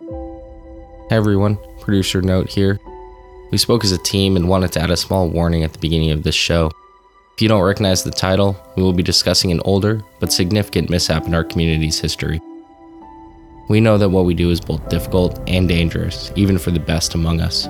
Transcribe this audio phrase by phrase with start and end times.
[0.00, 2.80] Hey everyone, producer note here.
[3.52, 6.10] We spoke as a team and wanted to add a small warning at the beginning
[6.10, 6.72] of this show.
[7.34, 11.26] If you don't recognize the title, we will be discussing an older but significant mishap
[11.26, 12.40] in our community's history.
[13.68, 17.14] We know that what we do is both difficult and dangerous, even for the best
[17.14, 17.66] among us.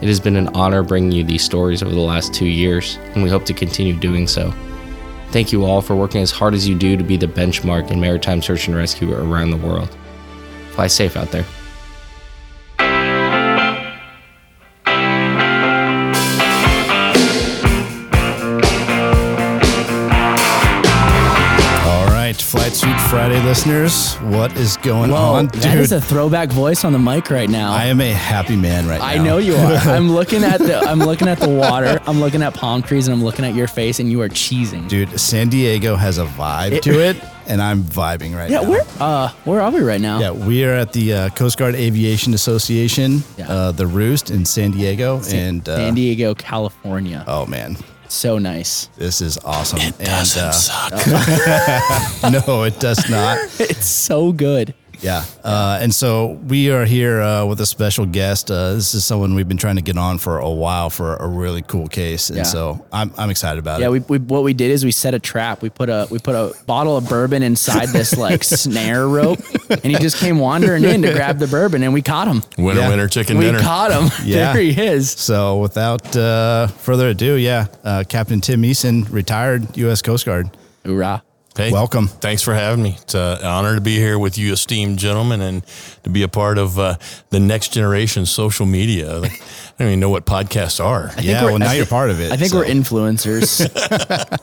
[0.00, 3.22] It has been an honor bringing you these stories over the last two years, and
[3.22, 4.54] we hope to continue doing so.
[5.32, 8.00] Thank you all for working as hard as you do to be the benchmark in
[8.00, 9.94] maritime search and rescue around the world.
[10.70, 11.44] Fly safe out there.
[23.46, 25.62] Listeners, what is going on, dude?
[25.62, 27.72] that is a throwback voice on the mic right now.
[27.72, 29.06] I am a happy man right now.
[29.06, 29.72] I know you are.
[29.88, 32.00] I'm looking at the I'm looking at the water.
[32.08, 34.88] I'm looking at palm trees and I'm looking at your face and you are cheesing.
[34.88, 35.18] dude.
[35.20, 38.62] San Diego has a vibe It- to it, and I'm vibing right Yeah, now.
[38.62, 40.18] Yeah, where uh where are we right now?
[40.18, 43.48] Yeah, we are at the uh, Coast Guard Aviation Association, Yeah.
[43.48, 47.22] uh, the Roost in San Diego, and uh, San Diego, California.
[47.28, 47.76] oh man,
[48.08, 48.86] So nice.
[48.96, 49.80] this is awesome.
[49.80, 50.92] It Doesn't uh, suck.
[52.46, 53.38] no, it does not.
[53.60, 54.74] It's so good.
[55.00, 55.24] Yeah.
[55.44, 58.50] Uh, and so we are here uh, with a special guest.
[58.50, 61.26] Uh, this is someone we've been trying to get on for a while for a
[61.28, 62.28] really cool case.
[62.30, 62.42] And Yeah.
[62.44, 63.90] so I'm, I'm excited about Yeah, it.
[63.90, 65.62] we, we what we did is we set a trap.
[65.62, 69.38] We put a we put a bottle of bourbon inside this like snare rope,
[69.70, 72.42] and he just came wandering in to grab the bourbon, and we caught him.
[72.56, 72.88] Winner, Yeah.
[72.88, 73.46] winner, chicken dinner.
[73.48, 73.62] we dinner.
[73.64, 74.10] caught him.
[74.26, 74.52] Yeah.
[74.54, 75.10] there he is.
[75.10, 80.02] so without uh, further ado, yeah, uh, Captain Tim Eason, retired U.S.
[80.02, 80.50] Coast Guard.
[80.84, 81.22] Hoorah!
[81.56, 82.08] Hey, Welcome.
[82.08, 82.96] Thanks for having me.
[83.00, 85.64] It's uh, an honor to be here with you, esteemed gentlemen, and
[86.02, 86.96] to be a part of uh,
[87.30, 89.20] the next generation social media.
[89.20, 89.32] Like,
[89.78, 91.12] I don't even know what podcasts are.
[91.16, 92.30] I Yeah, we're- well, now I you're part of it.
[92.30, 92.58] I think so.
[92.58, 93.62] we're influencers.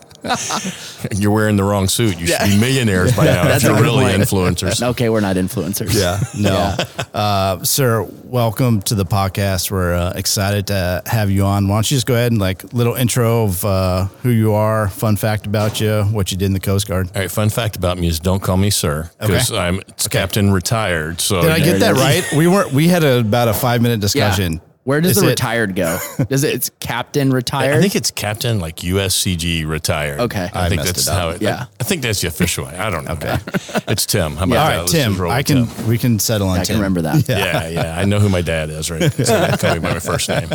[1.19, 2.17] You're wearing the wrong suit.
[2.17, 4.21] You should be millionaires by now if That's a you're really point.
[4.21, 4.81] influencers.
[4.91, 5.93] okay, we're not influencers.
[5.93, 6.77] Yeah, no.
[7.13, 9.69] Uh, sir, welcome to the podcast.
[9.69, 11.67] We're uh, excited to have you on.
[11.67, 14.87] Why don't you just go ahead and like little intro of uh, who you are,
[14.87, 17.02] fun fact about you, what you did in the Coast Guard.
[17.15, 19.59] All right, fun fact about me is don't call me sir because Okay.
[19.59, 21.21] I'm Captain Retired.
[21.21, 22.23] So Did I get that right?
[22.37, 22.71] We weren't.
[22.73, 24.01] We had a, about a five minute Yeah.
[24.01, 24.61] discussion.
[24.85, 25.97] Where does Is the it- retired go?
[26.29, 26.55] Does it?
[26.55, 27.77] It's captain retired.
[27.77, 30.19] I think it's Captain like USCG retired.
[30.19, 30.49] Okay.
[30.53, 31.17] I, I think messed that's it up.
[31.17, 31.41] how it.
[31.41, 31.67] Yeah.
[31.79, 32.75] I, think that's the official way.
[32.75, 33.11] I don't know.
[33.13, 33.37] Okay.
[33.87, 34.35] it's Tim.
[34.35, 34.91] How about All that?
[34.91, 35.21] Tim.
[35.21, 35.67] I can.
[35.67, 35.87] Tim.
[35.87, 36.55] We can settle on.
[36.55, 36.75] I can Tim.
[36.79, 37.29] remember that.
[37.29, 37.97] yeah, yeah.
[37.97, 39.09] I know who my dad is, right?
[39.09, 40.49] So they call me by my first name.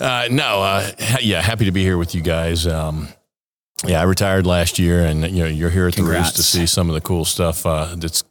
[0.00, 0.90] Uh, no, uh,
[1.20, 2.66] yeah, happy to be here with you guys.
[2.66, 3.08] Um,
[3.86, 6.66] yeah, I retired last year, and you know you're here at the Roost to see
[6.66, 8.22] some of the cool stuff uh, that's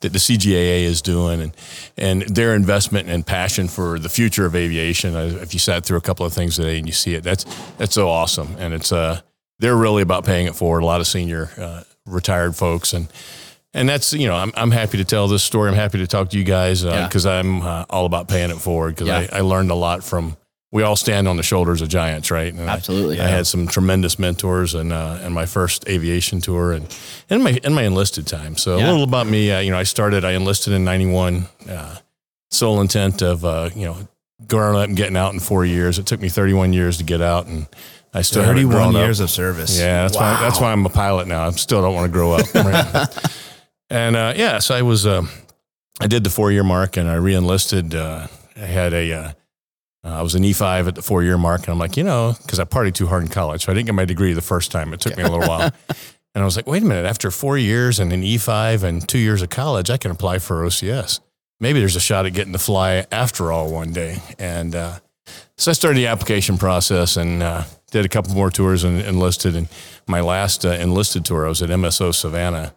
[0.00, 1.52] that the CGAA is doing, and
[1.96, 5.14] and their investment and passion for the future of aviation.
[5.16, 7.44] Uh, If you sat through a couple of things today and you see it, that's
[7.78, 9.20] that's so awesome, and it's uh
[9.60, 10.82] they're really about paying it forward.
[10.82, 13.08] A lot of senior uh, retired folks and.
[13.74, 15.68] And that's you know I'm, I'm happy to tell this story.
[15.68, 17.06] I'm happy to talk to you guys Yeah.
[17.06, 19.26] because I'm uh, all about paying it forward because Yeah.
[19.30, 20.38] I, I learned a lot from.
[20.70, 22.52] We all stand on the shoulders of giants, right?
[22.52, 23.20] And I- Absolutely.
[23.20, 26.86] I, had some tremendous mentors and uh, and my first aviation tour and
[27.30, 28.56] and my in my enlisted time.
[28.56, 28.84] So Yeah.
[28.84, 29.50] a little about me.
[29.50, 30.24] Uh, you know, I started.
[30.24, 31.46] I enlisted in '91.
[31.68, 31.96] Uh,
[32.50, 33.96] sole intent of uh, you know
[34.46, 35.98] growing up and getting out in four years.
[35.98, 37.66] It took me 31 years to get out, and
[38.14, 39.02] I still haven't Thirty-one grown up.
[39.06, 39.78] years of service.
[39.78, 41.46] Yeah, that's why that's why I'm a pilot now.
[41.46, 42.54] I still don't want to grow up.
[42.54, 43.06] Right?
[43.90, 45.22] and uh, yeah, so I was uh,
[46.00, 47.94] I did the four year mark and I reenlisted.
[47.94, 49.32] Uh, I had a uh,
[50.10, 52.34] I was an E five at the four year mark, and I'm like, you know,
[52.42, 54.70] because I partied too hard in college, so I didn't get my degree the first
[54.70, 54.92] time.
[54.92, 55.70] It took me a little while.
[56.34, 59.18] And I was like, wait a minute, after four years and an E5 and two
[59.18, 61.18] years of college, I can apply for OCS.
[61.58, 64.18] Maybe there's a shot at getting to fly after all one day.
[64.38, 65.00] And uh,
[65.56, 69.56] so I started the application process and uh, did a couple more tours and enlisted.
[69.56, 69.68] And
[70.06, 72.74] my last uh, enlisted tour, I was at MSO Savannah.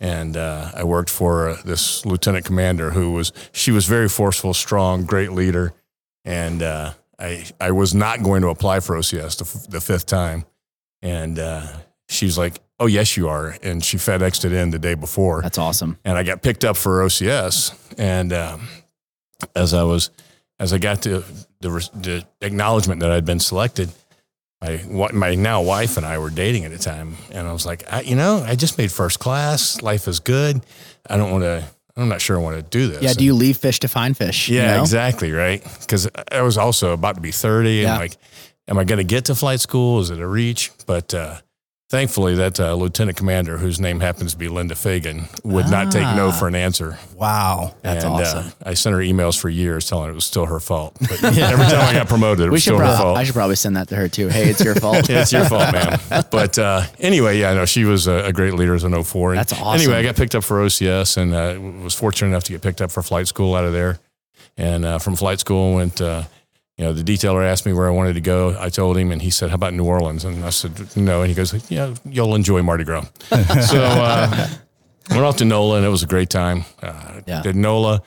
[0.00, 4.52] And uh, I worked for uh, this lieutenant commander who was, she was very forceful,
[4.54, 5.72] strong, great leader.
[6.24, 10.06] And uh, I, I was not going to apply for OCS the, f- the fifth
[10.06, 10.44] time.
[11.02, 11.66] And uh,
[12.08, 13.56] she's like, oh, yes, you are.
[13.62, 15.98] And she FedExed it in the day before That's awesome.
[16.04, 17.74] and I got picked up for OCS.
[17.98, 18.68] And um,
[19.54, 20.10] as I was,
[20.58, 21.22] as I got to
[21.60, 23.90] the, the acknowledgement that I'd been selected,
[24.60, 27.84] my my now wife and I were dating at the time, and I was like,
[27.92, 29.82] I, you know, I just made first class.
[29.82, 30.64] Life is good.
[31.08, 31.64] I don't want to.
[31.96, 33.02] I'm not sure I want to do this.
[33.02, 33.12] Yeah.
[33.12, 34.48] Do you leave fish to find fish?
[34.48, 34.82] you Yeah, know?
[34.82, 35.30] exactly.
[35.30, 35.62] Right.
[35.80, 37.90] Because I was also about to be 30 Yeah.
[37.92, 38.16] and like,
[38.66, 40.00] am I going to get to flight school?
[40.00, 40.72] Is it a reach?
[40.86, 41.38] But uh,
[41.90, 46.02] thankfully, that uh, lieutenant commander, whose name happens to be Linda Fagan, would not take
[46.16, 46.32] no Ah.
[46.32, 46.98] for an answer.
[47.16, 47.74] Wow.
[47.82, 48.46] That's and, awesome.
[48.46, 50.96] Uh, I sent her emails for years telling her it was still her fault.
[51.00, 53.16] But every time I got promoted, it We was should still her fault.
[53.18, 54.28] I should probably send that to her too.
[54.28, 55.08] Hey, it's your fault.
[55.10, 55.98] It's your fault, man.
[56.30, 59.32] But uh, anyway, yeah, no, she was a, a great leader as an 04.
[59.32, 59.80] And That's awesome.
[59.80, 62.80] Anyway, I got picked up for OCS and uh, was fortunate enough to get picked
[62.82, 63.98] up for flight school out of there.
[64.56, 66.00] and uh, from flight school went.
[66.76, 68.56] You know, the detailer asked me where I wanted to go.
[68.58, 71.28] I told him, and he said, "How about New Orleans?" And I said, "No." And
[71.28, 74.48] he goes, "Yeah, you'll enjoy Mardi Gras." so uh,
[75.10, 76.64] went off to NOLA, and it was a great time.
[76.82, 77.42] Uh, Yeah.
[77.42, 78.02] Did NOLA.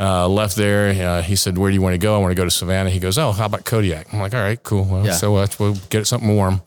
[0.00, 0.88] Uh, left there.
[0.90, 2.90] Uh, he said, "Where do you want to go?" I want to go to Savannah.
[2.90, 4.84] He goes, "Oh, how about Kodiak?" I'm like, "All right, cool.
[4.84, 5.12] Well, Yeah.
[5.12, 5.60] so much.
[5.60, 6.60] We'll get something warm."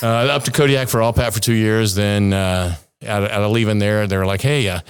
[0.00, 1.96] Uh, up to Kodiak for all pat for two years.
[1.96, 4.80] Then uh, out, of, out of leaving there, they were like, "Hey, uh,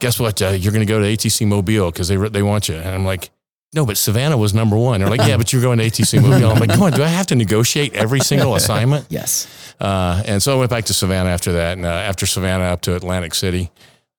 [0.00, 0.42] guess what?
[0.42, 3.04] Uh, you're going to go to ATC Mobile because they they want you." And I'm
[3.04, 3.30] like,
[3.72, 6.50] "No, but Savannah was number one." They're like, "Yeah, but you're going to ATC Mobile."
[6.50, 9.46] I'm like, "Come on, do I have to negotiate every single assignment?" Yes.
[9.80, 11.76] Uh, and so I went back to Savannah after that.
[11.78, 13.70] And uh, after Savannah, up to Atlantic City.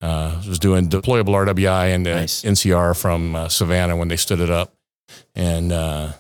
[0.04, 2.42] Uh, was doing deployable RWI and uh, Nice.
[2.42, 4.74] NCR from uh, Savannah when they stood it up.
[5.36, 6.14] And uh,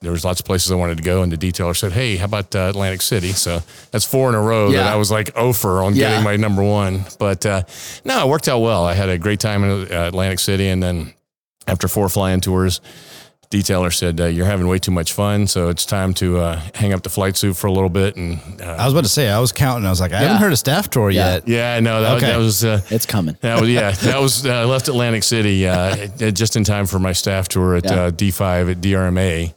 [0.00, 1.22] there was lots of places I wanted to go.
[1.22, 3.62] And the detailer said, "Hey, how about uh, Atlantic City?" So
[3.92, 6.08] that's four in a row that I was like over on Yeah.
[6.08, 7.04] getting my number one.
[7.20, 7.62] But uh,
[8.04, 8.84] no, it worked out well.
[8.84, 11.14] I had a great time in uh, Atlantic City, and then
[11.68, 12.80] after four flying tours,
[13.50, 16.92] detailer said, uh, "You're having way too much fun, so it's time to uh, hang
[16.92, 19.28] up the flight suit for a little bit." And uh, I was about to say,
[19.30, 19.86] I was counting.
[19.86, 20.26] I was like, I Yeah.
[20.28, 21.34] haven't heard a staff tour Yeah.
[21.34, 21.48] yet.
[21.48, 22.26] yeah, no, that, Okay.
[22.26, 22.64] that was.
[22.64, 23.36] Uh, It's coming.
[23.40, 23.92] that was yeah.
[23.92, 27.76] That was uh, I left Atlantic City uh, just in time for my staff tour
[27.76, 27.92] at Yeah.
[28.04, 29.54] uh, D5 at DRMA,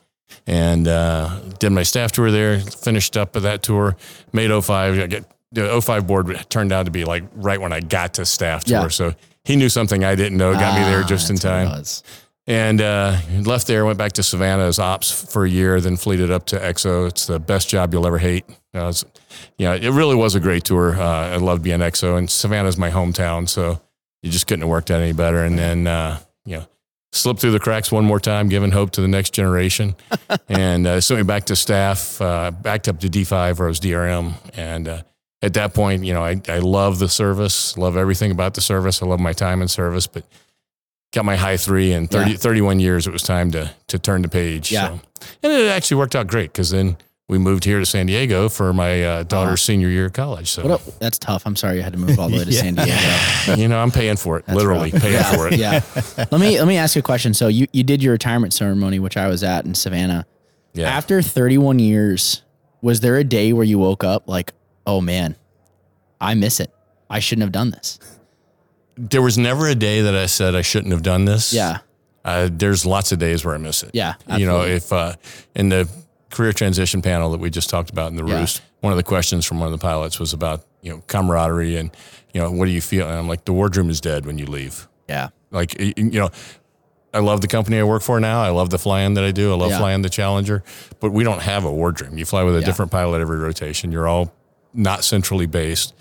[0.48, 2.60] and uh, did my staff tour there.
[2.60, 3.96] Finished up with that tour.
[4.32, 5.00] Made 05.
[5.00, 8.26] I get the 05 board turned out to be like right when I got to
[8.26, 8.82] staff tour.
[8.84, 8.88] Yeah.
[8.88, 10.54] So he knew something I didn't know.
[10.54, 11.84] Got me there Ah, just in that's what it time.
[12.48, 16.32] And uh, left there, went back to Savannah as ops for a year, then fleeted
[16.32, 17.08] up to EXO.
[17.08, 18.46] It's the best job you'll ever hate.
[18.74, 19.06] Uh, it's,
[19.58, 20.96] yeah, it really was a great tour.
[21.00, 23.80] Uh, I loved being EXO, and Savannah's my hometown, so
[24.24, 25.44] you just couldn't have worked out any better.
[25.44, 26.66] And then, uh, you know,
[27.14, 29.96] slipped through the cracks one more time, giving hope to the next generation,
[30.50, 33.80] and uh, sent me back to staff, uh, backed up to D5 where I was
[33.80, 35.02] DRM, and uh,
[35.42, 39.02] at that point, you know, I, I love the service, love everything about the service.
[39.02, 40.24] I love my time in service, but
[41.14, 42.38] got my high three and 30, Yeah.
[42.38, 43.08] 31 years.
[43.08, 44.72] It was time to, to turn the page.
[44.72, 44.90] Yeah.
[44.90, 45.00] So,
[45.44, 46.96] and it actually worked out great because then
[47.28, 50.50] we moved here to San Diego for my uh, daughter's senior year of college.
[50.50, 51.44] So, What a, that's tough.
[51.46, 52.62] I'm sorry you had to move all the way to Yeah.
[52.62, 53.62] San Diego.
[53.62, 55.02] you know, I'm paying for it, literally rough.
[55.02, 55.58] paying yeah, for it.
[55.58, 55.82] Yeah.
[56.32, 57.34] let me let me ask you a question.
[57.34, 60.26] So you you did your retirement ceremony, which I was at in Savannah.
[60.74, 60.90] Yeah.
[60.90, 62.42] After 31 years,
[62.82, 64.54] was there a day where you woke up like,
[64.86, 65.36] oh man,
[66.20, 66.74] I miss it.
[67.10, 68.00] I shouldn't have done this.
[68.96, 71.54] There was never a day that I said I shouldn't have done this.
[71.54, 71.80] Yeah.
[72.24, 73.92] Uh, there's lots of days where I miss it.
[73.94, 75.16] Yeah, You know, if uh,
[75.56, 75.90] in the
[76.30, 78.40] career transition panel that we just talked about in the Yeah.
[78.42, 81.78] roost, one of the questions from one of the pilots was about, you know, camaraderie
[81.78, 81.90] and,
[82.34, 83.08] you know, what do you feel?
[83.10, 84.88] And I'm like, the wardroom is dead when you leave.
[85.10, 85.30] Yeah.
[85.50, 86.30] Like, you know,
[87.14, 88.42] I love the company I work for now.
[88.44, 89.52] I love the flying that I do.
[89.52, 89.80] I love Yeah.
[89.80, 90.64] flying the Challenger,
[91.00, 92.18] but we don't have a wardroom.
[92.18, 92.66] You fly with a Yeah.
[92.66, 93.92] different pilot every rotation.
[93.92, 94.32] You're all
[94.74, 95.94] not centrally based.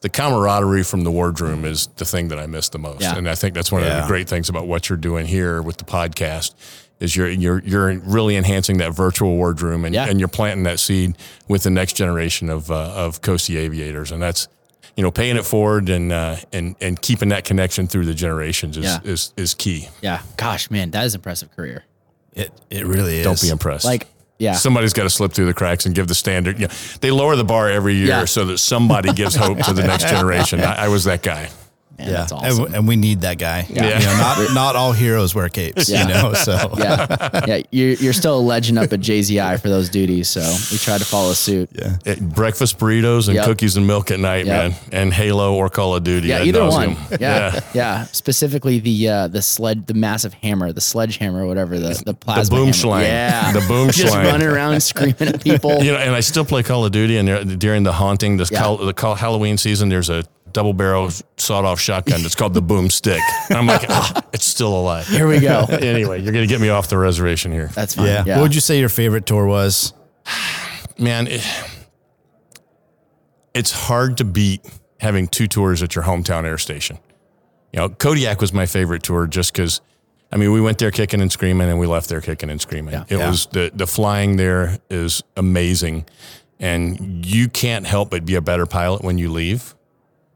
[0.00, 3.16] The camaraderie from the wardroom is the thing that I miss the most, Yeah.
[3.16, 4.00] and I think that's one of Yeah.
[4.00, 6.54] the great things about what you're doing here with the podcast
[6.98, 10.06] is you're you're you're really enhancing that virtual wardroom and, Yeah.
[10.08, 11.16] and you're planting that seed
[11.48, 14.48] with the next generation of uh, of coastie aviators, and that's
[14.96, 18.76] you know paying it forward and uh, and and keeping that connection through the generations
[18.76, 18.98] is Yeah.
[19.04, 19.88] is, is key.
[20.00, 20.22] Yeah.
[20.36, 21.84] Gosh, man, that is impressive career.
[22.34, 23.24] It it really is.
[23.24, 23.84] Don't be impressed.
[23.84, 24.06] Like,
[24.42, 24.52] yeah.
[24.54, 26.58] Somebody's got to slip through the cracks and give the standard.
[26.58, 26.68] Know,
[27.00, 28.24] they lower the bar every year Yeah.
[28.24, 30.60] so that somebody gives hope to the next generation.
[30.60, 31.48] I, I was that guy.
[32.02, 32.56] Man, yeah, that's and, awesome.
[32.64, 33.66] w- and we need that guy.
[33.70, 33.98] Yeah.
[33.98, 35.88] You know, not not all heroes wear capes.
[35.88, 36.02] Yeah.
[36.02, 37.40] You know, so yeah.
[37.46, 37.62] Yeah.
[37.70, 40.28] You're, you're still a legend up at JZI for those duties.
[40.28, 40.40] So
[40.70, 41.70] we try to follow suit.
[41.72, 41.96] yeah.
[42.06, 43.44] Eh, breakfast burritos and Yep.
[43.46, 44.70] cookies and milk at night, Yep.
[44.72, 46.28] man, and Halo or Call of Duty.
[46.28, 46.94] Yeah, ad either nauseam.
[46.94, 47.18] one.
[47.20, 52.14] Yeah, yeah, Specifically the uh, the sled, the massive hammer, the sledgehammer, whatever the the
[52.14, 52.56] plasma.
[52.56, 52.72] boom hammer.
[52.72, 53.02] schlang.
[53.02, 54.24] Yeah, The boom Just schlang.
[54.26, 55.82] running around screaming at people.
[55.82, 57.16] You know, and I still play Call of Duty.
[57.18, 58.60] And during the haunting, this Yeah.
[58.60, 62.62] call, the call, Halloween season, there's a double barrel sawed off shotgun that's called the
[62.62, 63.20] Boom Stick.
[63.48, 65.06] And I'm like, ah, it's still alive.
[65.08, 65.66] Here we go.
[65.70, 67.68] Anyway, you're gonna get me off the reservation here.
[67.68, 68.06] That's fine.
[68.06, 68.24] yeah.
[68.26, 68.36] Yeah.
[68.36, 69.92] What would you say your favorite tour was?
[70.98, 71.44] man, it,
[73.54, 74.60] it's hard to beat
[75.00, 76.98] having two tours at your hometown air station.
[77.72, 79.80] You know, Kodiak was my favorite tour just because,
[80.30, 82.94] I mean, we went there kicking and screaming and we left there kicking and screaming.
[82.94, 83.04] Yeah.
[83.08, 83.28] It Yeah.
[83.30, 86.06] was the, the flying there is amazing.
[86.60, 89.74] And you can't help but be a better pilot when you leave.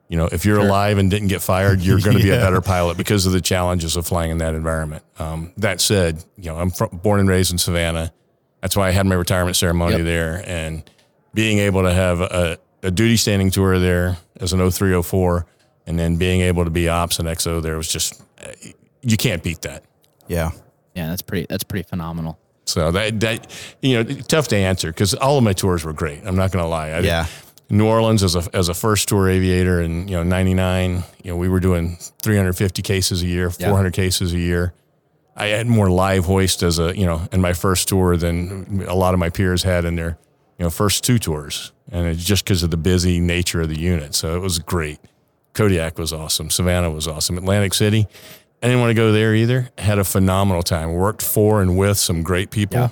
[0.08, 2.60] You know, if you're alive and didn't get fired, you're going to be a better
[2.60, 5.02] pilot because of the challenges of flying in that environment.
[5.18, 8.12] Um, that said, you know, I'm from, born and raised in Savannah.
[8.60, 10.04] That's why I had my retirement ceremony Yep.
[10.04, 10.44] there.
[10.46, 10.88] And
[11.34, 15.44] being able to have a, a duty standing tour there as an 0304
[15.88, 18.22] and then being able to be ops and XO there was just,
[19.02, 19.82] you can't beat that.
[20.28, 20.50] Yeah.
[20.94, 21.46] yeah, that's pretty.
[21.48, 22.38] That's pretty phenomenal.
[22.64, 23.50] So that, that
[23.82, 26.20] you know, tough to answer because all of my tours were great.
[26.24, 26.90] I'm not going to lie.
[26.90, 27.26] I, Yeah.
[27.68, 31.36] New Orleans as a as a first tour aviator in you know '99, you know
[31.36, 33.68] we were doing 350 cases a year, Yeah.
[33.68, 34.72] 400 cases a year.
[35.38, 38.94] I had more live hoist as a, you know, in my first tour than a
[38.94, 40.16] lot of my peers had in their,
[40.58, 41.72] you know, first two tours.
[41.92, 44.14] And it's just because of the busy nature of the unit.
[44.14, 44.98] So it was great.
[45.52, 46.48] Kodiak was awesome.
[46.48, 47.36] Savannah was awesome.
[47.36, 48.06] Atlantic City,
[48.62, 49.68] I didn't want to go there either.
[49.76, 50.94] Had a phenomenal time.
[50.94, 52.90] Worked for and with some great people.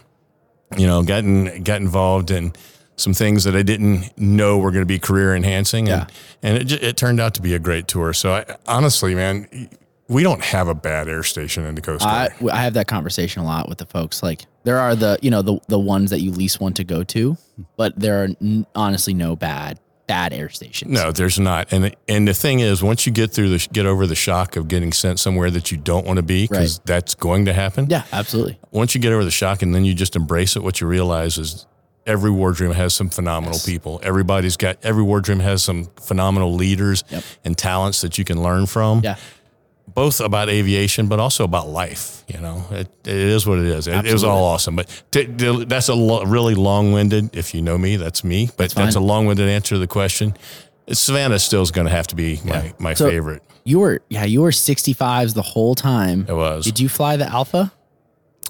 [0.77, 2.53] You know, got in, got involved in
[2.97, 6.11] some things that I didn't know were going to be career enhancing, and
[6.43, 8.13] and it, it turned out to be a great tour.
[8.13, 9.69] So I, honestly, man,
[10.09, 12.31] we don't have a bad air station in the Coast I.
[12.53, 14.23] I have that conversation a lot with the folks.
[14.23, 17.03] Like there are the you know the the ones that you least want to go
[17.05, 17.37] to,
[17.77, 20.91] but there are n- honestly no bad bad air stations.
[20.93, 21.73] No, there's not.
[21.73, 24.69] And and the thing is, once you get through the get over the shock of
[24.69, 26.87] getting sent somewhere that you don't want to be, because Right.
[26.87, 27.87] that's going to happen.
[27.89, 28.59] Yeah, absolutely.
[28.71, 31.39] once you get over the shock and then you just embrace it, what you realize
[31.39, 31.65] is
[32.07, 34.01] every wardroom has some phenomenal people.
[34.03, 37.25] Everybody's got every wardroom has some phenomenal leaders Yep.
[37.45, 39.01] and talents that you can learn from.
[39.03, 39.17] Yeah.
[39.95, 42.25] Both about aviation, but also about life.
[42.27, 43.87] You know, it, it is what it is.
[43.87, 47.37] It, it was all awesome, but t- t- that's a lo- really long-winded.
[47.37, 48.49] If you know me, that's me.
[48.57, 50.35] But that's, a long-winded answer to the question.
[50.91, 53.43] Savannah still is going to have to be my my So- favorite.
[53.67, 56.27] You were yeah you were 65s the whole time.
[56.29, 56.65] It was.
[56.67, 57.73] Did you fly the Alpha?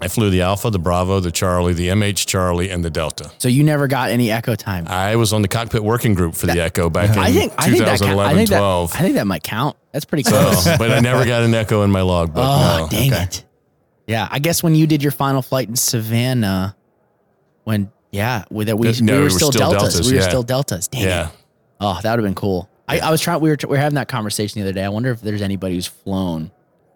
[0.00, 3.30] I flew the Alpha, the Bravo, the Charlie, the MH Charlie, and the Delta.
[3.38, 4.86] So you never got any echo time.
[4.88, 7.70] I was on the cockpit working group for the Echo back in I think I
[7.70, 8.92] think that 2011, I think that 12.
[8.94, 9.76] I think that might count.
[9.92, 10.66] That's pretty close.
[10.66, 12.44] Oh, but I never got an Echo in my logbook.
[12.44, 12.88] Oh, no.
[12.88, 13.44] dang it.
[14.06, 16.76] Yeah, I guess when you did your final flight in Savannah,
[17.62, 19.94] when yeah, we, that we, No, we were we were still, still deltas.
[19.94, 20.28] Deltas, We were yeah.
[20.28, 20.88] still deltas.
[20.88, 21.28] Dang Yeah.
[21.28, 21.34] it.
[21.80, 22.68] Oh, that would have been cool.
[22.86, 23.40] I, I was trying.
[23.40, 24.84] We were we were having that conversation the other day.
[24.84, 26.50] I wonder if there's anybody who's flown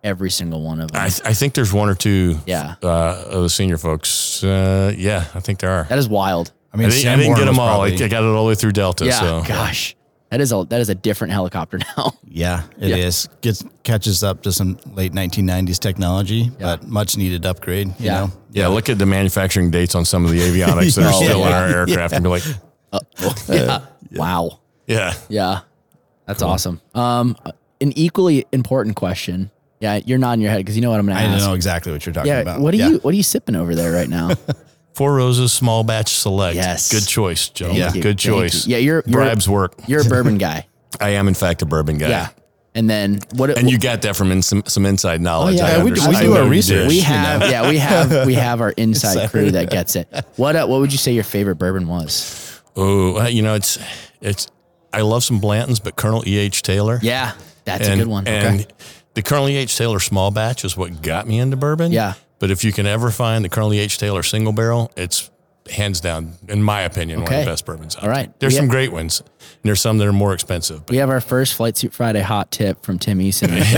[0.08, 1.00] every single one of them.
[1.02, 2.74] I, th- I think there's one or two Yeah.
[2.82, 4.42] uh, of the senior folks.
[4.42, 5.84] Uh, yeah, I think there are.
[5.84, 6.52] that is wild.
[6.72, 7.68] I mean, I, didn't, I didn't Sanborn get them all.
[7.82, 9.04] I, probably- I got it all the way through Delta.
[9.06, 9.20] Yeah.
[9.20, 9.94] So Gosh,
[10.30, 12.12] that is a that is a different helicopter now.
[12.26, 13.28] Yeah, it is.
[13.40, 17.88] Gets catches up to some late 1990s technology, but much needed upgrade.
[17.88, 18.14] You Yeah.
[18.20, 21.22] know, yeah, look at the manufacturing dates on some of the avionics that are Oh,
[21.22, 21.58] still in yeah.
[21.60, 22.44] our aircraft and be like,
[23.48, 23.80] yeah.
[24.12, 24.60] Wow.
[24.86, 25.14] yeah.
[25.28, 25.60] Yeah.
[26.26, 26.80] That's awesome.
[26.94, 27.36] Um,
[27.80, 29.50] an equally important question.
[29.80, 31.44] Yeah, you're nodding your head because you know what I'm going to I ask.
[31.46, 32.60] know exactly what you're talking Yeah, about.
[32.60, 32.88] what are Yeah.
[32.88, 34.30] you what are you sipping over there right now?
[34.94, 36.56] Four Roses Small Batch Select.
[36.56, 36.90] Yes.
[36.90, 37.68] Good choice, Joe.
[37.72, 38.02] Thank you.
[38.02, 38.66] Good Thank choice.
[38.66, 38.72] you.
[38.72, 39.74] Yeah, you're- you're- Bribes work.
[39.86, 40.66] You're a bourbon guy.
[41.00, 42.08] I am, in fact, a bourbon guy.
[42.08, 42.28] Yeah.
[42.74, 43.56] And then what?
[43.56, 45.56] And you got that from in some, some inside knowledge.
[45.56, 45.66] yeah.
[45.66, 46.88] I Yeah, we do- we do our research.
[46.88, 47.46] we you have know.
[47.48, 50.08] yeah we have we have our inside crew that gets it.
[50.36, 52.60] What uh, what would you say your favorite bourbon was?
[52.76, 53.78] Oh, you know, it's
[54.20, 54.48] it's.
[54.92, 56.36] I love some Blantons, but Colonel E.
[56.38, 56.62] H.
[56.62, 56.98] Taylor.
[57.02, 57.32] Yeah,
[57.64, 58.26] that's and, a good one.
[58.28, 58.66] And okay.
[59.22, 59.48] The Colonel.
[59.48, 59.76] H.
[59.76, 61.92] Taylor small batch is what got me into bourbon.
[61.92, 62.14] Yeah.
[62.38, 63.72] But if you can ever find the Colonel.
[63.72, 63.98] H.
[63.98, 65.30] Taylor single barrel, it's
[65.70, 68.32] hands down, in my opinion, one of the best bourbons All right.
[68.40, 69.28] There's We some have- great ones, and
[69.64, 70.86] there's some that are more expensive.
[70.86, 73.72] But We have our first Flight Suit Friday hot tip from Tim Eason right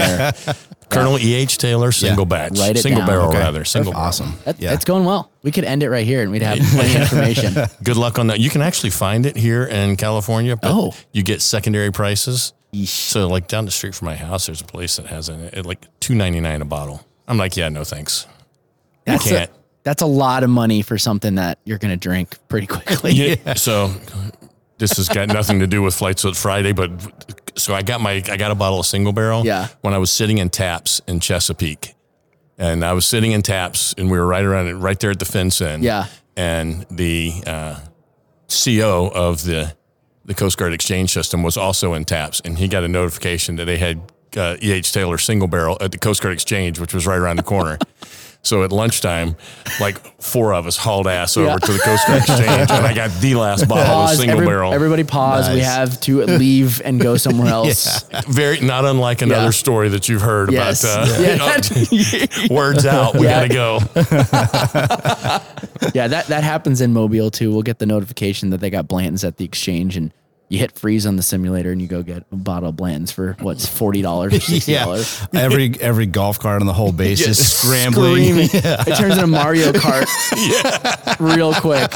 [0.47, 0.55] there.
[0.91, 1.35] Colonel E.
[1.35, 1.57] H.
[1.59, 3.09] Taylor single batch, Write it single down.
[3.09, 3.39] barrel Okay.
[3.39, 4.07] rather, single barrel.
[4.07, 4.35] awesome.
[4.45, 4.71] That, yeah.
[4.71, 5.31] That's going well.
[5.43, 7.55] We could end it right here and we'd have plenty of information.
[7.85, 8.41] Good luck on that.
[8.41, 10.93] You can actually find it here in California, but Oh.
[11.13, 12.53] you get secondary prices.
[12.85, 15.67] So, like down the street from my house, there's a place that has it at
[15.67, 17.05] like two ninety nine a bottle.
[17.27, 18.27] I'm like, yeah, no thanks.
[19.05, 19.51] That's a, can't.
[19.83, 23.13] that's a lot of money for something that you're going to drink pretty quickly.
[23.13, 23.55] Yeah.
[23.57, 23.93] So
[24.79, 26.91] this has got nothing to do with Flight Suit Friday, but
[27.57, 29.45] so I got my I got a bottle of single barrel.
[29.45, 29.69] Yeah.
[29.81, 31.95] When I was sitting in Taps in Chesapeake,
[32.57, 35.19] and I was sitting in Taps, and we were right around it, right there at
[35.19, 35.83] the fence end.
[35.83, 36.07] Yeah.
[36.37, 37.81] And the uh,
[38.49, 39.75] CO of the
[40.31, 43.65] the Coast Guard exchange system was also in Taps, and he got a notification that
[43.65, 44.01] they had
[44.37, 44.93] uh, E.H.
[44.93, 47.79] Taylor single barrel at the Coast Guard exchange, which was right around the corner.
[48.43, 49.37] So at lunchtime,
[49.83, 51.57] like four of us hauled ass over Yeah.
[51.59, 54.73] to the Coast Guard exchange, and I got the last bottle of single every- barrel.
[54.73, 55.51] Everybody pause.
[55.53, 58.03] We have to leave and go somewhere else.
[58.29, 59.51] Very not unlike another Yeah.
[59.51, 60.83] story that you've heard Yes.
[60.85, 61.11] about.
[61.11, 61.61] Uh, Yeah,
[61.93, 63.15] you know, words out.
[63.15, 63.47] We Yeah.
[63.47, 63.79] gotta go.
[65.95, 67.51] yeah, that, that happens in Mobile too.
[67.53, 70.13] We'll get the notification that they got Blanton's at the exchange and
[70.51, 73.37] you hit freeze on the simulator and you go get a bottle of Blanton's for
[73.41, 75.29] what's $40 or $60.
[75.33, 75.41] Yeah.
[75.41, 78.25] every every golf cart on the whole base is scrambling.
[78.25, 78.49] Screaming.
[78.91, 81.15] It turns into Mario Kart yeah.
[81.21, 81.93] real quick.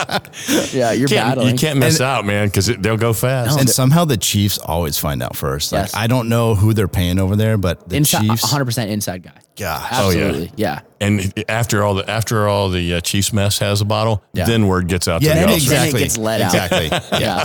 [0.73, 1.49] Yeah, you're Can't, battling.
[1.51, 3.59] you can't miss out, man, because they'll go fast.
[3.59, 5.73] And somehow the Chiefs always find out first.
[5.73, 5.95] Like Yes.
[5.95, 8.53] I don't know who they're paying over there, but the Inside, Chiefs.
[8.53, 9.33] 100% inside guy.
[9.57, 9.89] Gosh.
[9.93, 10.47] Oh, yeah.
[10.57, 10.81] Yeah.
[11.01, 14.47] And after all the after all the uh, Chiefs mess has a bottle, Yeah.
[14.47, 15.69] then word gets out Yeah, to the Then it- officers.
[15.71, 16.01] then it exactly.
[16.03, 16.55] gets let out.
[16.55, 17.19] Exactly.
[17.21, 17.45] Yeah.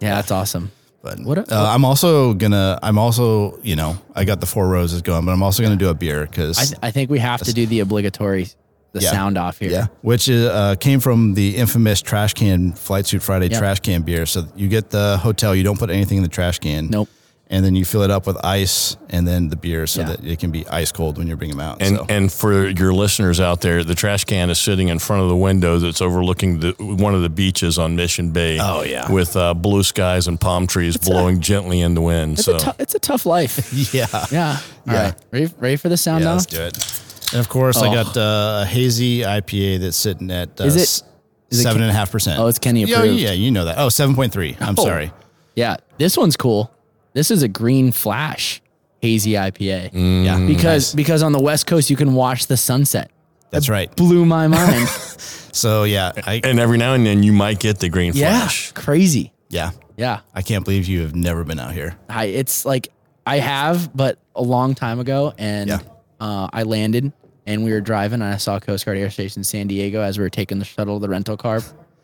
[0.00, 0.70] Yeah, that's awesome.
[1.02, 2.78] But What a- uh, I'm also gonna.
[2.82, 5.88] I'm also you know I got the four roses going, but I'm also gonna do
[5.88, 8.48] a beer because I, I think we have to do the obligatory
[8.92, 9.10] the Yeah.
[9.10, 9.70] sound off here.
[9.70, 13.58] yeah, which is, uh, came from the infamous trash can flight suit Friday Yeah.
[13.58, 14.26] trash can beer.
[14.26, 16.88] So you get the hotel, you don't put anything in the trash can.
[16.88, 17.08] Nope.
[17.50, 20.06] And then you fill it up with ice and then the beer so Yeah.
[20.08, 21.80] that it can be ice cold when you bring them out.
[21.80, 22.06] And so.
[22.08, 25.36] and for your listeners out there, the trash can is sitting in front of the
[25.36, 28.58] window that's overlooking the one of the beaches on Mission Bay.
[28.60, 29.10] Oh, yeah.
[29.10, 32.34] with uh, blue skies and palm trees blowing gently in the wind.
[32.34, 33.72] It's, so a tou- it's a tough life.
[33.94, 34.06] yeah.
[34.30, 34.58] Yeah.
[34.86, 35.02] All Yeah.
[35.04, 35.14] right.
[35.30, 36.34] Ready, ready for the sound Yeah, now?
[36.34, 37.02] let's do it.
[37.32, 37.94] And of course, I Oh.
[38.04, 41.02] got uh, a hazy IPA that's sitting at uh, Is it- s-
[41.50, 42.38] is it Ken- and a half percent.
[42.38, 43.20] Oh, it's Kenny Yeah, approved.
[43.20, 43.78] yeah, you know that.
[43.78, 44.56] Oh, 7.3.
[44.60, 44.84] I'm Oh.
[44.84, 45.12] sorry.
[45.56, 45.76] Yeah.
[45.96, 46.70] This one's cool.
[47.18, 48.62] This is a green flash
[49.02, 49.90] hazy IPA.
[49.90, 50.24] Mm.
[50.24, 53.10] Yeah, Because because on the West Coast you can watch the sunset.
[53.50, 53.94] that's right.
[53.96, 54.88] Blew my mind.
[55.50, 58.38] So yeah, I and every now and then you might get the green yeah.
[58.38, 58.70] flash.
[58.72, 59.32] Crazy.
[59.48, 60.20] yeah, Yeah.
[60.32, 61.98] I can't believe you have never been out here.
[62.08, 62.92] I it's like
[63.26, 65.80] I have, but a long time ago, and Yeah.
[66.20, 67.12] uh, I landed
[67.46, 70.22] and we were driving, and I saw Coast Guard Air Station San Diego as we
[70.22, 71.60] were taking the shuttle the rental car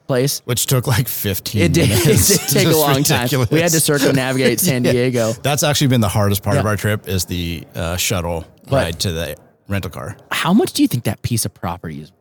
[0.06, 0.40] place.
[0.44, 3.28] Which took like 15 It did, it did take a Just long time.
[3.50, 4.92] We had to circumnavigate San Yeah.
[4.92, 5.32] Diego.
[5.32, 9.00] That's actually been the hardest part of our trip is the uh, shuttle But- ride
[9.00, 9.36] to the
[9.68, 10.16] rental car.
[10.30, 12.12] How much do you think that piece of property is?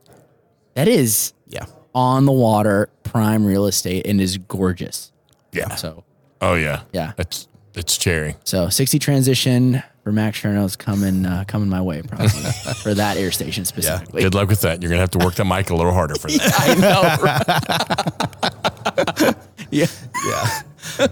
[0.76, 1.66] That is Yeah.
[1.94, 5.12] on the water, prime real estate, and is gorgeous.
[5.52, 5.76] Yeah.
[5.76, 6.04] So,
[6.42, 6.82] Oh yeah.
[6.94, 7.14] Yeah.
[7.18, 8.36] It's it's cherry.
[8.44, 12.28] so sixty transition for Max Sherno's coming uh, coming my way probably
[12.84, 14.22] for that air station specifically.
[14.22, 14.82] Good luck with that.
[14.82, 16.54] You're gonna have to work that mic a little harder for that.
[16.60, 16.74] I
[19.24, 19.34] know.
[19.72, 19.88] yeah.
[20.28, 20.62] Yeah.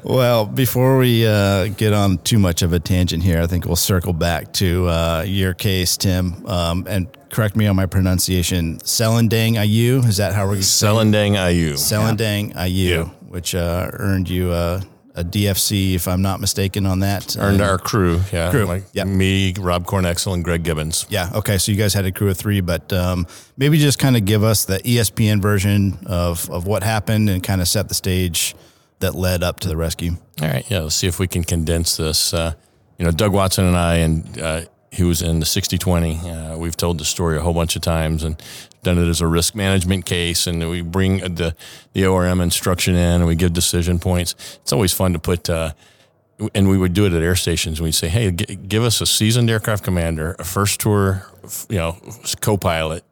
[0.04, 3.76] well, before we uh, get on too much of a tangent here, I think we'll
[3.76, 8.78] circle back to uh, your case, Tim, um, and correct me on my pronunciation.
[8.80, 11.74] Selendang Ayu, is that how we're gonna Selendang Ayu.
[11.74, 13.04] Selendang Ayu, Yeah.
[13.30, 14.82] which uh, earned you a,
[15.16, 17.36] a DFC, if I'm not mistaken, on that.
[17.38, 18.22] Earned Um, our crew.
[18.32, 18.50] Yeah.
[18.52, 19.04] Crew, Like yeah.
[19.04, 21.06] me, Rob Cornexel, and Greg Gibbons.
[21.10, 21.30] Yeah.
[21.36, 21.58] Okay.
[21.58, 23.28] So you guys had a crew of three, but um,
[23.58, 27.62] maybe just kind of give us the ESPN version of, of what happened and kind
[27.62, 28.56] of set the stage
[29.00, 30.12] that led up to the rescue.
[30.42, 30.80] All right, yeah.
[30.82, 32.34] Let's see if we can condense this.
[32.34, 32.54] Uh,
[32.98, 36.54] you know, Doug Watson and I, and uh, he was in the 60-20.
[36.54, 38.42] Uh, we've told the story a whole bunch of times and
[38.84, 40.48] done it as a risk management case.
[40.48, 41.56] And we bring the
[41.94, 44.36] the ORM instruction in, and we give decision points.
[44.62, 45.50] It's always fun to put.
[45.50, 45.74] Uh,
[46.56, 47.82] and we would do it at air stations.
[47.82, 51.28] We'd say, "Hey, g- give us a seasoned aircraft commander, a first tour,
[51.70, 51.98] you know,
[52.40, 53.04] co-pilot,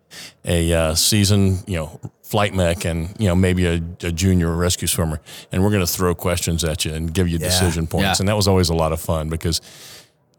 [0.46, 4.88] a uh, seasoned, you know, flight mech, and you know, maybe a, a junior rescue
[4.88, 8.22] swimmer, and we're going to throw questions at you and give you decision points." Yeah.
[8.22, 9.62] And that was always a lot of fun because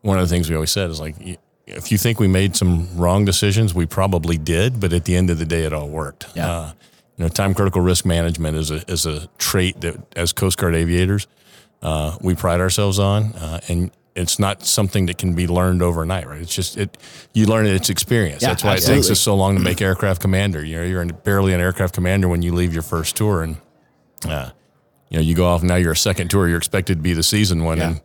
[0.02, 1.14] one of the things we always said is like,
[1.66, 5.30] if you think we made some wrong decisions, we probably did, but at the end
[5.30, 6.26] of the day, it all worked.
[6.34, 6.50] Yeah.
[6.50, 6.72] Uh,
[7.16, 10.74] you know, time critical risk management is a is a trait that as Coast Guard
[10.74, 11.26] aviators
[11.82, 16.26] uh, we pride ourselves on, uh, and it's not something that can be learned overnight,
[16.26, 16.40] right?
[16.40, 16.96] It's just it
[17.34, 18.42] you learn it, it's experience.
[18.42, 20.64] Yeah, That's why it takes us so long to make aircraft commander.
[20.64, 23.56] You know, you're barely an aircraft commander when you leave your first tour, and
[24.26, 24.50] uh,
[25.10, 25.76] you know you go off now.
[25.76, 26.48] You're a second tour.
[26.48, 27.88] You're expected to be the season one, Yeah.
[27.90, 28.00] and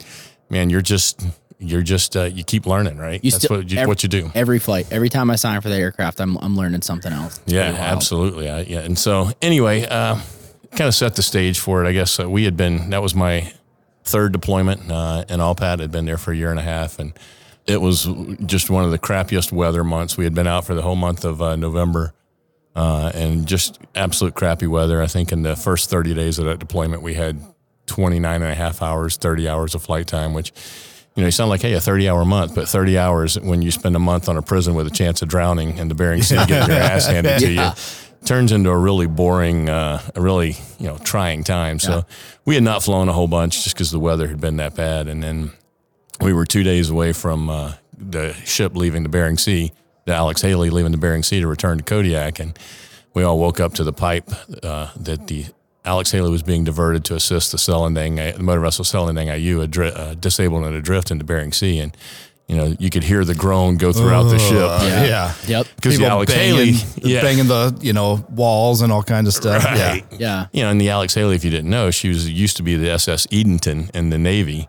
[0.49, 1.25] man, you're just
[1.59, 3.23] you're just uh, you keep learning, right?
[3.23, 4.31] You That's still- what you, every- what you do.
[4.35, 7.39] Every flight, every time I sign for the aircraft, I'm I'm learning something else.
[7.43, 8.49] It's Yeah, absolutely.
[8.49, 10.19] I, yeah, and so anyway, uh,
[10.71, 11.87] kind of set the stage for it.
[11.87, 13.51] I guess uh, we had been that was my
[14.03, 17.13] third deployment, uh, and Alpat had been there for a year and a half, and
[17.65, 18.07] it was
[18.45, 20.17] just one of the crappiest weather months.
[20.17, 22.13] We had been out for the whole month of uh, November,
[22.75, 25.01] uh, and just absolute crappy weather.
[25.01, 27.39] I think in the first 30 days of that deployment, we had
[27.87, 30.51] 29 and a half hours, 30 hours of flight time, which
[31.15, 33.71] you know, you sound like, hey, a 30 hour month, but 30 hours when you
[33.71, 36.35] spend a month on a prison with a chance of drowning in the Bering Sea,
[36.45, 37.71] getting your ass handed to you,
[38.25, 41.79] turns into a really boring, uh, a really, you know, trying time.
[41.79, 42.05] So
[42.43, 45.07] we had not flown a whole bunch just because the weather had been that bad.
[45.07, 45.51] And then
[46.19, 49.71] we were two days away from uh, the ship leaving the Bering Sea,
[50.03, 52.39] the Alex Haley leaving the Bering Sea to return to Kodiak.
[52.39, 52.59] And
[53.13, 54.29] we all woke up to the pipe
[54.63, 55.45] uh, that the
[55.85, 59.95] Alex Haley was being diverted to assist the Selendang, the motor vessel Selendang Ayu, adri-
[59.95, 61.79] uh, disabled and adrift into Bering Sea.
[61.79, 61.95] And,
[62.47, 64.55] you know, you could hear the groan go throughout the ship.
[64.55, 65.05] Yeah.
[65.05, 65.33] yeah.
[65.47, 65.67] Yep.
[65.75, 67.21] Because the People Alex banging, Haley, yeah.
[67.21, 69.63] banging the you know walls and all kinds of stuff.
[69.63, 69.77] Right.
[69.77, 70.17] Yeah.
[70.19, 70.47] Yeah.
[70.51, 72.75] you know, and the Alex Haley, if you didn't know, she was used to be
[72.75, 74.67] the SS Edenton in the Navy,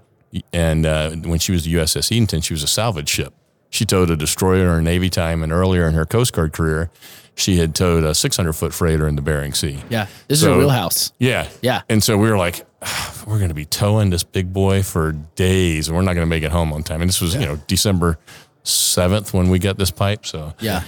[0.52, 3.34] and uh, when she was the USS Edenton, she was a salvage ship.
[3.68, 6.90] She towed a destroyer in her Navy time, and earlier in her Coast Guard career,
[7.36, 9.78] she had towed a 600 foot freighter in the Bering Sea.
[9.88, 10.06] Yeah.
[10.26, 11.12] This is So- a wheelhouse.
[11.18, 11.82] Yeah, Yeah.
[11.88, 15.12] And so we were like, "Ah, we're going to be towing this big boy for
[15.36, 17.00] days, and we're not going to make it home on time.
[17.02, 18.18] And this was, you know, December
[18.64, 20.26] seventh when we got this pipe.
[20.26, 20.82] So Yeah.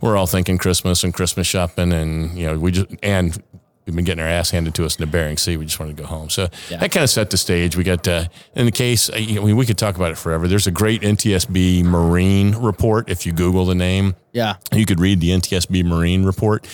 [0.00, 3.40] we're all thinking Christmas and Christmas shopping, and you know, we just and
[3.86, 5.56] we've been getting our ass handed to us in the Bering Sea.
[5.56, 6.78] We just wanted to go home, so Yeah.
[6.78, 7.76] that kind of set the stage.
[7.76, 9.10] We got uh, in the case.
[9.10, 10.46] uh, You know, we, we could talk about it forever.
[10.48, 13.08] There's a great NTSB Marine report.
[13.10, 14.54] If you Google the name, Yeah.
[14.72, 16.66] you could read the NTSB Marine report.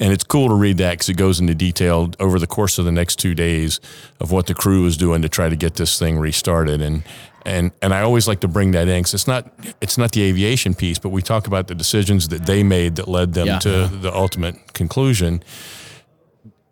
[0.00, 2.84] And it's cool to read that because it goes into detail over the course of
[2.84, 3.80] the next two days
[4.20, 6.80] of what the crew was doing to try to get this thing restarted.
[6.80, 7.02] And
[7.44, 10.22] and and I always like to bring that in because it's not it's not the
[10.22, 13.58] aviation piece, but we talk about the decisions that they made that led them Yeah.
[13.60, 15.42] to the ultimate conclusion.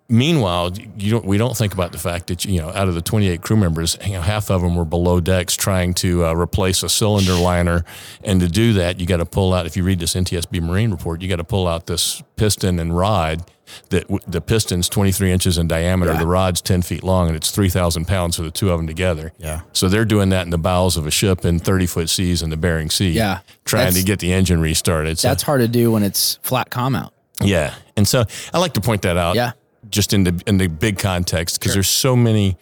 [0.09, 3.03] Meanwhile, you don't, we don't think about the fact that you know out of the
[3.03, 6.85] 28 crew members, you know, half of them were below decks trying to uh, replace
[6.85, 7.85] a cylinder liner,
[8.23, 9.66] and to do that, you got to pull out.
[9.66, 12.97] If you read this NTSB Marine report, you got to pull out this piston and
[12.97, 13.51] rod.
[13.90, 16.21] That w- the piston's 23 inches in diameter, Yeah.
[16.21, 19.33] the rod's 10 feet long, and it's 3,000 pounds for the two of them together.
[19.38, 19.62] Yeah.
[19.73, 22.51] So they're doing that in the bowels of a ship in 30 foot seas in
[22.51, 23.11] the Bering Sea.
[23.11, 23.40] Yeah.
[23.64, 25.19] Trying to get the engine restarted.
[25.19, 27.12] So, That's hard to do when it's flat calm out.
[27.42, 27.75] yeah.
[27.97, 29.51] And so I like to point that out Yeah.
[29.90, 32.57] Just in the in the big context because there's so many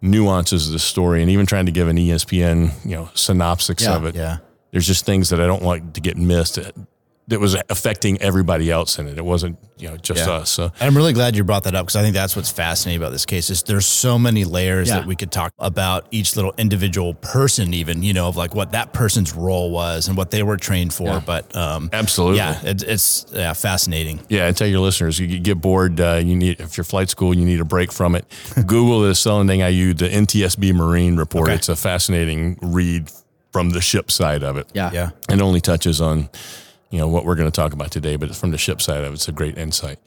[0.00, 3.94] nuances of the story and even trying to give an ESPN, you know, synopsis Yeah.
[3.96, 4.14] of it.
[4.16, 4.38] Yeah.
[4.72, 6.58] There's just things that I don't want to get missed
[7.28, 9.16] that, that was affecting everybody else in it.
[9.18, 10.32] It wasn't, you know, just Yeah.
[10.34, 10.50] us.
[10.50, 13.12] So I'm really glad you brought that up because I think that's what's fascinating about
[13.12, 14.96] this case is there's so many layers Yeah.
[15.00, 18.72] that we could talk about each little individual person, even you know, of like what
[18.72, 21.08] that person's role was and what they were trained for.
[21.08, 21.22] Yeah.
[21.24, 22.38] But um, absolutely.
[22.38, 24.20] yeah, it, it's yeah fascinating.
[24.28, 27.34] Yeah, and tell your listeners, you get bored, uh, you need if you're flight school,
[27.36, 28.24] you need a break from it.
[28.66, 31.48] Google the Selendang Ayu, the NTSB Marine report.
[31.48, 31.56] Okay.
[31.56, 33.10] It's a fascinating read
[33.52, 34.66] from the ship side of it.
[34.74, 34.90] Yeah.
[34.92, 35.10] Yeah.
[35.28, 36.30] It only touches on,
[36.92, 39.10] you know, what we're going to talk about today, but from the ship side of
[39.10, 39.14] it.
[39.14, 39.98] It's a great insight.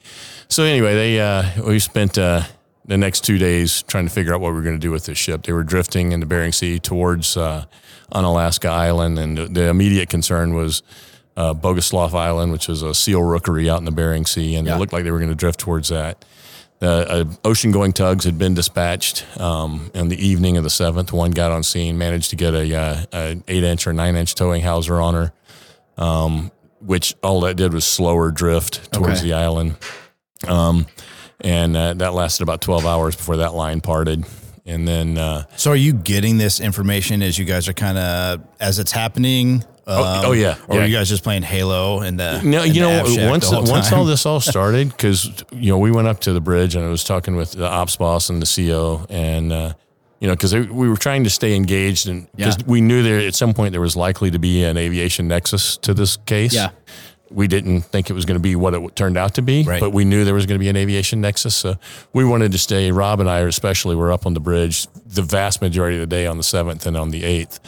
[0.47, 2.43] So anyway, they uh, we spent uh,
[2.85, 5.05] the next two days trying to figure out what we were going to do with
[5.07, 5.43] this ship.
[5.43, 7.65] They were drifting in the Bering Sea towards uh,
[8.13, 10.83] Unalaska Island, and the, the immediate concern was
[11.35, 14.75] uh, Bogoslof Island, which is a seal rookery out in the Bering Sea, and Yeah.
[14.75, 16.23] it looked like they were going to drift towards that.
[16.81, 21.11] Uh, uh, ocean-going tugs had been dispatched um, in the evening of the seventh.
[21.11, 25.01] One got on scene, managed to get a, uh, an eight-inch or nine-inch towing hawser
[25.01, 25.33] on her,
[25.97, 26.51] um,
[26.85, 29.27] which all that did was slower drift towards Okay.
[29.29, 29.75] the island.
[30.47, 30.85] Um,
[31.41, 34.25] and uh, that lasted about twelve hours before that line parted.
[34.67, 38.41] And then, uh, So are you getting this information as you guys are kind of
[38.59, 39.63] as it's happening?
[39.87, 40.55] Um, oh, yeah.
[40.67, 40.81] Or Yeah.
[40.81, 44.25] are you guys just playing Halo and the No, you know, once once all this
[44.25, 47.35] all started, because you know we went up to the bridge and I was talking
[47.35, 49.73] with the ops boss and the CO, and uh,
[50.25, 52.63] you know because we were trying to stay engaged, and because Yeah.
[52.65, 55.93] we knew there at some point there was likely to be an aviation nexus to
[55.93, 56.51] this case.
[56.51, 56.69] Yeah.
[57.29, 59.79] We didn't think it was going to be what it turned out to be, Right.
[59.79, 61.53] but we knew there was going to be an aviation nexus.
[61.53, 61.75] So
[62.11, 62.89] we wanted to stay.
[62.91, 66.25] Rob and I, especially, were up on the bridge the vast majority of the day
[66.25, 67.59] on the seventh and on the eighth.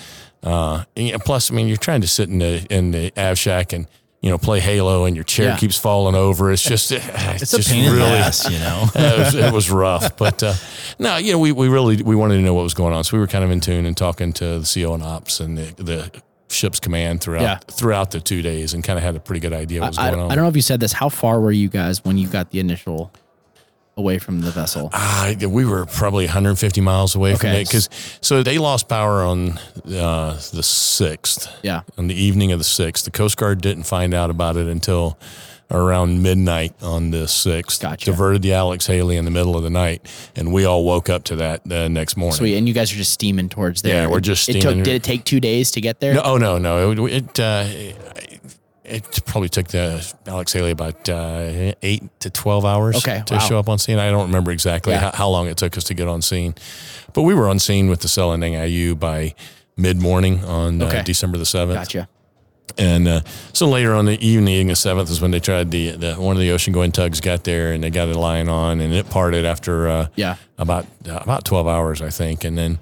[0.41, 3.72] Uh, and, plus, I mean, you're trying to sit in the in the Av Shack
[3.72, 3.86] and
[4.21, 5.58] you know play Halo, and your chair Yeah.
[5.58, 6.51] keeps falling over.
[6.51, 7.06] It's just it's,
[7.41, 8.86] it's a just pain in the really ass, you know.
[8.95, 10.53] it, was, it was rough, but uh,
[10.99, 13.15] no, you know, we, we really we wanted to know what was going on, so
[13.17, 15.84] we were kind of in tune and talking to the CO and ops and the,
[15.84, 17.58] the ship's command throughout Yeah.
[17.69, 20.10] throughout the two days, and kind of had a pretty good idea what was I,
[20.10, 20.32] going on.
[20.32, 20.93] I don't know if you said this.
[20.93, 23.12] How far were you guys when you got the initial
[23.98, 24.90] away from the vessel?
[24.94, 27.90] Uh, we were probably 150 miles away from it because
[28.22, 29.58] so they lost power on
[29.88, 31.50] uh, the sixth.
[31.64, 31.82] Yeah.
[31.98, 33.06] on the evening of the sixth.
[33.06, 35.18] The Coast Guard didn't find out about it until
[35.70, 37.82] around midnight on the sixth.
[37.82, 38.06] Gotcha.
[38.06, 41.24] Diverted the Alex Haley in the middle of the night, and we all woke up
[41.26, 42.38] to that the next morning.
[42.38, 42.58] Sweet.
[42.58, 44.04] And you guys are just steaming towards there.
[44.04, 44.76] Yeah, we're just It took.
[44.76, 46.14] Did it take two days to get there?
[46.14, 46.92] No, oh no, no.
[46.92, 47.68] It it, uh,
[48.88, 53.39] it probably took the Alex Haley about uh, eight to twelve hours Okay, to wow.
[53.39, 54.00] show up on scene.
[54.00, 55.00] I don't remember exactly Yeah.
[55.00, 56.56] how, how long it took us to get on scene,
[57.13, 59.36] but we were on scene with the Selendang Ayu by
[59.76, 61.00] mid morning on Okay.
[61.00, 61.78] uh, December the seventh.
[61.80, 62.08] Gotcha.
[62.78, 63.21] And uh,
[63.54, 66.39] so later on the evening, the seventh is when they tried the, the one of
[66.39, 69.45] the ocean going tugs got there and they got a line on and it parted
[69.45, 70.36] after uh, Yeah.
[70.58, 72.80] about uh, about twelve hours, I think, and then.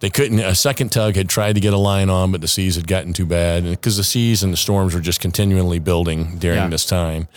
[0.00, 0.38] They couldn't.
[0.40, 3.12] A second tug had tried to get a line on, but the seas had gotten
[3.12, 6.68] too bad, because the seas and the storms were just continually building during Yeah.
[6.68, 7.28] this time.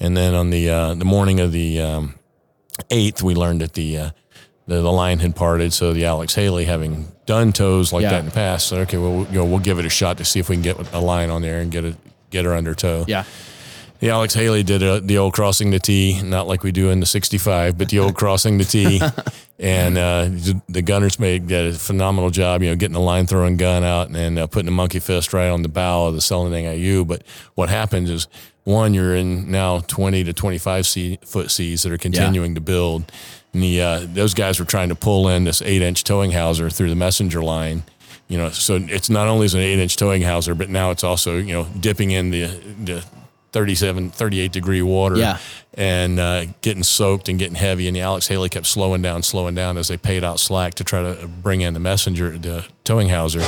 [0.00, 2.14] And then on the uh, the morning of the um,
[2.90, 4.10] eighth, we learned that the, uh,
[4.66, 5.72] the the line had parted.
[5.72, 8.10] So the Alex Haley, having done tows like Yeah.
[8.10, 10.24] that in the past, said, "Okay, well, you know, we'll give it a shot to
[10.24, 11.96] see if we can get a line on there and get it
[12.30, 13.24] get her under tow." Yeah.
[14.04, 17.00] The Alex Haley did uh the old crossing the T, not like we do in
[17.00, 19.00] the 65, but the old crossing the T.
[19.58, 23.56] And uh, the- the gunners made a phenomenal job, you know, getting the line throwing
[23.56, 26.64] gun out and uh, putting a monkey fist right on the bow of the Selendang
[26.64, 27.06] Ayu.
[27.06, 27.22] But
[27.54, 28.26] what happens is,
[28.64, 33.10] one, you're in now 20 to 25 sea, foot seas that are continuing to build.
[33.54, 36.68] And the, uh, those guys were trying to pull in this eight inch towing hawser
[36.68, 37.84] through the messenger line.
[38.28, 41.04] You know, so it's not only is an eight inch towing hawser, but now it's
[41.04, 42.46] also, you know, dipping in the,
[42.84, 43.04] the
[43.54, 45.16] 37, 38 degree water.
[45.16, 45.38] Yeah.
[45.74, 47.86] And uh, getting soaked and getting heavy.
[47.88, 50.84] And the Alex Haley kept slowing down, slowing down as they paid out slack to
[50.84, 53.40] try to bring in the messenger, the towing hawser.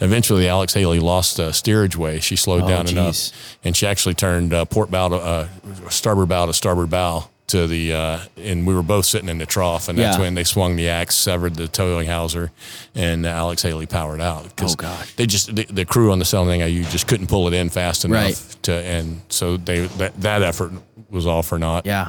[0.00, 2.20] Eventually, Alex Haley lost uh, steerage way.
[2.20, 2.92] She slowed Oh, down geez.
[2.92, 3.56] enough.
[3.64, 5.48] And she actually turned uh, port bow to uh,
[5.88, 9.46] starboard bow to starboard bow to the, uh, and we were both sitting in the
[9.46, 9.88] trough.
[9.88, 10.22] And that's Yeah.
[10.22, 12.50] when they swung the axe, severed the towing hawser,
[12.94, 14.54] and Alex Haley powered out.
[14.56, 15.12] 'Cause Oh, gosh.
[15.16, 18.04] They just, the, the crew on the Selling you just couldn't pull it in fast
[18.04, 18.56] enough Right.
[18.62, 20.72] to, and so they, that, that effort
[21.10, 21.86] was all for naught.
[21.86, 22.08] Yeah.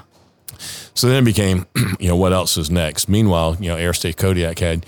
[0.94, 1.66] So then it became,
[2.00, 3.10] you know, what else is next?
[3.10, 4.86] Meanwhile, you know, Air State Kodiak had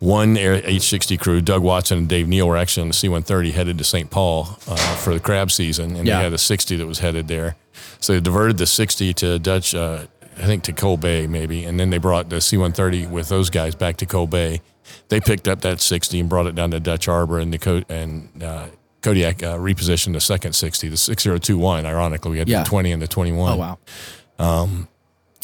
[0.00, 1.40] one Air H60 crew.
[1.40, 4.10] Doug Watson and Dave Neal were actually on the C-130 headed to St.
[4.10, 6.18] Paul uh, for the crab season, and Yeah.
[6.18, 7.54] they had a 60 that was headed there.
[8.02, 11.78] So they diverted the 60 to Dutch, uh, I think to Cold Bay maybe, and
[11.80, 14.60] then they brought the C-130 with those guys back to Cold Bay.
[15.08, 17.84] They picked up that 60 and brought it down to Dutch Harbor, and the Co-
[17.88, 18.66] and uh,
[19.02, 21.86] Kodiak uh, repositioned the second 60, the 6021.
[21.86, 22.62] Ironically, we had Yeah.
[22.64, 23.78] the 20 and the 21 Oh wow.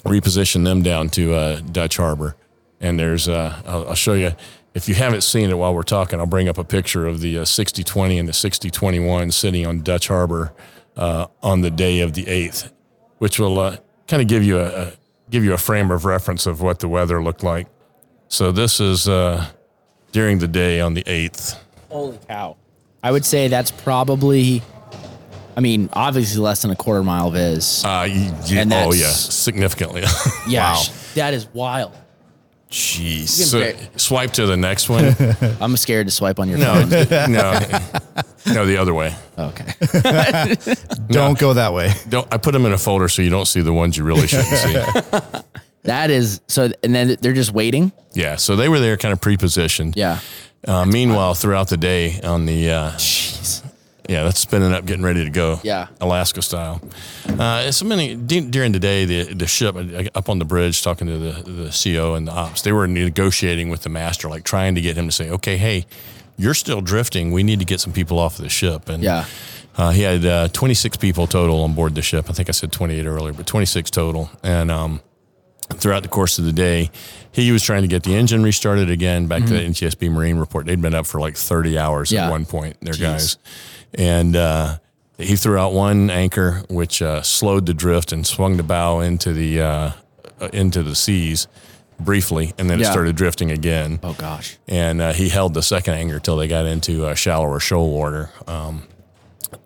[0.04, 2.36] reposition them down to uh, Dutch Harbor.
[2.80, 4.32] And there's, uh, I'll, I'll show you.
[4.74, 7.38] If you haven't seen it while we're talking, I'll bring up a picture of the
[7.38, 10.52] uh, 6020 and the 6021 sitting on Dutch Harbor
[10.98, 12.70] uh, on the day of the 8th,
[13.18, 14.92] which will uh, kind of give you a, a
[15.30, 17.66] give you a frame of reference of what the weather looked like.
[18.28, 19.46] So this is uh,
[20.12, 21.58] during the day on the 8th.
[21.88, 22.56] Holy cow.
[23.02, 24.62] I would say that's probably.
[25.56, 27.84] I mean, obviously less than a quarter mile viz.
[27.84, 30.02] Uh, you, you- And oh yeah, significantly.
[30.48, 30.82] yeah, wow.
[31.14, 31.92] that is wild.
[32.70, 33.28] Jeez.
[33.28, 35.16] so swipe to the next one.
[35.60, 36.88] I'm scared to swipe on your No, phone.
[37.32, 37.58] no,
[38.54, 39.14] no, the other way.
[39.38, 39.72] Okay.
[41.08, 41.92] Don't go that way.
[42.08, 44.26] Don't I put them in a folder so you don't see the ones you really
[44.26, 45.38] shouldn't see.
[45.84, 47.92] That is so, and then they're just waiting.
[48.12, 49.96] Yeah, so they were there kind of pre-positioned.
[49.96, 50.18] Yeah.
[50.66, 53.64] Uh, meanwhile, throughout the day on the uh, Jeez.
[54.06, 55.60] yeah, that's spinning up, getting ready to go.
[55.62, 55.86] Yeah.
[56.00, 56.82] Alaska style.
[57.26, 60.82] Uh, so many d- during the day, the the ship uh, up on the bridge,
[60.82, 64.42] talking to the the CO and the ops, they were negotiating with the master, like
[64.44, 65.86] trying to get him to say, okay, hey,
[66.38, 67.30] you're still drifting.
[67.32, 68.88] We need to get some people off of the ship.
[68.88, 69.24] And Yeah.
[69.76, 72.26] Uh, he had uh, 26 people total on board the ship.
[72.28, 74.28] I think I said 28 earlier, but 26 total.
[74.42, 75.00] And um,
[75.74, 76.90] throughout the course of the day,
[77.30, 79.26] he was trying to get the engine restarted again.
[79.28, 82.26] Back to the NTSB Marine report, they'd been up for like 30 hours Yeah.
[82.26, 82.76] at one point.
[82.80, 83.36] Their guys,
[83.94, 84.78] and uh,
[85.16, 89.32] he threw out one anchor, which uh, slowed the drift and swung the bow into
[89.32, 89.90] the uh,
[90.40, 91.46] uh, into the seas
[92.00, 94.56] briefly, and then it started drifting again Oh gosh.
[94.68, 98.30] and uh, he held the second anchor till they got into uh, shallower shoal water.
[98.46, 98.82] Um,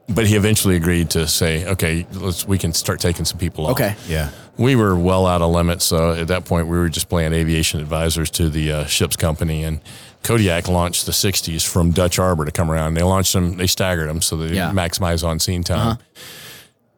[0.08, 3.72] but he eventually agreed to say, "Okay, let's we can start taking some people off."
[3.72, 3.94] Okay.
[4.08, 4.30] Yeah.
[4.58, 7.80] we were well out of limits, so at that point we were just playing aviation
[7.80, 9.80] advisors to the uh, ship's company, and
[10.22, 12.94] Kodiak launched the 60s from Dutch Harbor to come around.
[12.94, 14.70] They launched them, they staggered them so they Yeah.
[14.70, 15.98] maximize on scene time.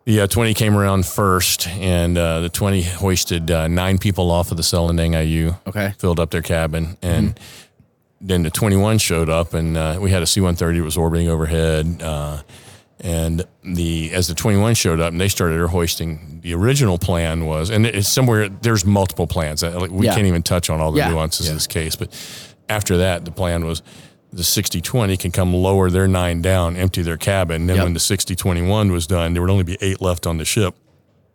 [0.05, 4.51] The uh, 20 came around first, and uh, the 20 hoisted uh, nine people off
[4.51, 5.57] of the Selendang Ayu.
[5.67, 5.95] Okay.
[5.99, 6.99] Filled up their cabin.
[7.01, 7.41] And
[8.21, 11.29] then the 21 showed up, and uh, we had a C 130 that was orbiting
[11.29, 12.03] overhead.
[12.03, 12.43] Uh,
[13.01, 17.45] and the as the 21 showed up and they started their hoisting, the original plan
[17.47, 19.63] was, and it's somewhere, there's multiple plans.
[19.65, 20.15] Uh, like, We Yeah.
[20.15, 21.09] can't even touch on all the Yeah.
[21.11, 21.97] nuances of this case.
[21.97, 22.11] But
[22.69, 23.83] after that, the plan was
[24.35, 27.67] the 6020 can come lower their nine down, empty their cabin.
[27.67, 27.85] Then Yep.
[27.85, 30.75] when the 6021 was done, there would only be eight left on the ship.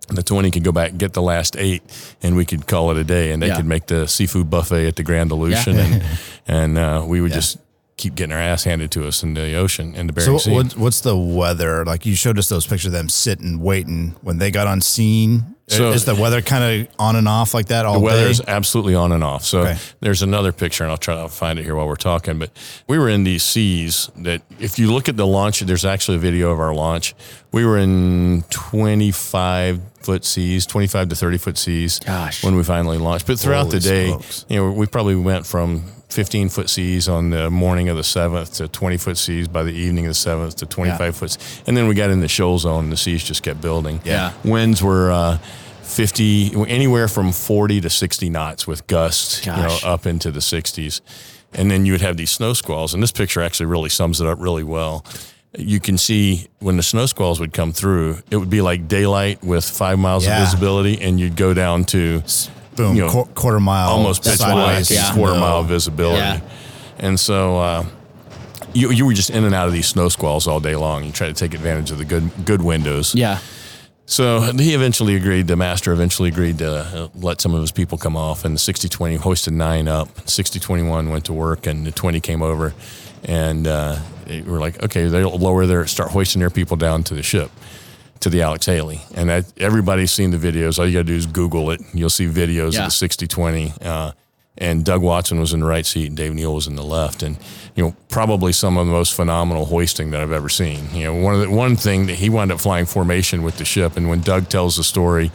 [0.09, 1.83] The 20 could go back get the last eight,
[2.23, 3.31] and we could call it a day.
[3.31, 3.57] And they Yeah.
[3.57, 6.03] could make the seafood buffet at the Grand Aleutian, and,
[6.47, 7.57] and uh, we would just
[7.99, 10.51] keep getting our ass handed to us in the ocean, in the Bering So Sea.
[10.53, 12.05] what, what's the weather like?
[12.05, 15.55] You showed us those pictures of them sitting, waiting when they got on scene.
[15.67, 18.31] So- is the weather kind of on and off like that all The weather day?
[18.31, 19.45] is absolutely on and off.
[19.45, 19.77] So Okay.
[19.99, 22.39] there's another picture, and I'll try to find it here while we're talking.
[22.39, 22.49] But
[22.87, 26.19] we were in these seas that, if you look at the launch, there's actually a
[26.21, 27.13] video of our launch.
[27.51, 32.43] We were in 25 foot seas, 25 to 30 foot seas Gosh.
[32.43, 33.27] when we finally launched.
[33.27, 34.45] But throughout Holy the day, smokes.
[34.49, 38.55] you know, we probably went from 15 foot seas on the morning of the 7th
[38.57, 41.37] to 20 foot seas by the evening of the 7th to 25 foot.
[41.67, 44.01] And then we got in the shoal zone and the seas just kept building.
[44.03, 44.33] Yeah.
[44.43, 45.37] Winds were uh,
[45.83, 51.01] 50, anywhere from 40 to 60 knots with gusts, you know, up into the 60s.
[51.53, 52.93] And then you would have these snow squalls.
[52.93, 55.05] And this picture actually really sums it up really well.
[55.57, 59.43] You can see when the snow squalls would come through, it would be like daylight
[59.43, 60.37] with five miles Yeah.
[60.41, 62.21] of visibility, and you'd go down to
[62.79, 65.13] Boom, you know, qu- quarter mile, almost pitch black, yeah.
[65.13, 65.41] quarter snow.
[65.41, 66.17] mile visibility.
[66.17, 66.39] Yeah.
[66.97, 67.85] And so uh,
[68.73, 71.03] you you were just in and out of these snow squalls all day long.
[71.03, 73.13] You try to take advantage of the good good windows.
[73.13, 73.39] Yeah.
[74.05, 75.47] So he eventually agreed.
[75.47, 78.59] The master eventually agreed to uh, let some of his people come off, and the
[78.59, 80.07] 6020 hoisted nine up.
[80.27, 82.73] 6021 went to work, and the 20 came over,
[83.23, 87.13] and uh, they were like, okay, they'll lower their start hoisting their people down to
[87.13, 87.51] the ship.
[88.21, 89.01] To the Alex Haley.
[89.15, 90.77] And that everybody's seen the videos.
[90.79, 91.81] All you got to do is Google it.
[91.93, 92.79] You'll see videos Yeah.
[92.81, 93.73] of the 60 20.
[93.81, 94.11] Uh,
[94.57, 97.23] and Doug Watson was in the right seat and Dave Neal was in the left.
[97.23, 97.37] And,
[97.75, 100.89] you know, probably some of the most phenomenal hoisting that I've ever seen.
[100.93, 103.63] You know, one of the, one thing that he wound up flying formation with the
[103.63, 103.95] ship.
[103.95, 105.31] And when Doug tells the story,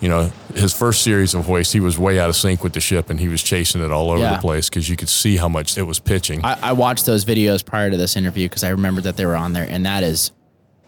[0.00, 2.80] you know, his first series of hoists, he was way out of sync with the
[2.80, 4.36] ship and he was chasing it all over Yeah.
[4.36, 6.40] the place because you could see how much it was pitching.
[6.42, 9.36] I, I watched those videos prior to this interview because I remembered that they were
[9.36, 10.32] on there, and that is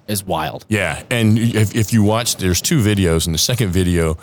[0.08, 0.64] is wild.
[0.68, 4.16] Yeah, and if, if you watch, there's two videos, and the second video,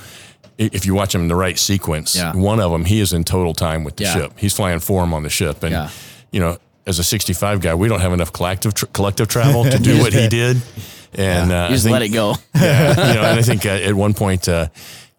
[0.57, 2.33] if you watch them in the right sequence, Yeah.
[2.35, 4.13] one of them he is in total time with the Yeah.
[4.13, 4.33] ship.
[4.37, 5.89] He's flying form on the ship, and Yeah.
[6.31, 9.77] you know, as a 65 guy, we don't have enough collective tr- collective travel to
[9.89, 10.61] do what he did,
[11.15, 12.35] and uh, You just think, let it go.
[12.55, 14.67] yeah, you know, and I think uh, at one point, uh,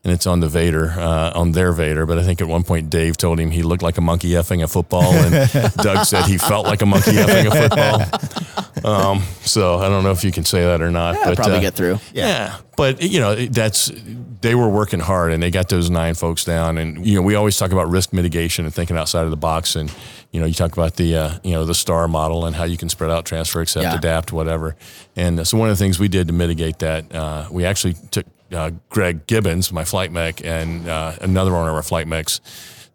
[0.05, 2.91] and it's on the Vader, uh, on their Vader, but I think at one point
[2.91, 6.39] Dave told him he looked like a monkey effing a football, and Doug said he
[6.39, 8.91] felt like a monkey effing a football.
[8.91, 11.59] Um, so I don't know if you can say that or not, I'll but probably
[11.59, 11.99] uh, get through.
[12.13, 12.57] yeah.
[12.77, 13.93] but you know that's
[14.41, 16.79] they were working hard and they got those nine folks down.
[16.79, 19.77] And you know we always talk about risk mitigation and thinking outside of the box.
[19.77, 19.93] And
[20.33, 22.77] you know you talk about the uh, you know the star model and how you
[22.77, 23.95] can spread out, transfer, accept, Yeah.
[23.97, 24.75] adapt, whatever.
[25.15, 27.95] And uh, so one of the things we did to mitigate that, uh, we actually
[28.11, 32.41] took uh, Greg Gibbons, my flight mech, and uh, another one of our flight mechs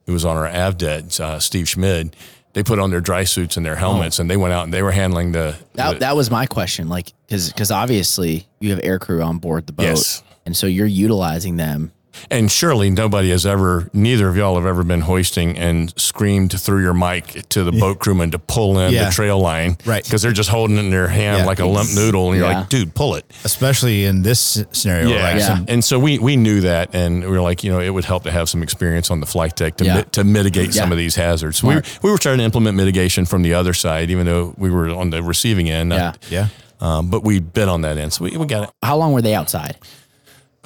[0.05, 2.15] who was on our AVDET, uh, Steve Schmid.
[2.53, 4.81] They put on their dry suits and their helmets, and they went out and they
[4.81, 6.87] were handling the That, the- that was my question.
[6.89, 10.23] Like, because because obviously you have air crew on board the boat, Yes.
[10.45, 11.91] and so you're utilizing them.
[12.31, 16.81] And surely nobody has ever, neither of y'all have ever been hoisting and screamed through
[16.81, 19.05] your mic to the boat crewman to pull in Yeah.
[19.05, 19.77] the trail line.
[19.85, 20.03] Right.
[20.03, 21.45] Because they're just holding it in their hand Yeah.
[21.45, 22.29] like a lump noodle.
[22.31, 22.59] And you're Yeah.
[22.59, 23.25] like, dude, pull it.
[23.43, 25.09] especially in this scenario.
[25.09, 25.23] Yeah.
[25.23, 25.47] Like Yeah.
[25.47, 26.89] some- And so we, we knew that.
[26.93, 29.25] And we were like, you know, it would help to have some experience on the
[29.25, 29.95] flight deck to, Yeah.
[29.97, 31.61] mi- to mitigate some of these hazards.
[31.63, 31.99] We, Smart.
[32.01, 35.09] we were trying to implement mitigation from the other side, even though we were on
[35.11, 35.91] the receiving end.
[35.91, 35.97] Yeah.
[35.97, 36.47] not- yeah.
[36.79, 38.13] Um, but we bit on that end.
[38.13, 38.69] So we, we got it.
[38.83, 39.75] How long were they outside?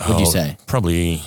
[0.07, 0.57] Would you Oh, say?
[0.65, 1.21] Probably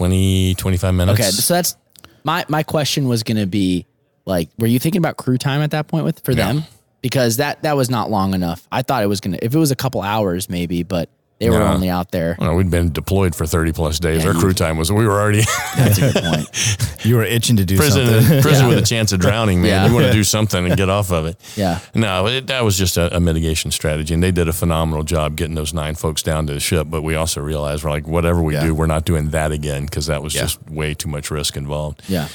[0.00, 1.20] 20, 25 minutes.
[1.20, 1.76] Okay, so that's
[2.24, 3.84] my my question was going to be
[4.24, 6.64] like, were you thinking about crew time at that point with for them?
[7.02, 8.66] Because that that was not long enough.
[8.72, 11.58] I thought it was gonna if it was a couple hours maybe, but they were
[11.58, 11.66] No.
[11.66, 12.36] only out there.
[12.38, 14.24] Well, we'd been deployed for 30 plus days.
[14.26, 15.40] Our crew time was, we were already
[15.76, 16.86] That's a good point.
[17.02, 18.42] You were itching to do prison, something.
[18.42, 18.68] prison Yeah.
[18.68, 19.70] with a chance of drowning, man.
[19.70, 19.86] Yeah.
[19.88, 21.38] You want to do something and get off of it.
[21.56, 21.78] Yeah.
[21.94, 24.12] No, it, that was just a, a mitigation strategy.
[24.12, 26.88] And they did a phenomenal job getting those nine folks down to the ship.
[26.90, 28.64] But we also realized we're like, whatever we Yeah.
[28.66, 30.42] do, we're not doing that again because that was Yeah.
[30.42, 32.02] just way too much risk involved.
[32.06, 32.28] Yeah.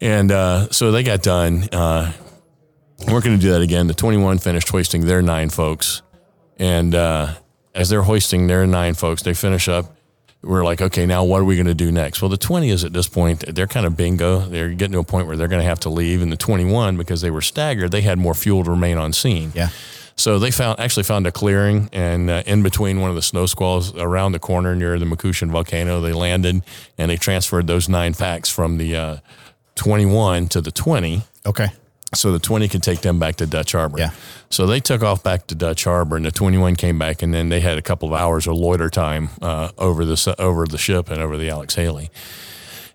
[0.00, 1.68] And uh, so they got done.
[1.70, 2.10] Uh,
[3.06, 3.86] we're going to do that again.
[3.86, 6.00] The 21 finished hoisting their nine folks.
[6.58, 7.34] And uh,
[7.74, 9.96] as they're hoisting their nine folks, they finish up.
[10.42, 12.22] We're like, okay, now what are we going to do next?
[12.22, 14.40] Well, the 20 is at this point, they're kind of bingo.
[14.40, 16.22] They're getting to a point where they're going to have to leave.
[16.22, 19.52] And the 21, because they were staggered, they had more fuel to remain on scene.
[19.54, 19.68] Yeah.
[20.16, 23.46] So they found actually found a clearing, and uh, in between one of the snow
[23.46, 26.62] squalls around the corner near the Makushin volcano, they landed
[26.98, 29.16] and they transferred those nine packs from the uh,
[29.76, 31.68] 21 to the 20 Okay.
[32.14, 33.98] So the 20 could take them back to Dutch Harbor.
[33.98, 34.10] Yeah.
[34.50, 37.48] So they took off back to Dutch Harbor, and the 21 came back, and then
[37.50, 41.08] they had a couple of hours of loiter time uh, over the over the ship
[41.10, 42.10] and over the Alex Haley.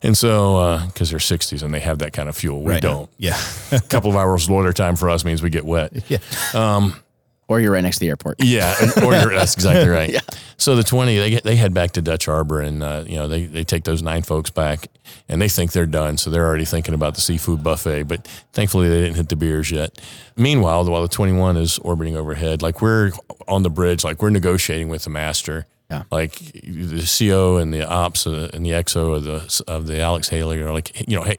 [0.04, 2.82] And so, because they're 60s and they have that kind of fuel, we Right.
[2.82, 3.10] don't.
[3.18, 3.40] Yeah.
[3.72, 5.94] A couple of hours loiter time for us means we get wet.
[6.10, 6.20] yeah.
[7.48, 8.38] Or you're right next to the airport.
[8.44, 10.10] Yeah, or you're, that's exactly right.
[10.10, 10.22] yeah.
[10.58, 13.28] So the twenty, they get they head back to Dutch Harbor, and uh, you know
[13.28, 14.88] they they take those nine folks back,
[15.30, 18.04] and they think they're done, so they're already thinking about the seafood buffet.
[18.04, 20.02] But thankfully, they didn't hit the beers yet.
[20.36, 23.12] Meanwhile, while the twenty one is orbiting overhead, like we're
[23.48, 25.68] on the bridge, like we're negotiating with the master.
[25.92, 26.02] Yeah.
[26.12, 30.30] Like the CO and the ops uh, and the XO of the of the Alex
[30.30, 31.38] Haley are like, you know, hey,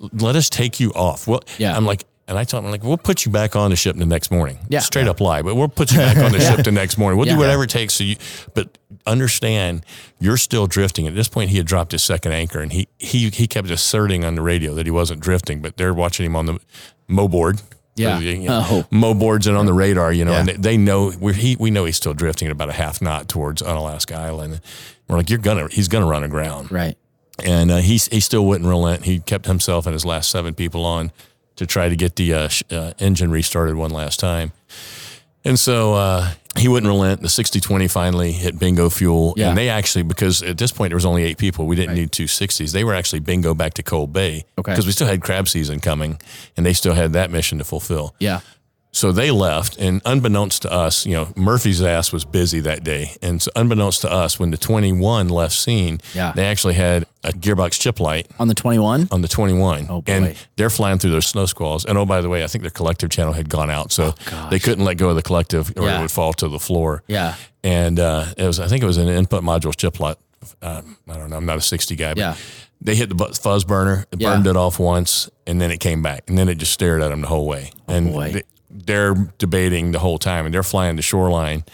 [0.00, 1.28] let us take you off.
[1.28, 1.76] Well, Yeah.
[1.76, 4.06] I'm like, and I told him, like, we'll put you back on the ship the
[4.06, 4.58] next morning.
[4.68, 4.78] Yeah.
[4.80, 7.18] Straight up lie, but we'll put you back on the ship the next morning.
[7.18, 7.34] We'll Yeah.
[7.34, 7.94] do whatever it takes.
[7.94, 8.16] So you,
[8.54, 9.84] but understand
[10.18, 11.06] you're still drifting.
[11.06, 14.24] At this point, he had dropped his second anchor and he, he, he kept asserting
[14.24, 16.58] on the radio that he wasn't drifting, but they're watching him on the
[17.08, 17.60] mo board.
[17.96, 18.18] Yeah.
[18.18, 18.84] You know, Oh.
[18.90, 20.40] Mo boards and on the radar, you know, Yeah.
[20.40, 23.00] and they, they know we're, he, we know he's still drifting at about a half
[23.02, 24.60] knot towards Unalaska Island.
[25.08, 26.96] We're like, you're gonna, he's gonna run aground Right.
[27.44, 29.04] and uh, he he still wouldn't relent.
[29.04, 31.12] He kept himself and his last seven people on
[31.56, 34.52] to try to get the uh, sh- uh, engine restarted one last time.
[35.46, 37.20] And so uh, he wouldn't relent.
[37.20, 39.50] The 60-20 finally hit bingo fuel, Yeah.
[39.50, 42.12] and they actually because at this point there was only eight people, we didn't need
[42.12, 42.72] two 60s.
[42.72, 44.72] They were actually bingo back to Cold Bay Okay.
[44.72, 46.18] because we still had crab season coming,
[46.56, 48.14] and they still had that mission to fulfill.
[48.18, 48.40] Yeah.
[48.94, 53.16] So they left, and unbeknownst to us, you know, Murphy's ass was busy that day.
[53.20, 56.30] And so unbeknownst to us, when the 21 left scene, Yeah.
[56.32, 59.08] they actually had a gearbox chip light On the 21?
[59.10, 59.88] on the 21.
[59.90, 60.12] Oh, boy.
[60.12, 61.84] And they're flying through those snow squalls.
[61.84, 63.90] And oh, by the way, I think their collective channel had gone out.
[63.90, 64.14] So
[64.50, 65.98] they couldn't let go of the collective or Oh, Yeah.
[65.98, 67.02] it would fall to the floor.
[67.08, 67.34] Yeah.
[67.64, 70.18] And uh, it was, I think it was an input module chip light.
[70.62, 71.36] Uh, I don't know.
[71.36, 72.34] I'm not a 60 guy, but Yeah.
[72.80, 74.34] they hit the fuzz burner, it Yeah.
[74.34, 76.24] burned it off once, and then it came back.
[76.28, 77.72] And then it just stared at them the whole way.
[77.88, 78.42] and Oh, boy.
[78.74, 81.64] They- they're debating the whole time and they're flying the shoreline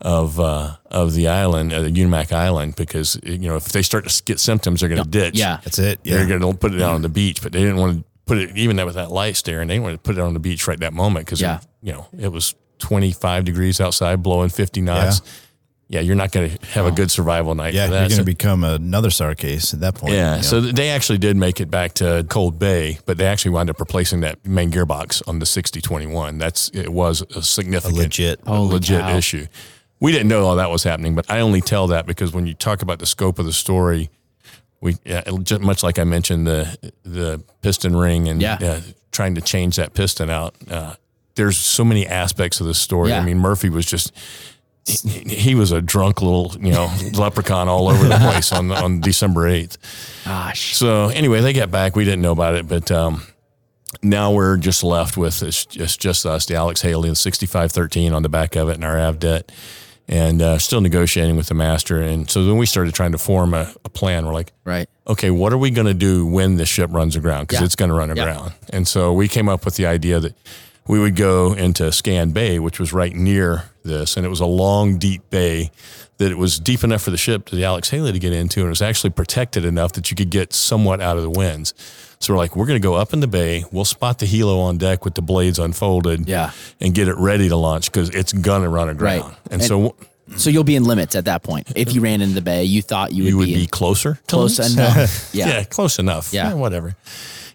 [0.00, 4.08] of uh, of the island, uh, the Unimak Island, because you know if they start
[4.08, 5.36] to get symptoms, they're going to ditch.
[5.36, 5.58] Yeah.
[5.64, 6.00] That's it.
[6.04, 6.16] Yeah.
[6.18, 8.38] They're going to put it down on the beach, but they didn't want to put
[8.38, 9.68] it even that with that light staring.
[9.68, 11.60] They didn't want to put it on the beach right that moment because Yeah.
[11.82, 15.20] you know it was 25 degrees outside, blowing 50 knots.
[15.24, 15.30] Yeah,
[15.88, 17.72] you're not going to have a good survival night.
[17.74, 17.86] Yeah.
[17.86, 18.08] for You're that.
[18.08, 20.12] going So- to become another SAR case at that point.
[20.14, 20.42] yeah, you know.
[20.42, 23.80] so they actually did make it back to Cold Bay, but they actually wound up
[23.80, 26.38] replacing that main gearbox on the 6021.
[26.38, 29.16] That's it was a significant, A legit- a legit cow.
[29.16, 29.46] issue.
[30.00, 32.54] We didn't know all that was happening, but I only tell that because when you
[32.54, 34.10] talk about the scope of the story,
[34.80, 38.58] we yeah, just much like I mentioned the the piston ring and Yeah.
[38.62, 38.80] uh,
[39.10, 40.54] trying to change that piston out.
[40.70, 40.94] Uh,
[41.34, 43.10] there's so many aspects of the story.
[43.10, 43.20] Yeah.
[43.20, 44.12] I mean, Murphy was just
[44.88, 49.00] he, he was a drunk little you know leprechaun all over the place on on
[49.00, 49.76] December eighth.
[50.24, 50.74] Gosh.
[50.76, 51.96] So anyway, they got back.
[51.96, 53.22] We didn't know about it, but um,
[54.02, 58.22] now we're just left with it's just, just us, the Alex Haley, the 6513 on
[58.22, 59.44] the back of it, and our AVDET,
[60.06, 62.00] and uh, still negotiating with the master.
[62.02, 64.26] And so then we started trying to form a, a plan.
[64.26, 64.88] We're like, Right.
[65.06, 67.48] okay, what are we going to do when the ship runs aground?
[67.48, 67.66] Because Yeah.
[67.66, 68.22] it's going to run Yeah.
[68.22, 68.52] aground.
[68.70, 70.34] And so we came up with the idea that
[70.86, 74.46] we would go into Skan Bay, which was right near this, and it was a
[74.46, 75.70] long, deep bay
[76.18, 78.60] that it was deep enough for the ship to the Alex Haley to get into,
[78.60, 81.74] and it was actually protected enough that you could get somewhat out of the winds.
[82.20, 83.64] So we're like, we're going to go up in the bay.
[83.70, 86.50] We'll spot the helo on deck with the blades unfolded, Yeah.
[86.80, 89.22] and get it ready to launch because it's going to run aground.
[89.22, 89.34] Right.
[89.50, 89.94] And, And- so
[90.36, 91.72] So you'll be in limits at that point.
[91.76, 94.14] If you ran into the bay, you thought you would, you would be, be closer,
[94.14, 94.74] to close limits?
[94.76, 95.30] enough.
[95.34, 95.48] Yeah.
[95.48, 96.32] yeah, close enough.
[96.34, 96.50] Yeah.
[96.50, 96.96] Eh, whatever.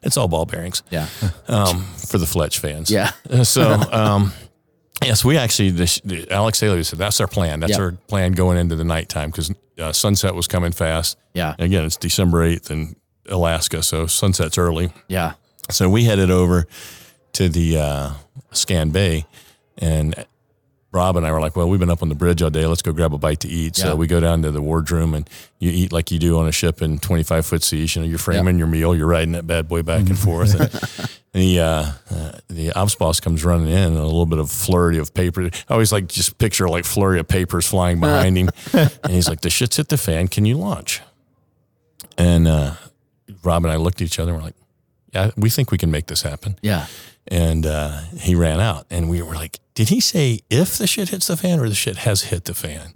[0.01, 0.81] It's all ball bearings.
[0.89, 1.07] Yeah.
[1.47, 2.89] um, for the Fletch fans.
[2.89, 3.11] Yeah.
[3.43, 4.31] So, um,
[5.05, 7.59] yes, we actually, the, the Alex Haley said that's our plan.
[7.59, 7.83] That's Yeah.
[7.83, 11.17] our plan going into the nighttime because uh, sunset was coming fast.
[11.33, 11.55] Yeah.
[11.57, 12.95] And again, it's December 8th in
[13.29, 14.91] Alaska, so sunset's early.
[15.07, 15.33] Yeah.
[15.69, 16.67] So we headed over
[17.33, 18.11] to the uh,
[18.51, 19.25] Skan Bay,
[19.77, 20.13] and
[20.91, 22.65] Rob and I were like, "Well, we've been up on the bridge all day.
[22.67, 23.85] Let's go grab a bite to eat." Yeah.
[23.85, 25.27] So we go down to the wardroom, and
[25.59, 27.95] you eat like you do on a ship in twenty five foot seas.
[27.95, 30.53] You know, you're framing your meal, you're riding that bad boy back and forth.
[30.59, 34.49] And, the uh, uh, the ops boss comes running in, and a little bit of
[34.51, 35.43] flurry of paper.
[35.43, 39.41] I always like just picture like flurry of papers flying behind him, and he's like,
[39.41, 40.27] "The shit's hit the fan.
[40.27, 41.01] Can you launch?"
[42.17, 42.75] And uh,
[43.43, 44.55] Rob and I looked at each other, and we're like,
[45.13, 46.85] "Yeah, we think we can make this happen." Yeah.
[47.27, 48.85] and uh, he ran out.
[48.89, 51.73] And we were like, did he say if the shit hits the fan or the
[51.75, 52.93] shit has hit the fan?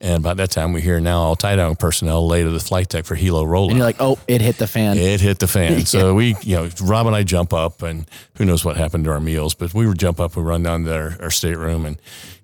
[0.00, 2.88] And by that time, we hear now all tie down personnel lay to the flight
[2.88, 3.68] deck for helo rollout.
[3.68, 4.98] And you're like, oh, it hit the fan.
[4.98, 5.80] it hit the fan.
[5.86, 9.10] So we, you know, Rob and I jump up, and who knows what happened to
[9.12, 11.96] our meals, but we would jump up, we run down to our, our stateroom, and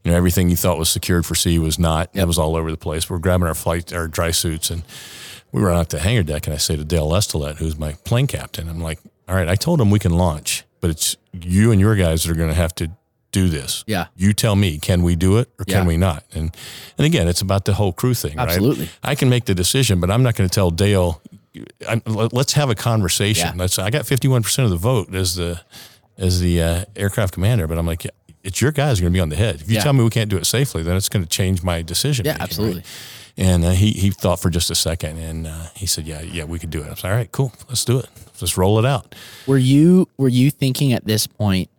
[0.04, 2.08] you know everything you thought was secured for sea was not.
[2.14, 3.10] It was all over the place.
[3.10, 4.82] We're grabbing our flight, our dry suits, and
[5.52, 8.26] we run out the hangar deck, and I say to Dale Estolette, who's my plane
[8.26, 11.80] captain, I'm like, all right, I told him we can launch, but it's you and
[11.80, 12.90] your guys that are going to have to
[13.32, 13.84] do this.
[13.86, 14.06] Yeah.
[14.16, 15.86] You tell me, can we do it or can Yeah.
[15.88, 16.24] we not?
[16.34, 16.54] And
[16.98, 18.84] and again, it's about the whole crew thing, Absolutely.
[18.86, 18.92] right?
[19.12, 21.20] I can make the decision, but I'm not going to tell Dale.
[21.88, 23.46] I, let- let's have a conversation.
[23.48, 23.54] Yeah.
[23.62, 23.78] Let's.
[23.78, 25.60] I got 51 percent of the vote as the
[26.18, 28.10] as the uh, aircraft commander, but I'm like, yeah,
[28.44, 29.56] it's your guys going to be on the head.
[29.56, 29.82] If you Yeah.
[29.82, 32.24] tell me we can't do it safely, then it's going to change my decision.
[32.26, 32.76] Yeah, making, absolutely.
[32.80, 32.86] right?
[33.36, 36.44] And uh, he he thought for just a second, and uh, he said, "Yeah, yeah,
[36.44, 38.06] we could do it." I was like, "All right, cool, let's do it.
[38.40, 39.14] Let's roll it out."
[39.46, 41.70] Were you were you thinking at this point,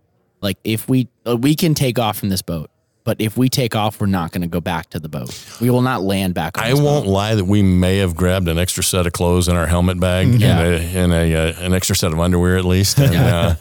[0.41, 2.69] like if we uh, we can take off from this boat,
[3.03, 5.29] but if we take off, we're not going to go back to the boat.
[5.61, 6.57] We will not land back.
[6.57, 6.85] On I this boat.
[6.85, 9.99] won't lie that we may have grabbed an extra set of clothes in our helmet
[9.99, 10.59] bag Yeah.
[10.59, 13.55] and, a, and a, uh, an extra set of underwear at least, and, uh,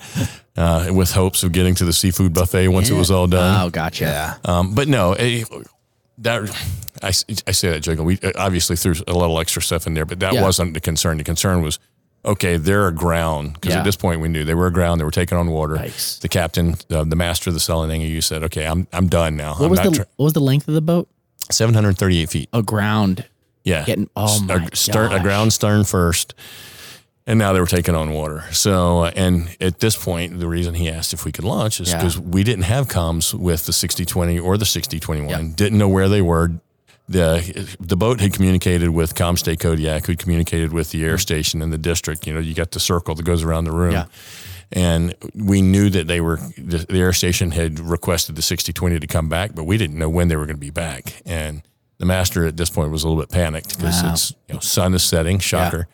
[0.57, 3.63] uh, with hopes of getting to the seafood buffet once it was all done.
[3.67, 4.05] Oh, gotcha.
[4.05, 4.35] Yeah.
[4.45, 5.45] Um, but no, eh,
[6.19, 6.51] that
[7.03, 7.11] I, I
[7.53, 8.05] say that joking.
[8.05, 10.43] We uh, obviously threw a little extra stuff in there, but that Yeah.
[10.43, 11.17] wasn't the concern.
[11.17, 11.79] The concern was,
[12.25, 13.79] okay, they're aground because Yeah.
[13.81, 14.99] at this point we knew they were aground.
[14.99, 15.75] They were taking on water.
[15.77, 16.19] Nice.
[16.19, 19.55] The captain, uh, the master of the Selendang, you said, okay, I'm I'm done now.
[19.55, 21.09] What I'm was not the tr- what was the length of the boat?
[21.51, 22.49] 738 feet.
[22.53, 23.25] Aground.
[23.65, 23.85] Yeah.
[23.85, 25.23] Getting- oh my a, stern, a gosh.
[25.23, 26.35] ground stern first.
[27.27, 28.45] And now they were taking on water.
[28.51, 31.91] So, uh, and at this point, the reason he asked if we could launch is
[31.91, 31.99] Yeah.
[31.99, 36.23] because we didn't have comms with the 6020 or the 6021, didn't know where they
[36.23, 36.53] were.
[37.11, 41.19] The, the boat had communicated with COMMSTA Kodiak, who communicated with the air mm-hmm.
[41.19, 42.27] station in the district.
[42.27, 43.93] You know, you got the circle that goes around the room.
[43.93, 44.05] Yeah.
[44.73, 49.07] and we knew that they were the, the air station had requested the 6020 to
[49.09, 51.21] come back, but we didn't know when they were going to be back.
[51.27, 51.63] And
[51.99, 54.13] the master at this point was a little bit panicked because Wow.
[54.13, 55.89] it's you know sun is setting, shocker.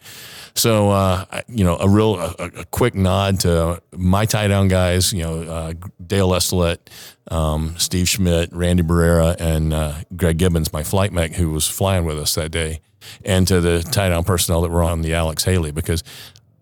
[0.57, 5.13] So uh, you know a real a, a quick nod to my tie down guys,
[5.13, 5.73] you know uh,
[6.05, 6.89] Dale Estolette,
[7.31, 12.05] um, Steve Schmidt, Randy Barrera, and uh, Greg Gibbons, my flight mech who was flying
[12.07, 12.81] with us that day,
[13.25, 16.03] and to the tie down personnel that were on the Alex Haley because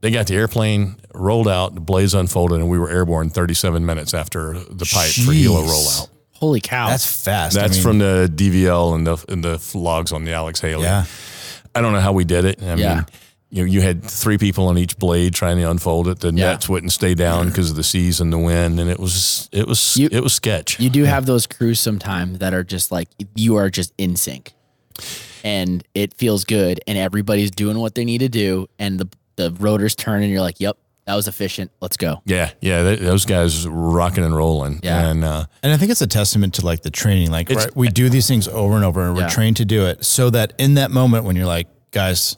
[0.00, 4.12] they got the airplane rolled out, the blades unfolded, and we were airborne 37 minutes
[4.12, 6.08] after the pipe for helo rollout.
[6.32, 6.88] Holy cow.
[6.88, 7.56] That's fast.
[7.56, 10.82] I That's mean, from the DVL and the and the logs on the Alex Haley.
[10.82, 11.04] yeah.
[11.76, 12.60] I don't know how we did it.
[12.62, 12.94] I Yeah.
[12.96, 13.06] mean,
[13.54, 16.18] you know, you had three people on each blade trying to unfold it.
[16.18, 16.50] The Yeah.
[16.50, 19.68] nets wouldn't stay down because of the seas and the wind, and it was it
[19.68, 20.80] was You- it was sketch.
[20.80, 24.52] you do have those crews sometimes that are just like you are just in sync
[25.44, 29.50] and it feels good and everybody's doing what they need to do and the the
[29.58, 30.76] rotors turn and you're like yep
[31.06, 34.80] that was efficient let's go yeah, yeah, th- those guys rocking and rolling.
[34.82, 35.10] Yeah.
[35.10, 37.30] and uh, And I think it's a testament to like the training.
[37.30, 40.04] Like right, we do these things over and over, and we're trained to do it,
[40.04, 42.36] so that in that moment when you're like, guys,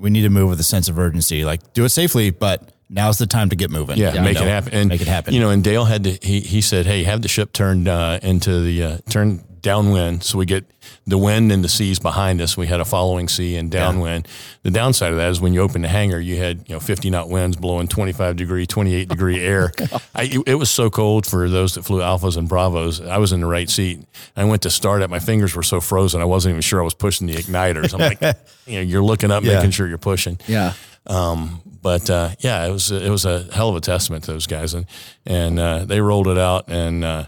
[0.00, 1.44] we need to move with a sense of urgency.
[1.44, 3.98] Like do it safely, but now's the time to get moving.
[3.98, 4.74] yeah, You make know, it happen.
[4.74, 5.34] And make it happen.
[5.34, 6.18] You know, and Dale had to.
[6.22, 10.38] He he said, "Hey, have the ship turned uh, into the uh, turn downwind, so
[10.38, 10.64] we get
[11.06, 12.56] the wind and the seas behind us.
[12.56, 14.26] We had a following sea and downwind.
[14.62, 17.10] The downside of that is when you open the hangar, you had you know 50
[17.10, 19.72] knot winds blowing 25 degree, 28 degree air.
[20.14, 23.00] I, it, it was so cold for those that flew alphas and bravos.
[23.00, 24.00] I was in the right seat.
[24.36, 25.10] I went to start it.
[25.10, 27.92] My fingers were so frozen, I wasn't even sure I was pushing the igniters.
[27.94, 28.20] I'm like,
[28.66, 29.56] you know, you're looking up, Yeah.
[29.56, 30.38] making sure you're pushing.
[30.46, 30.72] yeah
[31.06, 34.46] Um, but uh, yeah, it was it was a hell of a testament to those
[34.46, 34.84] guys, and
[35.24, 36.64] and uh, they rolled it out.
[36.68, 37.24] And uh,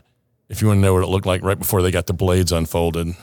[0.53, 2.53] if you want to know what it looked like right before they got the blades
[2.53, 3.15] unfolded,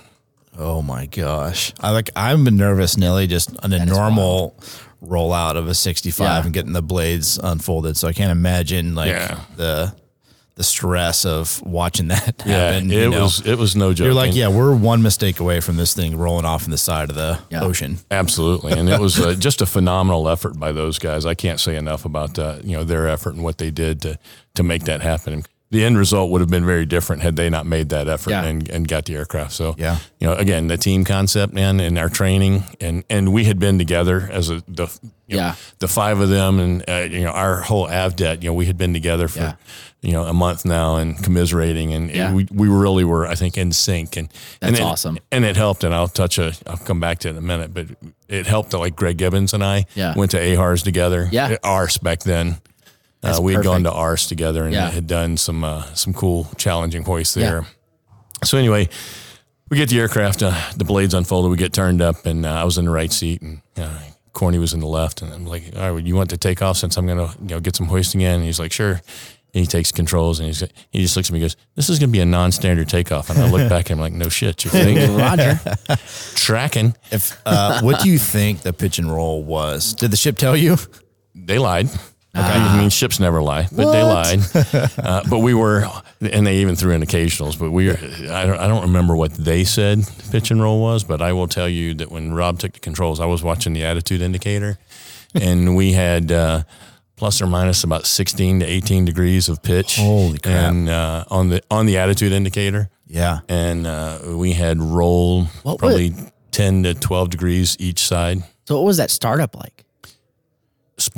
[0.57, 1.71] Oh my gosh.
[1.79, 4.55] I like I'm nervous, Nelly, just on a normal
[5.01, 6.43] rollout of a 65 Yeah.
[6.43, 7.95] and getting the blades unfolded.
[7.95, 9.39] So I can't imagine like Yeah.
[9.55, 9.93] the
[10.55, 12.91] the stress of watching that yeah, happen.
[12.91, 13.21] it you know.
[13.21, 14.03] was it was no joke.
[14.05, 16.77] You're like, And- yeah, we're one mistake away from this thing rolling off in the
[16.77, 17.63] side of the Yeah.
[17.63, 17.99] ocean.
[18.11, 21.25] Absolutely, and it was uh, just a phenomenal effort by those guys.
[21.25, 24.19] I can't say enough about uh, you know their effort and what they did to
[24.55, 25.43] to make that happen.
[25.71, 28.43] The end result would have been very different had they not made that effort Yeah.
[28.45, 29.51] and, and got the aircraft.
[29.51, 29.99] So Yeah.
[30.19, 33.77] you know, again, the team concept, man, and our training, and and we had been
[33.77, 34.87] together as a the
[35.27, 35.55] you know, Yeah.
[35.77, 38.77] the five of them, and uh, you know our whole AVDET, you know, we had
[38.79, 39.53] been together for Yeah.
[40.01, 42.33] you know a month now and commiserating, and Yeah.
[42.33, 44.27] we we really were, I think, in sync, and
[44.63, 45.19] and That's it- awesome.
[45.31, 45.83] and it helped.
[45.83, 47.85] And I'll touch a, I'll come back to it in a minute, but
[48.27, 50.15] it helped that like Greg Gibbons and I Yeah.
[50.15, 51.29] went to AHARS together.
[51.31, 51.57] Yeah.
[51.63, 52.57] ARS back then.
[53.21, 53.99] That's Uh, we had gone to perfect.
[53.99, 54.89] ARS together and Yeah.
[54.91, 57.65] had done some uh, some cool challenging hoists there.
[58.43, 58.87] So anyway,
[59.69, 62.63] we get the aircraft, uh, the blades unfolded, we get turned up, and uh, I
[62.63, 63.89] was in the right seat, and uh,
[64.33, 66.61] Corny was in the left, and I'm like, "All right, well, you want to take
[66.61, 69.01] off since I'm gonna you know get some hoisting in?" And he's like, "Sure."
[69.51, 71.99] And he takes controls, and he's he just looks at me, and goes, "This is
[71.99, 74.69] gonna be a non-standard takeoff." And I look back, and I'm like, "No shit, you
[74.71, 75.59] think roger
[76.35, 79.93] tracking?" If uh, what do you think the pitch and roll was?
[79.93, 80.77] Did the ship tell you?
[81.35, 81.89] They lied.
[82.41, 84.39] I mean, ships never lie, but they lied.
[84.99, 85.85] Uh, but we were,
[86.21, 87.57] and they even threw in occasionals.
[87.57, 91.03] But we, I don't, I don't remember what they said pitch and roll was.
[91.03, 93.83] But I will tell you that when Rob took the controls, I was watching the
[93.85, 94.77] attitude indicator,
[95.33, 96.63] and we had uh,
[97.15, 99.95] plus or minus about sixteen to eighteen degrees of pitch.
[99.97, 100.71] Holy crap.
[100.71, 103.39] And uh, on the on the attitude indicator, Yeah.
[103.47, 106.13] and uh, we had roll What probably
[106.51, 108.43] ten to twelve degrees each side.
[108.67, 109.85] so what was that startup like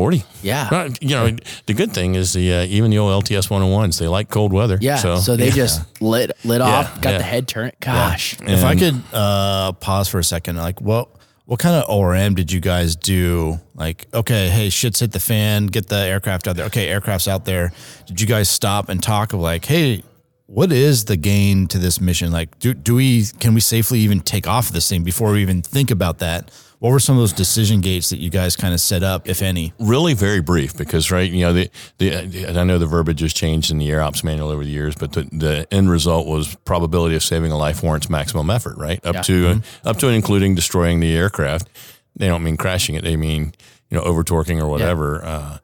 [0.01, 0.23] Sporty.
[0.41, 1.35] yeah Well, you know,
[1.65, 4.77] the good thing is the uh, even the old LTS 101s, they like cold weather.
[4.81, 7.17] yeah So, so, they just lit lit off got yeah.
[7.19, 11.09] the head turned gosh If I could uh, pause for a second, like what
[11.45, 13.59] what kind of ORM did you guys do?
[13.75, 16.65] Like, okay, hey, shit's hit the fan, get the aircraft out there.
[16.67, 17.73] Okay, aircraft's out there.
[18.05, 20.01] Did you guys stop and talk of like, hey,
[20.45, 22.31] what is the gain to this mission?
[22.31, 25.61] Like, do do we can we safely even take off this thing before we even
[25.61, 26.51] think about that?
[26.81, 29.43] What were some of those decision gates that you guys kind of set up, if
[29.43, 29.71] any?
[29.77, 31.69] really very brief because right, you know, the,
[31.99, 34.71] the and I know the verbiage has changed in the Air Ops manual over the
[34.71, 38.77] years, but the, the end result was probability of saving a life warrants maximum effort,
[38.79, 38.99] right?
[39.05, 39.21] Up Yeah.
[39.21, 41.69] to up to and including destroying the aircraft.
[42.15, 43.53] They don't mean crashing it; they mean
[43.91, 45.23] you know over torquing or whatever.
[45.23, 45.57] Uh,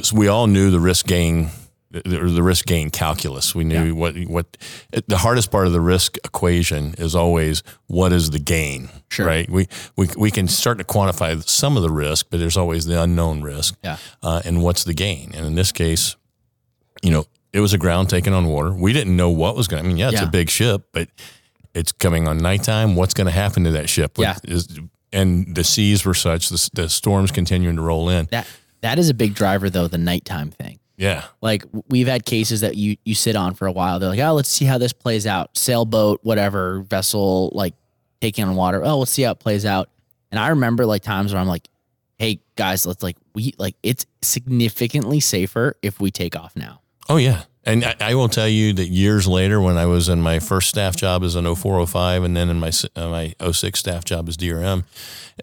[0.00, 1.48] so we all knew the risk gain.
[1.92, 3.52] The, the risk gain calculus.
[3.52, 4.56] We knew what what
[5.08, 9.26] the hardest part of the risk equation is always what is the gain, Sure.
[9.26, 9.50] right?
[9.50, 9.66] We
[9.96, 13.42] we we can start to quantify some of the risk, but there's always the unknown
[13.42, 13.76] risk.
[13.82, 13.96] Yeah.
[14.22, 15.32] Uh, and what's the gain?
[15.34, 16.14] And in this case,
[17.02, 18.72] you know, it was a ground taken on water.
[18.72, 19.82] We didn't know what was going.
[19.82, 20.28] to I mean, yeah, it's Yeah.
[20.28, 21.08] a big ship, but
[21.74, 22.94] it's coming on nighttime.
[22.94, 24.12] What's going to happen to that ship?
[24.16, 24.36] Yeah.
[24.44, 24.78] is-
[25.12, 26.50] and the seas were such.
[26.50, 28.28] The, the storms continuing to roll in.
[28.30, 28.46] that
[28.82, 30.78] That is a big driver though, the nighttime thing.
[31.00, 31.24] Yeah.
[31.40, 33.98] Like we've had cases that you you sit on for a while.
[33.98, 35.56] They're like, oh, let's see how this plays out.
[35.56, 37.72] Sailboat, whatever vessel, like
[38.20, 38.84] taking on water.
[38.84, 39.88] Oh, let's see how it plays out.
[40.30, 41.66] And I remember like times where I'm like,
[42.18, 46.82] hey guys, let's like we like it's significantly safer if we take off now.
[47.08, 47.44] Oh yeah.
[47.64, 50.68] And I, I will tell you that years later, when I was in my first
[50.70, 54.36] staff job as an 0405 and then in my uh, my 06 staff job as
[54.38, 54.84] DRM,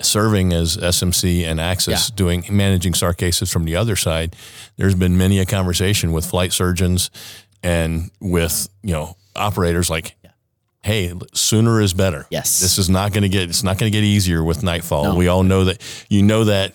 [0.02, 2.16] serving as SMC and Access, Yeah.
[2.16, 4.36] doing managing SAR cases from the other side,
[4.78, 7.12] there's been many a conversation with flight surgeons
[7.62, 10.16] and with you know operators like,
[10.84, 12.26] hey, sooner is better.
[12.32, 12.60] Yes.
[12.60, 15.04] this is not going to get it's not going to get easier with nightfall.
[15.04, 15.16] No.
[15.16, 15.82] We all know that.
[16.10, 16.74] You know that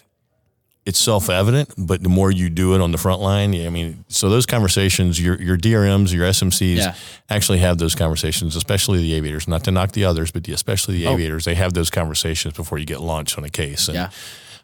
[0.84, 4.04] it's self evident, but the more you do it on the front line, I mean,
[4.08, 6.94] so those conversations, your your DRMs, your SMCs Yeah.
[7.30, 9.46] actually have those conversations, especially the aviators.
[9.46, 11.14] Not to knock the others, but the, especially the Oh.
[11.14, 13.86] aviators, they have those conversations before you get launched on a case.
[13.88, 14.08] And, Yeah.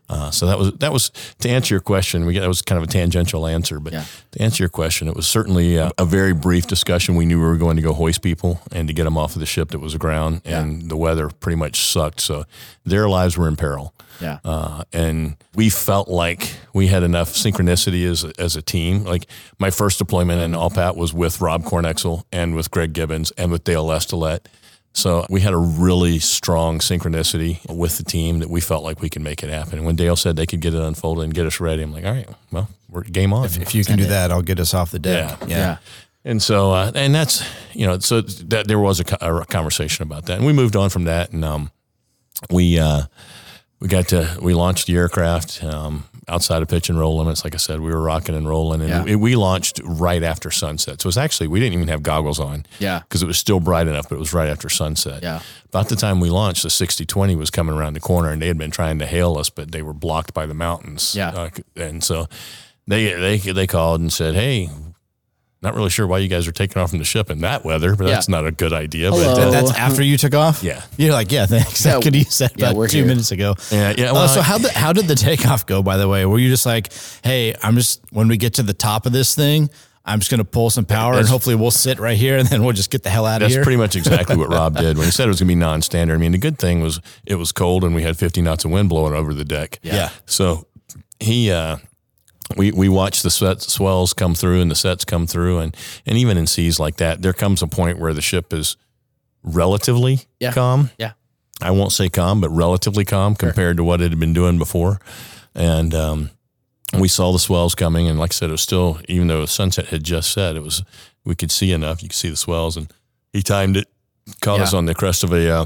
[0.09, 2.25] Uh, so that was that was to answer your question.
[2.25, 4.05] We get that was kind of a tangential answer, but Yeah.
[4.33, 7.15] to answer your question, it was certainly a, a very brief discussion.
[7.15, 9.41] We knew we were going to go hoist people and to get them off of
[9.41, 12.21] the ship that was aground, and the weather pretty much sucked.
[12.21, 12.45] So
[12.85, 13.93] their lives were in peril.
[14.21, 14.39] Yeah.
[14.45, 19.05] Uh, and we felt like we had enough synchronicity as a, as a team.
[19.05, 19.27] Like
[19.59, 23.63] my first deployment in Alpat was with Rob Cornexel and with Greg Gibbons and with
[23.63, 24.41] Dale Lestelet.
[24.99, 29.09] So we had a really strong synchronicity with the team that we felt like we
[29.09, 29.79] could make it happen.
[29.79, 32.05] And when Dale said they could get it unfolded and get us ready, I'm like,
[32.05, 33.45] all right, well, we're game on.
[33.45, 35.39] If you can do that, I'll get us off the deck.
[35.43, 35.47] Yeah.
[35.47, 35.77] yeah.
[36.25, 40.27] And so, uh, and that's you know, so that there was a, a conversation about
[40.27, 41.71] that, and we moved on from that, and um,
[42.51, 43.03] we uh,
[43.81, 47.45] we got to we launched the aircraft um, outside of pitch and roll limits.
[47.45, 49.03] Like I said, we were rocking and rolling, and Yeah.
[49.05, 51.01] we, we launched right after sunset.
[51.01, 53.01] So it was actually we didn't even have goggles on, Yeah.
[53.01, 55.23] because it was still bright enough, but it was right after sunset.
[55.23, 55.41] Yeah.
[55.67, 58.59] About the time we launched, the 6020 was coming around the corner, and they had
[58.59, 61.15] been trying to hail us, but they were blocked by the mountains.
[61.15, 61.29] Yeah.
[61.31, 62.27] Uh, and so
[62.87, 64.71] they they they called and said, "Hey,
[65.63, 67.97] not really sure why you guys are taking off from the ship in that weather,
[67.97, 68.15] but Yeah.
[68.15, 69.35] that's not a good idea." Hello.
[69.35, 70.63] But uh, That's after you took off.
[70.63, 70.83] Yeah.
[70.97, 71.85] you're like, yeah, thanks.
[71.85, 71.97] Yeah.
[71.99, 73.07] I could use that Yeah, about two here.
[73.07, 73.55] minutes ago.
[73.71, 74.11] yeah, yeah.
[74.11, 75.83] Oh, Well, so how the, how did the takeoff go?
[75.83, 76.93] By the way, were you just like,
[77.25, 79.69] hey, I'm just when we get to the top of this thing,
[80.05, 82.63] I'm just going to pull some power and hopefully we'll sit right here and then
[82.65, 83.59] we'll just get the hell out of here.
[83.59, 85.59] That's pretty much exactly what Rob did when he said it was going to be
[85.61, 86.15] non-standard.
[86.15, 88.71] I mean, the good thing was it was cold and we had 50 knots of
[88.71, 89.81] wind blowing over the deck.
[89.83, 90.09] Yeah.
[90.25, 90.67] So
[91.21, 91.77] he, uh,
[92.57, 95.77] we we watched the sweat, swells come through and the sets come through, and
[96.07, 98.77] and even in seas like that, there comes a point where the ship is
[99.43, 100.53] relatively Yeah.
[100.53, 100.91] calm.
[100.99, 101.13] Yeah.
[101.61, 105.01] I won't say calm, but relatively calm compared to what it had been doing before,
[105.57, 106.31] and um,
[106.97, 109.87] we saw the swells coming, and like I said, it was still even though sunset
[109.87, 110.85] had just set, it was
[111.25, 112.01] we could see enough.
[112.03, 112.93] You could see the swells, and
[113.33, 113.89] he timed it,
[114.41, 115.51] caught us on the crest of a.
[115.51, 115.65] Uh,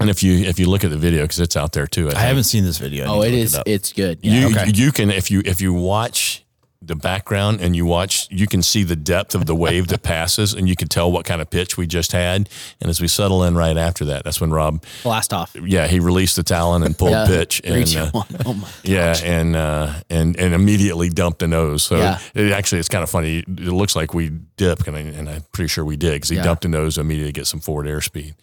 [0.00, 2.12] and if you if you look at the video because it's out there too, I,
[2.12, 3.04] I haven't seen this video.
[3.06, 3.34] I Oh, it is.
[3.34, 3.54] it look is.
[3.56, 3.68] up.
[3.68, 4.18] it's good.
[4.22, 4.70] you okay.
[4.74, 6.44] you can if you if you watch
[6.80, 10.54] the background and you watch you can see the depth of the wave that passes
[10.54, 12.48] and you can tell what kind of pitch we just had
[12.80, 15.56] and as we settle in right after that that's when rob Blast off.
[15.60, 17.26] yeah he released the talon and pulled Yeah.
[17.26, 18.10] pitch and uh.
[18.46, 18.68] Oh my.
[18.84, 22.20] yeah and uh and and immediately dumped the nose so Yeah.
[22.32, 25.42] it actually it's kind of funny it looks like we dipped and, I, and i'm
[25.52, 26.44] pretty sure we did because he Yeah.
[26.44, 28.34] dumped the nose immediately to immediately get some forward airspeed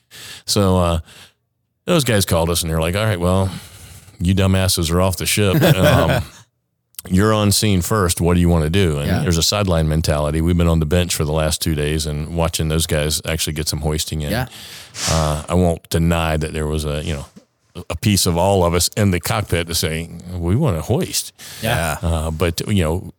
[0.46, 1.00] so uh
[1.86, 3.50] those guys called us and they're like all right well
[4.20, 6.24] you dumbasses are off the ship um,
[7.08, 8.20] you're on scene first.
[8.20, 8.98] What do you want to do?
[8.98, 9.20] And Yeah.
[9.20, 10.42] there's a sideline mentality.
[10.42, 13.54] We've been on the bench for the last two days and watching those guys actually
[13.54, 14.32] get some hoisting in.
[14.32, 14.48] Yeah.
[15.12, 17.26] Uh, I won't deny that there was a you know
[17.92, 21.32] a piece of all of us in the cockpit to say we want to hoist.
[21.62, 21.98] yeah.
[22.02, 23.14] Uh, but you know,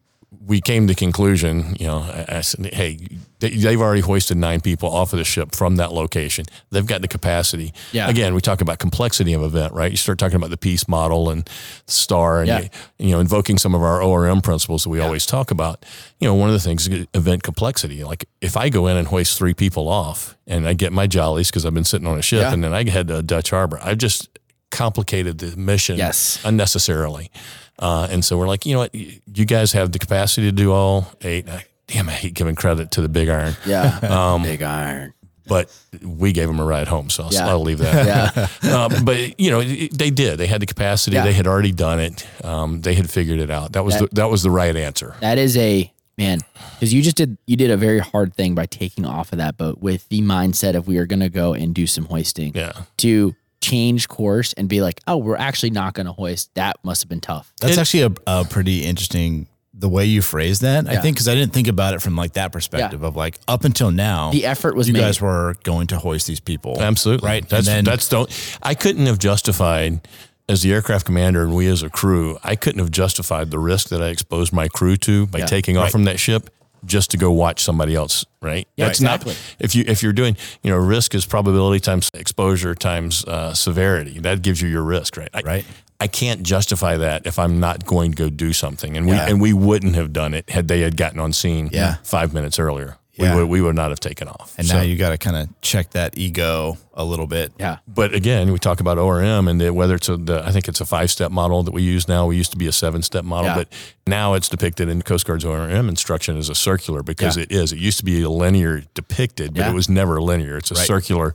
[0.44, 1.76] we came to the conclusion.
[1.78, 2.98] You know, I, I said, hey,
[3.40, 6.46] they, they've already hoisted nine people off of the ship from that location.
[6.70, 7.72] They've got the capacity.
[7.92, 8.08] Yeah.
[8.08, 9.90] Again, we talk about complexity of event, right?
[9.90, 11.48] You start talking about the PEACE model and
[11.86, 12.68] star, and Yeah.
[12.98, 15.84] you, know, invoking some of our ORM principles that we always talk about.
[16.18, 18.02] You know, one of the things is event complexity.
[18.04, 21.50] Like if I go in and hoist three people off, and I get my jollies
[21.50, 22.52] because I've been sitting on a ship, Yeah.
[22.52, 24.28] and then I head to a Dutch Harbor, I've just
[24.70, 26.38] complicated the mission Yes.
[26.44, 27.30] unnecessarily.
[27.78, 30.72] Uh, and so we're like, you know what, you guys have the capacity to do
[30.72, 31.48] all eight.
[31.48, 33.98] I, damn, I hate giving credit to the big iron, Yeah.
[34.02, 35.12] Um, Big iron.
[35.46, 35.70] but
[36.02, 37.10] we gave them a ride home.
[37.10, 37.48] So I'll, Yeah.
[37.48, 38.50] I'll leave that.
[38.62, 38.74] Yeah.
[38.76, 40.38] uh, but you know, it- they did.
[40.38, 41.16] They had the capacity.
[41.16, 41.24] Yeah.
[41.24, 42.26] They had already done it.
[42.44, 43.72] Um, they had figured it out.
[43.72, 45.14] That was That- the, that was the right answer.
[45.20, 46.40] That is a man
[46.74, 49.58] because you just did you did a very hard thing by taking off of that
[49.58, 52.54] boat with the mindset of we are going to go and do some hoisting.
[52.54, 52.72] Yeah.
[52.98, 53.36] To
[53.70, 56.54] change course and be like, oh, we're actually not going to hoist.
[56.54, 57.52] That must have been tough.
[57.60, 59.46] That's It- actually a, a pretty interesting
[59.78, 60.88] the way you phrase that.
[60.88, 63.64] I think because I didn't think about it from like that perspective of like up
[63.64, 65.00] until now, The effort was you made.
[65.00, 66.80] guys were going to hoist these people.
[66.80, 67.26] Absolutely.
[67.26, 67.46] Right.
[67.46, 68.30] That's and then that's don't.
[68.62, 70.08] I couldn't have justified
[70.48, 73.88] as the aircraft commander and we as a crew, I couldn't have justified the risk
[73.90, 75.46] that I exposed my crew to by Yeah.
[75.46, 75.92] taking off Right.
[75.92, 76.48] from that ship
[76.86, 78.66] just to go watch somebody else, right?
[78.76, 79.32] Yeah, That's exactly.
[79.32, 83.52] not if you if you're doing, you know, risk is probability times exposure times uh,
[83.54, 84.18] severity.
[84.20, 85.28] That gives you your risk, right?
[85.34, 85.64] I, Right.
[85.98, 89.28] I can't justify that if I'm not going to go do something, and we Yeah.
[89.28, 91.96] and we wouldn't have done it had they had gotten on scene Yeah.
[92.04, 92.98] five minutes earlier.
[93.18, 93.34] Yeah.
[93.34, 94.54] We would we would not have taken off.
[94.58, 97.52] And So- now you got to kind of check that ego a little bit.
[97.58, 97.78] Yeah.
[97.88, 100.80] but again, we talk about ORM and the, whether it's a, the, I think it's
[100.80, 102.26] a five step model that we use now.
[102.26, 103.54] We used to be a seven step model, Yeah.
[103.56, 103.68] but
[104.06, 107.44] now it's depicted in Coast Guard's ORM instruction as a circular because Yeah.
[107.44, 107.72] it is.
[107.72, 109.70] It used to be a linear depicted, but Yeah.
[109.70, 110.56] it was never linear.
[110.58, 110.86] It's a Right.
[110.86, 111.34] circular.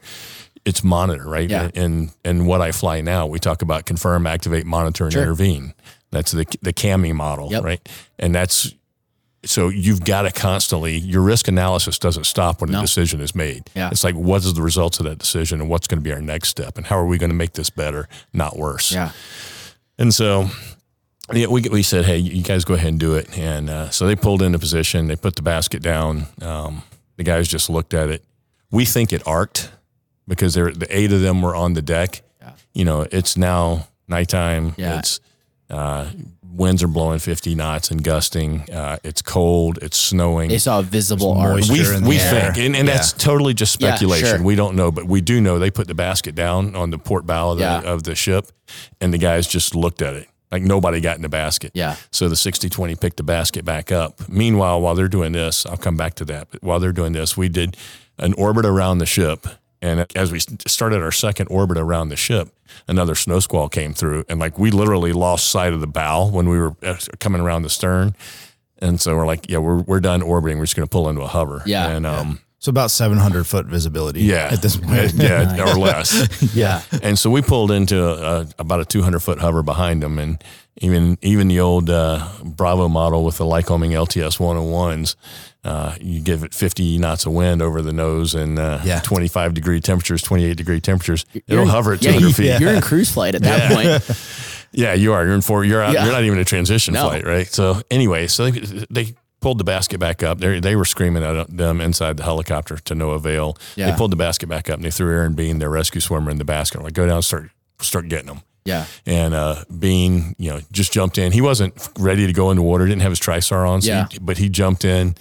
[0.66, 1.50] It's monitor, right?
[1.50, 1.70] Yeah.
[1.74, 5.24] And and what I fly now, we talk about confirm, activate, monitor, and Sure.
[5.24, 5.74] intervene.
[6.12, 7.64] That's the the CAMI model, Yep.
[7.64, 7.90] right?
[8.20, 8.74] And that's
[9.44, 13.70] so you've got to constantly your risk analysis doesn't stop when a decision is made.
[13.76, 13.90] Yeah.
[13.92, 16.22] It's like what is the results of that decision and what's going to be our
[16.22, 18.92] next step and how are we going to make this better, not worse.
[18.92, 19.12] Yeah.
[19.98, 20.50] And so
[21.34, 23.38] yeah, we we said, hey, you guys go ahead and do it.
[23.38, 25.08] And uh, so they pulled into position.
[25.08, 26.26] They put the basket down.
[26.42, 26.84] Um,
[27.18, 28.24] the guys just looked at it.
[28.70, 29.72] We think it arced
[30.28, 32.22] because there the eight of them were on the deck.
[32.42, 32.54] Yeah.
[32.74, 34.76] You know, it's now nighttime.
[34.78, 35.00] Yeah.
[35.00, 35.20] It's
[35.70, 36.10] uh,
[36.54, 38.70] winds are blowing 50 knots and gusting.
[38.70, 39.80] Uh, it's cold.
[39.82, 40.50] It's snowing.
[40.50, 41.74] They saw a visible moisture.
[41.74, 42.30] we in the we air.
[42.54, 42.94] think, and, and Yeah.
[42.96, 44.28] that's totally just Yeah, speculation.
[44.28, 44.42] sure.
[44.44, 47.26] We don't know, but we do know they put the basket down on the port
[47.26, 47.82] bow of the, Yeah.
[47.82, 48.52] of the ship,
[49.00, 51.72] and the guys just looked at it like nobody got in the basket.
[51.74, 51.96] Yeah.
[52.12, 54.28] So the 60-20 picked the basket back up.
[54.28, 56.50] Meanwhile, while they're doing this, I'll come back to that.
[56.52, 57.78] But while they're doing this, we did
[58.18, 59.48] an orbit around the ship.
[59.82, 62.50] And as we started our second orbit around the ship,
[62.88, 64.26] another snow squall came through.
[64.30, 67.64] And like we literally lost sight of the bow when we were uh, coming around
[67.64, 68.16] the stern.
[68.80, 70.58] And so we're like, yeah, we're, we're done orbiting.
[70.58, 71.62] We're just going to pull into a hover.
[71.66, 71.88] Yeah.
[71.90, 74.22] And um, So about 700 foot visibility.
[74.22, 75.14] yeah, At this point.
[75.16, 76.28] yeah, or less.
[76.56, 76.82] Yeah.
[77.02, 80.44] And so we pulled into a, about a 200 foot hover behind them, and
[80.78, 85.16] even even the old uh, Bravo model with the Lycoming LTS 101s,
[85.64, 89.00] uh, you give it 50 knots of wind over the nose and uh, Yeah.
[89.02, 91.26] 25 degree temperatures, 28 degree temperatures.
[91.48, 92.60] It'll in- hover at yeah, 200 you- feet.
[92.60, 94.20] You're in cruise flight at that point.
[94.74, 95.26] Yeah, you are.
[95.26, 95.66] You're in four.
[95.66, 95.94] You're out.
[95.94, 96.06] Yeah.
[96.06, 97.04] You're not even a transition No.
[97.10, 97.46] flight, right?
[97.46, 100.38] So anyway, so they, they pulled the basket back up.
[100.40, 103.58] They they were screaming at them inside the helicopter to no avail.
[103.76, 103.92] Yeah.
[103.92, 106.38] They pulled the basket back up and they threw Aaron Bean, their rescue swimmer, in
[106.38, 106.82] the basket.
[106.82, 107.50] Like, go down, and start
[107.82, 108.44] start getting them.
[108.64, 108.86] Yeah.
[109.06, 111.34] And uh, Bean, you know, just jumped in.
[111.34, 112.86] He wasn't ready to go in the water.
[112.88, 114.08] Didn't have his trisar on, so Yeah.
[114.10, 115.16] he, but he jumped in.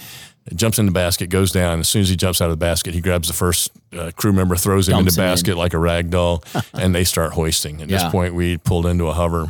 [0.55, 1.79] Jumps in the basket, goes down.
[1.81, 4.33] As soon as he jumps out of the basket, he grabs the first uh, crew
[4.33, 5.31] member, throws him in the him in.
[5.31, 6.43] basket like a rag doll,
[6.75, 7.81] and they start hoisting.
[7.83, 7.99] At Yeah.
[8.05, 9.47] this point, we pulled into a hover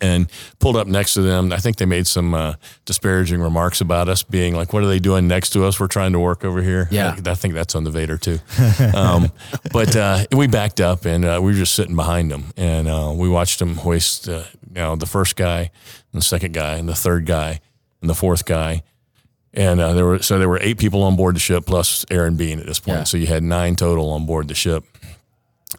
[0.00, 1.52] and pulled up next to them.
[1.52, 2.54] I think they made some uh,
[2.84, 5.80] disparaging remarks about us, being like, "What are they doing next to us?
[5.80, 7.16] We're trying to work over here." Yeah.
[7.24, 8.38] I, I think that's on the Vader too.
[8.94, 9.30] um,
[9.72, 13.12] but uh, we backed up and uh, we were just sitting behind them, and uh,
[13.14, 14.28] we watched them hoist.
[14.28, 15.70] Uh, you know, the first guy,
[16.12, 17.60] and the second guy, and the third guy,
[18.00, 18.82] and the fourth guy.
[19.52, 22.36] And uh, there were so there were eight people on board the ship plus Aaron
[22.36, 22.98] Bean at this point.
[22.98, 23.04] Yeah.
[23.04, 24.84] So you had nine total on board the ship,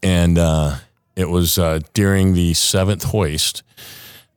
[0.04, 0.76] and uh,
[1.16, 3.64] it was uh, during the seventh hoist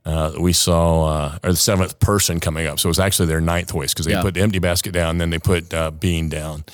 [0.07, 2.79] uh, we saw uh, or the seventh person coming up.
[2.79, 4.23] So it was actually their ninth hoist because they Yeah.
[4.23, 6.65] put the empty basket down, then they put uh, Bean down,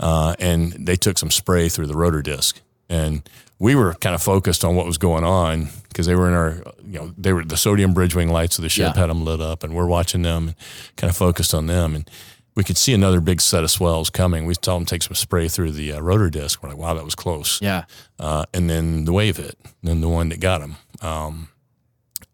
[0.00, 2.60] uh, and they took some spray through the rotor disc.
[2.88, 3.22] And
[3.62, 6.50] we were kind of focused on what was going on because they were in our,
[6.84, 9.00] you know, they were the sodium bridge wing lights of the ship Yeah.
[9.02, 10.56] had them lit up, and we're watching them and
[10.96, 11.94] kind of focused on them.
[11.94, 12.10] And
[12.56, 14.46] we could see another big set of swells coming.
[14.46, 16.60] We saw them take some spray through the uh, rotor disc.
[16.62, 17.84] We're like, wow, that was close Yeah.
[18.18, 20.74] uh, and then the wave hit, and then the one that got him.
[21.00, 21.48] Um,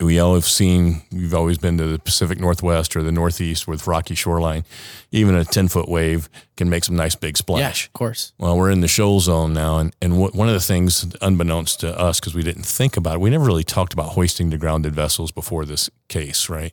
[0.01, 3.87] we all have seen, we've always been to the Pacific Northwest or the Northeast with
[3.87, 4.65] rocky shoreline.
[5.11, 7.85] Even a 10 foot wave can make some nice big splash.
[7.85, 7.89] Yeah.
[7.89, 8.33] Of course.
[8.39, 9.79] Well, we're in the shoal zone now.
[9.79, 13.15] And, and what, one of the things, unbeknownst to us, because we didn't think about
[13.15, 16.73] it, we never really talked about hoisting to grounded vessels before this case, right?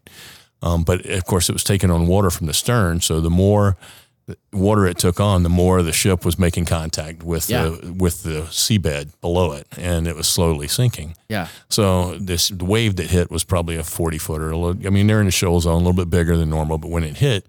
[0.61, 3.01] Um, but of course, it was taken on water from the stern.
[3.01, 3.75] So the more
[4.51, 7.63] water it took on, the more the ship was making contact with Yeah.
[7.65, 11.15] the with the seabed below it, and it was slowly sinking.
[11.29, 11.47] Yeah.
[11.69, 14.51] So this wave that hit was probably a forty footer.
[14.53, 17.03] I mean, they're in the shoal zone, a little bit bigger than normal, but when
[17.03, 17.45] it hit,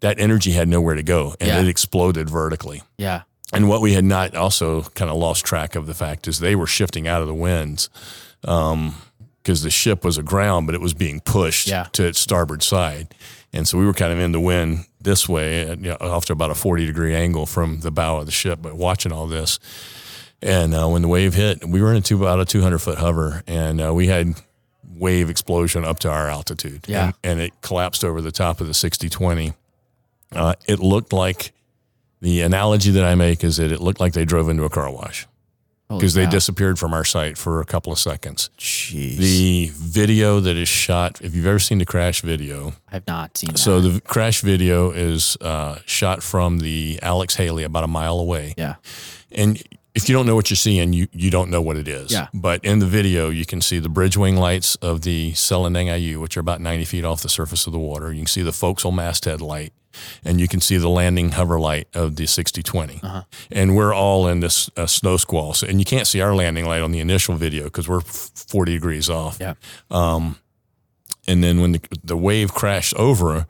[0.00, 1.60] that energy had nowhere to go, and Yeah.
[1.60, 2.82] it exploded vertically.
[2.98, 3.22] Yeah.
[3.52, 6.54] And what we had not also kind of lost track of the fact is they
[6.56, 7.90] were shifting out of the winds
[8.44, 8.94] um,
[9.42, 11.86] because the ship was aground, but it was being pushed Yeah.
[11.92, 13.14] to its starboard side.
[13.52, 16.26] And so we were kind of in the wind this way, at, you know, off
[16.26, 19.26] to about a 40 degree angle from the bow of the ship, but watching all
[19.26, 19.58] this.
[20.40, 22.98] And uh, when the wave hit, we were in a two, about a 200 foot
[22.98, 24.34] hover, and uh, we had
[24.96, 26.84] wave explosion up to our altitude.
[26.88, 27.06] Yeah.
[27.06, 29.52] And, and it collapsed over the top of the 6020.
[30.32, 31.52] Uh, it looked like
[32.20, 34.90] the analogy that I make is that it looked like they drove into a car
[34.90, 35.26] wash.
[35.98, 38.50] Because they disappeared from our sight for a couple of seconds.
[38.58, 39.16] Jeez.
[39.16, 43.50] The video that is shot, if you've ever seen the crash video, I've not seen
[43.52, 43.58] that.
[43.58, 48.54] so the crash video is uh, shot from the Alex Haley about a mile away.
[48.56, 48.76] yeah.
[49.30, 49.62] And
[49.94, 52.12] if you don't know what you're seeing, you, you don't know what it is.
[52.12, 52.28] Yeah.
[52.32, 56.18] But in the video, you can see the bridge wing lights of the Selendang Ayu,
[56.20, 58.10] which are about 90 feet off the surface of the water.
[58.12, 59.72] You can see the forecastle masthead light,
[60.24, 63.00] and you can see the landing hover light of the 6020.
[63.02, 63.22] Uh-huh.
[63.50, 65.54] And we're all in this uh, snow squall.
[65.54, 68.72] So, and you can't see our landing light on the initial video because we're 40
[68.72, 69.38] degrees off.
[69.40, 69.54] Yeah.
[71.26, 73.46] And then when the, the wave crashed over,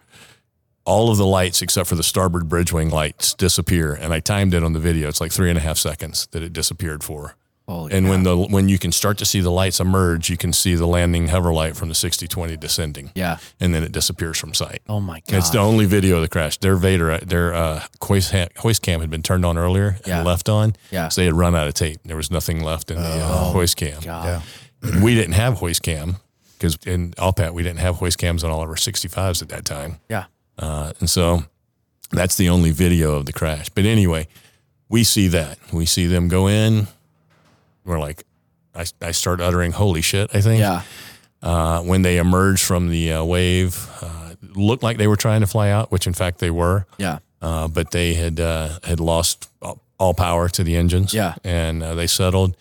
[0.85, 3.95] all of the lights except for the starboard bridge wing lights disappear.
[3.95, 5.09] And I timed it on the video.
[5.09, 7.37] It's like three and a half seconds that it disappeared for.
[7.73, 8.11] Holy And cow.
[8.11, 10.87] when the when you can start to see the lights emerge, you can see the
[10.87, 13.11] landing hover light from the 6020 descending.
[13.15, 13.39] Yeah.
[13.61, 14.83] And then it disappears from sight.
[14.89, 15.39] Oh my god.
[15.39, 16.59] It's the only video of the crash.
[16.59, 20.19] Their Vader, their uh, hoist, ha- hoist cam had been turned on earlier Yeah.
[20.19, 20.75] and left on.
[20.91, 21.09] Yeah.
[21.09, 22.01] So they had run out of tape.
[22.05, 24.01] There was nothing left in the uh, hoist cam.
[24.03, 24.43] God.
[24.85, 25.01] yeah.
[25.03, 26.17] We didn't have hoist cam
[26.59, 29.65] because in Alpat we didn't have hoist cams on all of our 65s at that
[29.65, 29.99] time.
[30.09, 30.25] Yeah.
[30.59, 31.45] Uh, and so
[32.11, 33.69] that's the only video of the crash.
[33.71, 34.29] But anyway,
[34.89, 35.59] we see that.
[35.73, 36.87] We see them go in.
[37.85, 38.25] We're like,
[38.75, 40.61] I, I start uttering, holy shit, I think.
[40.61, 40.83] Yeah.
[41.43, 45.47] Uh, when they emerged from the uh, wave, uh, looked like they were trying to
[45.47, 46.87] fly out, which in fact they were.
[46.99, 47.19] Yeah.
[47.41, 51.13] Uh, but they had uh, had lost all- power to the engines.
[51.15, 51.35] Yeah.
[51.45, 52.57] and uh, they settled.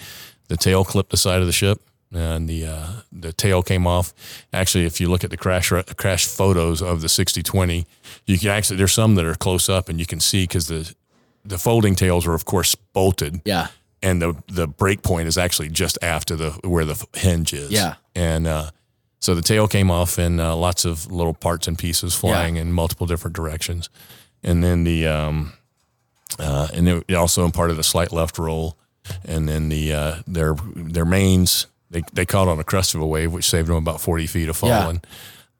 [0.48, 1.80] The tail clipped the side of the ship,
[2.12, 4.14] and the uh, the tail came off.
[4.52, 7.86] Actually, if you look at the crash crash photos of the 6020,
[8.26, 10.94] you can actually there's some that are close up, and you can see because the
[11.46, 13.68] the folding tails were of course bolted, Yeah.
[14.02, 17.72] And the the break point is actually just after the where the hinge is.
[17.72, 17.96] Yeah.
[18.16, 18.72] and uh,
[19.20, 22.72] so the tail came off, and uh, lots of little parts and pieces flying in
[22.72, 23.90] multiple different directions,
[24.44, 25.54] and then the um,
[26.40, 28.78] uh, and it also imparted a slight left roll,
[29.24, 33.06] and then the uh, their their mains they they caught on a crest of a
[33.06, 35.02] wave, which saved them about forty feet of falling.
[35.04, 35.10] Yeah.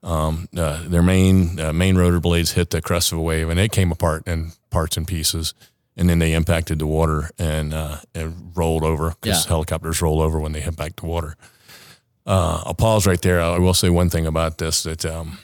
[0.04, 3.60] Um, uh, their main uh, main rotor blades hit the crest of a wave, and
[3.60, 5.54] it came apart in parts and pieces.
[5.96, 9.48] And then they impacted the water and uh, and rolled over because Yeah.
[9.48, 11.36] helicopters roll over when they hit back to water.
[12.26, 13.40] Uh, I'll pause right there.
[13.42, 15.38] I will say one thing about this that um,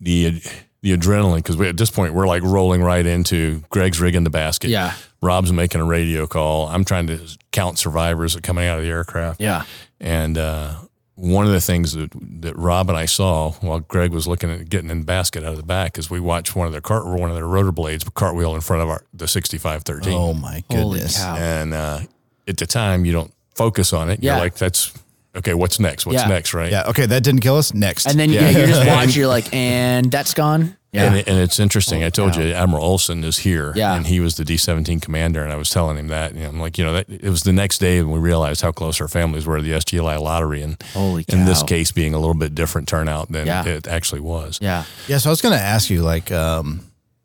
[0.00, 0.42] the
[0.82, 4.70] the adrenaline because at this point we're like rolling right into Greg's rigging the basket.
[4.70, 4.94] Yeah.
[5.20, 6.68] Rob's making a radio call.
[6.68, 7.18] I'm trying to
[7.50, 9.40] count survivors that coming out of the aircraft.
[9.40, 9.64] Yeah.
[10.00, 10.74] And uh,
[11.20, 12.10] one of the things that,
[12.42, 15.50] that Rob and I saw while Greg was looking at getting in the basket out
[15.50, 18.04] of the back is we watched one of their cart one of their rotor blades
[18.14, 20.12] cartwheel in front of our the 6513.
[20.16, 21.20] Oh my goodness.
[21.20, 22.00] And uh,
[22.46, 24.22] at the time you don't focus on it.
[24.22, 24.34] Yeah.
[24.36, 24.94] You're like, that's
[25.34, 25.54] okay.
[25.54, 26.06] What's next?
[26.06, 26.28] What's Yeah.
[26.28, 26.54] next?
[26.54, 26.70] Right.
[26.70, 26.84] Yeah.
[26.88, 27.06] Okay.
[27.06, 27.74] That didn't kill us.
[27.74, 28.06] Next.
[28.06, 29.14] And then yeah, you're just watching.
[29.14, 30.76] You're like, and that's gone.
[30.92, 31.04] Yeah.
[31.04, 32.02] And, it, and it's interesting.
[32.02, 32.40] I told cow.
[32.40, 33.94] you Admiral Olson is here, Yeah.
[33.94, 35.42] and he was the D seventeen commander.
[35.44, 37.52] And I was telling him that, and I'm like, you know, that it was the
[37.52, 40.82] next day when we realized how close our families were to the SGLI lottery, and
[40.94, 43.66] Holy in this case being a little bit different turnout than Yeah.
[43.66, 44.58] it actually was.
[44.62, 44.84] yeah.
[45.08, 46.80] Yeah, so I was going to ask you, like, um,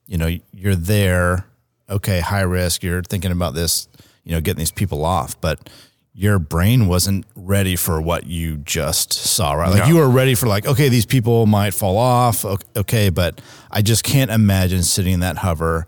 [0.08, 1.46] you know, you're there,
[1.90, 2.84] okay, high risk.
[2.84, 3.88] You're thinking about this,
[4.26, 5.70] you know, getting these people off, but
[6.16, 9.70] your brain wasn't ready for what you just saw, right?
[9.72, 9.88] Like, No.
[9.88, 12.46] you were ready for, like, okay, these people might fall off,
[12.76, 13.42] okay, but
[13.72, 15.88] I just can't imagine sitting in that hover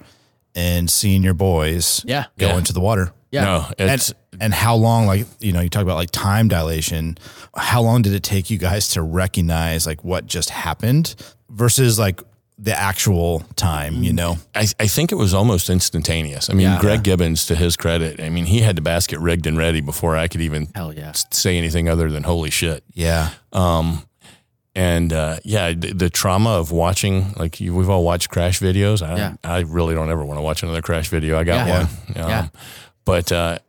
[0.56, 2.26] and seeing your boys, Yeah.
[2.40, 2.58] go Yeah.
[2.58, 3.14] into the water.
[3.32, 3.44] Yeah.
[3.44, 7.18] No, it's And, and how long, like, you know, you talk about like time dilation.
[7.56, 11.16] How long did it take you guys to recognize like what just happened
[11.50, 12.22] versus like
[12.58, 14.38] the actual time, you know?
[14.56, 16.50] I, I think it was almost instantaneous.
[16.50, 16.80] I mean, Yeah.
[16.80, 20.16] Greg Gibbons, to his credit, I mean, he had the basket rigged and ready before
[20.16, 21.12] I could even Hell yeah.
[21.32, 23.32] say anything other than "holy shit." Yeah.
[23.52, 24.04] Um,
[24.78, 29.02] And uh, yeah, the, the trauma of watching, like you, we've all watched crash videos.
[29.06, 29.36] I, Yeah.
[29.44, 31.38] I really don't ever want to watch another crash video.
[31.40, 31.78] I got Yeah.
[31.80, 31.88] one.
[32.24, 32.48] Um, Yeah.
[33.06, 33.60] But uh,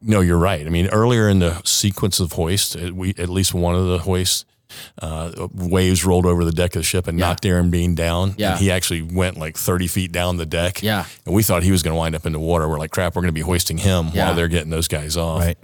[0.00, 0.66] no, you're right.
[0.66, 3.98] I mean, earlier in the sequence of hoist, it- we at least one of the
[3.98, 4.44] hoists
[5.00, 7.26] uh, waves rolled over the deck of the ship and Yeah.
[7.28, 8.34] knocked Aaron Bean down.
[8.36, 8.52] Yeah.
[8.52, 10.82] And he actually went like 30 feet down the deck.
[10.82, 11.04] Yeah.
[11.26, 12.68] And we thought he was going to wind up in the water.
[12.68, 14.26] We're like, crap, we're going to be hoisting him Yeah.
[14.26, 15.40] while they're getting those guys off.
[15.40, 15.58] Right.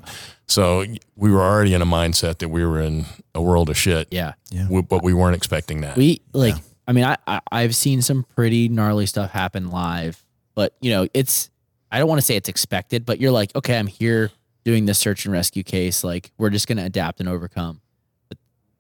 [0.47, 0.85] So
[1.17, 3.05] we were already in a mindset that we were in
[3.35, 4.09] a world of shit.
[4.11, 4.33] Yeah.
[4.53, 5.97] W- But we weren't expecting that.
[5.97, 6.55] We like.
[6.87, 11.07] I mean, I, I I've seen some pretty gnarly stuff happen live, but you know,
[11.13, 11.51] it's.
[11.93, 14.31] I don't want to say it's expected, but you're like, okay, I'm here
[14.65, 16.03] doing this search and rescue case.
[16.03, 17.81] Like, we're just gonna adapt and overcome.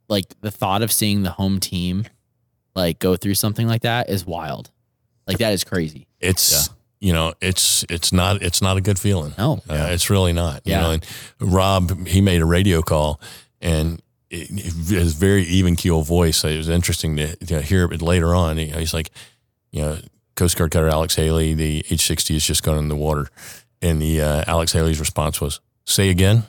[0.08, 2.04] But like the thought of seeing the home team,
[2.74, 4.70] like, go through something like that is wild.
[5.26, 6.06] Like that is crazy.
[6.20, 9.32] it's you know it's it's not it's not a good feeling.
[9.38, 9.60] No.
[9.68, 10.66] Uh, it's really not.
[10.66, 10.80] You Yeah.
[10.80, 11.06] know, and
[11.38, 13.20] Rob he made a radio call
[13.60, 14.02] and.
[14.30, 16.44] It, it, his very even keel voice.
[16.44, 18.58] It was interesting to, to hear it later on.
[18.58, 19.08] He, he's like,
[19.70, 19.96] you know,
[20.36, 23.30] Coast Guard cutter Alex Haley, the H sixty is just gone in the water,
[23.80, 26.42] And the uh, Alex Haley's response was, "Say again."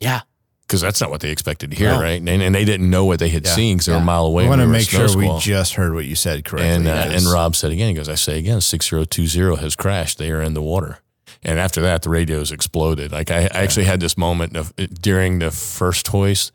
[0.00, 0.22] Yeah.
[0.66, 2.00] Because that's not what they expected to hear, No.
[2.00, 2.20] right?
[2.20, 3.52] And, and they didn't know what they had Yeah.
[3.54, 4.46] seen because they were a mile away.
[4.46, 6.68] I want to make sure we just heard what you said correctly.
[6.70, 9.56] And uh, and Rob said again, he goes, I say again, six zero two zero
[9.56, 10.18] has crashed.
[10.18, 10.98] They are in the water.
[11.42, 13.12] And after that, the radios exploded.
[13.12, 16.50] Like I, I actually had this moment of during the first hoist.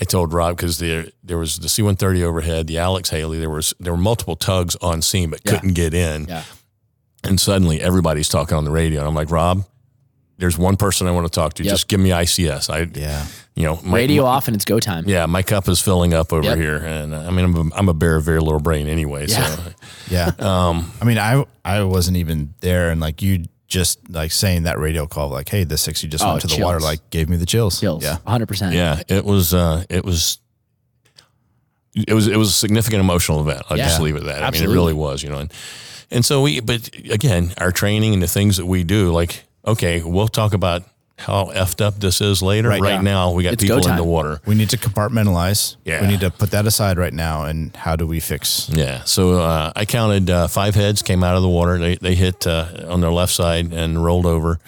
[0.00, 3.38] I told Rob because there there was the C one thirty overhead, the Alex Haley.
[3.40, 5.52] There was there were multiple tugs on scene but Yeah.
[5.52, 6.26] couldn't get in.
[6.28, 6.44] Yeah.
[7.24, 9.00] And suddenly everybody's talking on the radio.
[9.00, 9.64] And I'm like, Rob,
[10.36, 11.64] there's one person I want to talk to.
[11.64, 11.70] Yep.
[11.72, 12.70] Just give me ICS.
[12.70, 13.26] I yeah,
[13.58, 15.04] you know my, Radio off and it's go time.
[15.08, 16.56] yeah, my cup is filling up over Yep.
[16.58, 19.26] here, and uh, I mean, I'm a, I'm a bear of very little brain anyway.
[19.26, 19.44] Yeah.
[19.56, 19.72] So,
[20.10, 20.30] yeah.
[20.38, 24.78] um, I mean, I I wasn't even there, and like you just like saying that
[24.78, 27.36] radio call, like, "Hey, the sixty just Oh, went to the water," like gave me
[27.36, 27.80] the chills.
[27.80, 28.02] Chills.
[28.04, 28.72] Yeah, 100%.
[28.72, 30.38] yeah, it was, uh, it was,
[31.94, 33.62] it was, it was a significant emotional event.
[33.68, 34.42] I'll just leave it at that.
[34.42, 34.58] Absolutely.
[34.64, 35.52] I mean, it really was, you know, and
[36.10, 40.02] and so we, but again, our training and the things that we do, like, okay,
[40.02, 40.84] we'll talk about
[41.18, 42.68] how effed up this is later.
[42.68, 43.00] Right, Right, yeah.
[43.00, 44.40] now, we got It's go people in the water.
[44.46, 45.76] we need to compartmentalize.
[45.84, 46.00] Yeah.
[46.00, 47.44] we need to put that aside right now.
[47.44, 48.70] And how do we fix?
[48.72, 49.02] Yeah.
[49.04, 51.76] So uh, I counted uh, five heads came out of the water.
[51.78, 54.58] They they hit uh, on their left side and rolled over.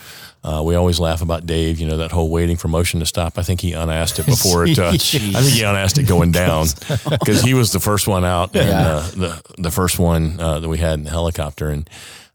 [0.42, 3.36] Uh, we always laugh about Dave, you know, that whole waiting for motion to stop.
[3.36, 4.78] I think he unasked it before it.
[4.78, 6.66] Uh, I think he unasked it going down
[7.10, 8.80] because he was the first one out and Yeah.
[8.88, 11.88] uh, the the first one uh, that we had in the helicopter and.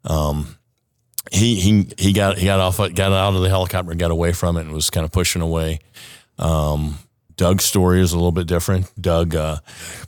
[0.08, 0.56] Um,
[1.32, 4.32] he he he got he got off got out of the helicopter and got away
[4.32, 5.80] from it and was kind of pushing away.
[6.38, 7.00] Um,
[7.38, 8.90] Doug's story is a little bit different.
[9.02, 9.58] Doug, uh,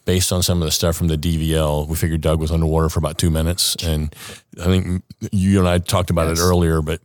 [0.05, 2.99] based on some of the stuff from the DVL, we figured Doug was underwater for
[2.99, 4.15] about two minutes, and
[4.61, 6.39] I think you and I talked about Yes.
[6.39, 7.01] it earlier, but.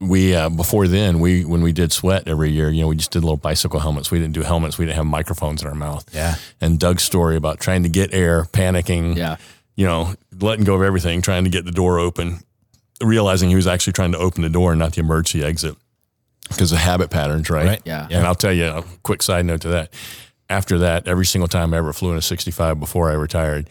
[0.00, 3.12] We uh, before then we when we did SWET every year you know we just
[3.12, 6.04] did little bicycle helmets we didn't do helmets we didn't have microphones in our mouth
[6.12, 6.34] Yeah.
[6.60, 9.36] and Doug's story about trying to get air panicking Yeah.
[9.76, 12.40] you know, letting go of everything, trying to get the door open,
[13.02, 15.76] realizing he was actually trying to open the door and not the emergency exit
[16.48, 17.66] because of habit patterns, right?
[17.66, 17.82] Right.
[17.84, 18.06] Yeah.
[18.10, 19.92] And I'll tell you a quick side note to that.
[20.50, 23.68] After that, every single time I ever flew in a 65 before I retired,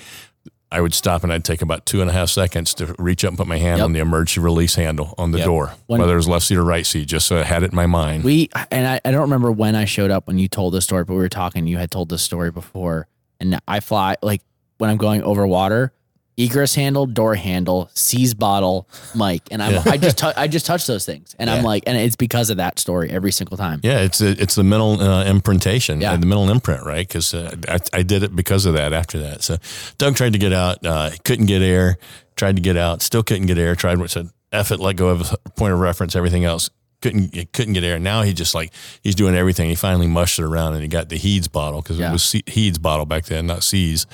[0.72, 3.30] I would stop and I'd take about two and a half seconds to reach up
[3.30, 3.86] and put my hand Yep.
[3.86, 5.46] on the emergency release handle on the Yep.
[5.46, 7.72] door, When- whether it was left seat or right seat, just so I had it
[7.72, 8.24] in my mind.
[8.24, 11.04] We and I, I don't remember when I showed up when you told this story,
[11.04, 11.68] but we were talking.
[11.68, 13.06] You had told this story before,
[13.40, 14.42] and I fly like
[14.80, 15.94] when I'm going over water,
[16.38, 20.88] egress handle, door handle, seize bottle, mic, and I'm I just tou- I just touch
[20.88, 23.80] those things, and I'm like, and it's because of that story every single time.
[23.84, 26.16] Yeah, it's a, it's the mental uh, imprintation, Yeah.
[26.18, 27.08] the mental imprint, right?
[27.08, 28.94] Because uh, I, I did it because of that.
[28.94, 29.58] After that, so
[29.98, 31.98] Doug tried to get out, uh, couldn't get air.
[32.36, 33.76] Tried to get out, still couldn't get air.
[33.76, 36.70] Tried said, "F it, let go of point of reference, everything else."
[37.02, 38.00] Couldn't couldn't get air.
[38.00, 38.72] Now he just like
[39.04, 39.68] he's doing everything.
[39.70, 42.10] He finally mushed it around and he got the HEEDS bottle because Yeah.
[42.10, 44.08] it was C- HEEDS bottle back then, not C's.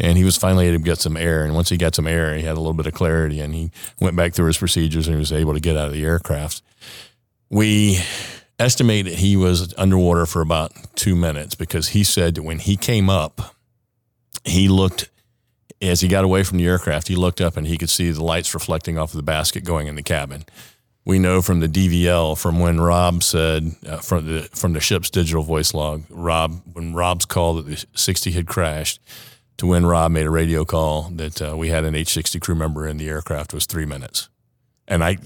[0.00, 1.44] And he was finally able to get some air.
[1.44, 3.70] And once he got some air, he had a little bit of clarity and he
[4.00, 6.62] went back through his procedures and he was able to get out of the aircraft.
[7.50, 8.00] We
[8.58, 12.76] estimate that he was underwater for about two minutes because he said that when he
[12.76, 13.54] came up,
[14.44, 15.10] he looked
[15.82, 18.22] as he got away from the aircraft, he looked up and he could see the
[18.22, 20.44] lights reflecting off of the basket going in the cabin.
[21.06, 25.08] We know from the DVL from when Rob said uh, from the from the ship's
[25.08, 29.00] digital voice log, Rob when Rob's call that the 60 had crashed,
[29.60, 32.86] to when Rob made a radio call that uh, we had an H60 crew member
[32.86, 34.28] in the aircraft was three minutes.
[34.88, 35.18] And I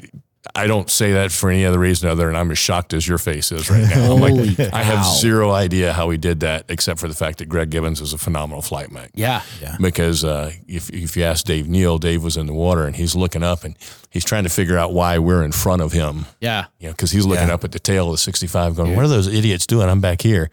[0.54, 3.16] I don't say that for any other reason other than I'm as shocked as your
[3.16, 4.02] face is right now.
[4.12, 7.38] I'm Holy like, I have zero idea how he did that, except for the fact
[7.38, 9.10] that Greg Gibbons is a phenomenal flight mech.
[9.14, 9.40] Yeah.
[9.62, 9.76] yeah.
[9.80, 13.16] Because uh, if if you ask Dave Neal, Dave was in the water and he's
[13.16, 13.74] looking up and
[14.10, 16.26] he's trying to figure out why we're in front of him.
[16.40, 16.66] Yeah.
[16.78, 17.54] You know, because he's looking Yeah.
[17.54, 19.88] up at the tail of the 65, going, "What are those idiots doing?
[19.88, 20.50] I'm back here."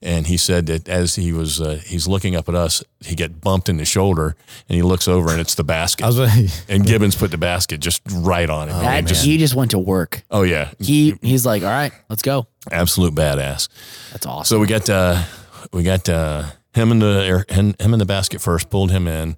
[0.00, 3.40] And he said that as he was, uh, he's looking up at us, he get
[3.40, 4.36] bumped in the shoulder,
[4.68, 6.04] and he looks over, and it's the basket.
[6.04, 8.76] I was and Gibbons put the basket just right on him.
[8.78, 10.22] That, And just, he just went to work.
[10.30, 12.46] oh yeah, He he's like, all right, let's go.
[12.70, 13.68] absolute badass.
[14.12, 14.44] That's awesome.
[14.56, 15.22] So we got uh,
[15.72, 16.44] we got uh,
[16.74, 18.70] him in the air, him, him in the basket first.
[18.70, 19.36] Pulled him in.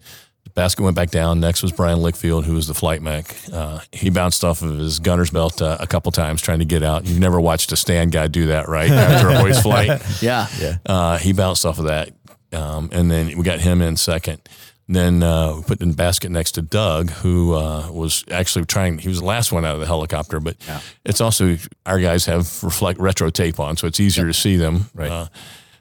[0.61, 1.40] The basket went back down.
[1.40, 3.34] Next was Brian Lickfield, who was the flight mech.
[3.50, 6.82] Uh, he bounced off of his gunner's belt uh, a couple times trying to get
[6.82, 7.06] out.
[7.06, 8.90] You've never watched a stand guy do that, right?
[8.90, 9.88] After a hoist flight,
[10.22, 10.48] yeah.
[10.61, 10.76] yeah.
[10.84, 12.11] uh, he bounced off of that,
[12.52, 14.46] um, and then we got him in second.
[14.86, 18.98] Then uh, we put in the basket next to Doug, who uh, was actually trying.
[18.98, 20.58] He was the last one out of the helicopter, but
[21.06, 21.56] it's also
[21.86, 24.90] our guys have reflect retro tape on, so it's easier to see them.
[24.92, 25.11] Right.
[25.11, 25.28] Uh,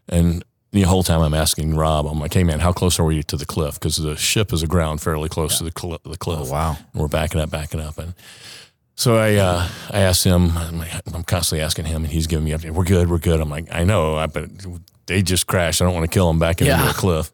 [0.07, 0.41] and
[0.71, 3.35] the whole time I'm asking Rob, I'm like, "Hey man, how close are we to
[3.37, 3.75] the cliff?
[3.75, 6.39] Because the ship is aground fairly close to the, cl- the cliff.
[6.43, 6.77] Oh, wow.
[6.93, 8.13] And we're backing up, backing up, and
[8.95, 10.51] so I uh, I asked him.
[10.57, 12.71] I'm, like, I'm constantly asking him, and he's giving me update.
[12.71, 13.39] We're good, we're good.
[13.39, 14.49] I'm like, I know, I, but
[15.07, 15.81] they just crashed.
[15.81, 16.85] I don't want to kill them back into Yeah.
[16.87, 17.31] the cliff.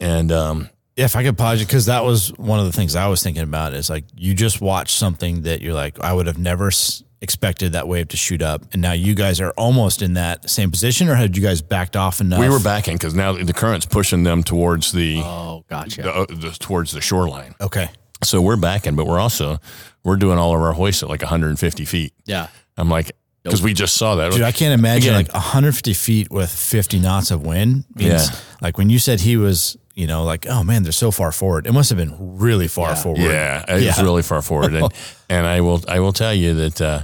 [0.00, 3.08] And um, If I could pause you, because that was one of the things I
[3.08, 6.38] was thinking about is like you just watched something that you're like, I would have
[6.38, 8.62] never s- expected that wave to shoot up.
[8.72, 11.96] And now you guys are almost in that same position, or had you guys backed
[11.96, 12.38] off enough?
[12.40, 16.02] We were backing because now the current's pushing them towards the, Oh, gotcha.
[16.02, 17.54] the, uh, the towards the shoreline.
[17.60, 17.88] Okay.
[18.22, 19.58] So we're backing, but we're also
[20.04, 22.12] we're doing all of our hoists at like 150 feet.
[22.24, 22.48] yeah.
[22.76, 23.10] I'm like,
[23.42, 24.30] because we just saw that.
[24.32, 25.24] Dude, I can't imagine Again.
[25.26, 27.84] like 150 feet with 50 knots of wind.
[27.94, 28.36] Means, Yeah.
[28.60, 31.66] Like when you said he was, you know, like, oh man, they're so far forward.
[31.66, 32.94] It must have been really far Yeah.
[33.02, 33.20] forward.
[33.22, 34.04] Yeah, it's Yeah.
[34.04, 34.92] really far forward, and
[35.28, 37.02] and I will I will tell you that uh,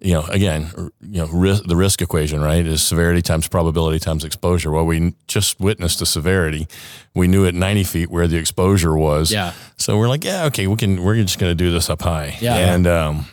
[0.00, 0.70] you know again
[1.00, 4.70] you know risk, the risk equation right is severity times probability times exposure.
[4.70, 6.68] Well, we just witnessed the severity.
[7.14, 9.32] We knew at ninety feet where the exposure was.
[9.32, 9.52] Yeah.
[9.76, 11.02] So we're like, yeah, okay, we can.
[11.02, 12.36] We're just going to do this up high.
[12.40, 12.54] Yeah.
[12.74, 13.26] and um,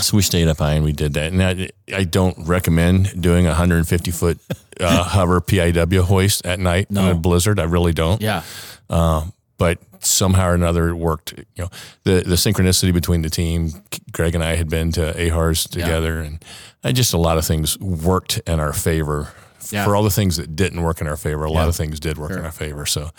[0.00, 1.32] so we stayed up high and we did that.
[1.32, 4.38] And I, I don't recommend doing a 150 foot
[4.80, 7.60] uh, hover PIW hoist at night in a blizzard.
[7.60, 8.42] I really don't Yeah.
[8.90, 9.26] uh,
[9.56, 11.32] but somehow or another it worked.
[11.54, 11.68] You know,
[12.02, 13.70] the the synchronicity between the team.
[14.10, 16.44] Greg and I had been to AHRS together, and
[16.82, 19.32] uh, just a lot of things worked in our favor.
[19.70, 19.84] Yeah.
[19.84, 22.18] For all the things that didn't work in our favor, a lot of things did
[22.18, 22.84] work in our favor.
[22.84, 23.10] So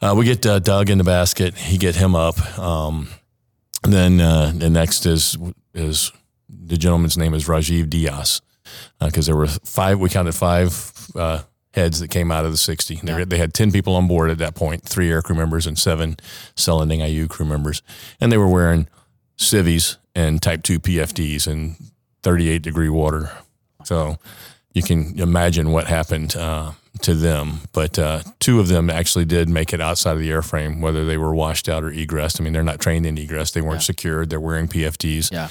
[0.00, 1.56] uh, we get uh, Doug in the basket.
[1.56, 2.38] He get him up.
[2.58, 3.08] Um,
[3.84, 5.36] and then uh, the next is
[5.78, 6.12] is
[6.48, 8.40] the gentleman's name is Rajiv Diaz
[9.00, 9.98] because there were five.
[9.98, 11.42] We counted five uh,
[11.74, 12.96] heads that came out of the sixty.
[13.02, 15.78] They, they had ten people on board at that point, three air crew members and
[15.78, 16.16] seven
[16.56, 17.82] Selendang Ayu crew members,
[18.20, 18.88] and they were wearing
[19.36, 21.76] civies and Type Two PFDs in
[22.22, 23.32] thirty eight degree water.
[23.84, 24.18] So
[24.72, 26.72] you can imagine what happened uh,
[27.02, 27.60] to them.
[27.72, 31.16] But uh, two of them actually did make it outside of the airframe, whether they
[31.16, 32.40] were washed out or egressed.
[32.40, 34.30] I mean, they're not trained in egress; they weren't secured.
[34.30, 35.48] They're wearing PFDs Yeah.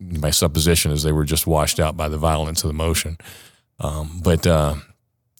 [0.00, 3.18] my supposition is they were just washed out by the violence of the motion.
[3.80, 4.74] Um, but uh,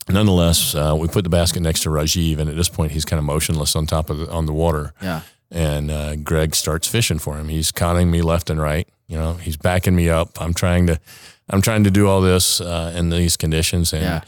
[0.08, 3.18] nonetheless, uh, we put the basket next to Rajiv, and at this point, he's kind
[3.18, 4.92] of motionless on top of the, on the water.
[5.02, 5.22] Yeah.
[5.50, 7.48] And uh, Greg starts fishing for him.
[7.48, 8.86] He's conning me left and right.
[9.06, 10.40] You know, he's backing me up.
[10.42, 11.00] I'm trying to,
[11.48, 14.20] I'm trying to do all this uh, in these conditions, and Yeah.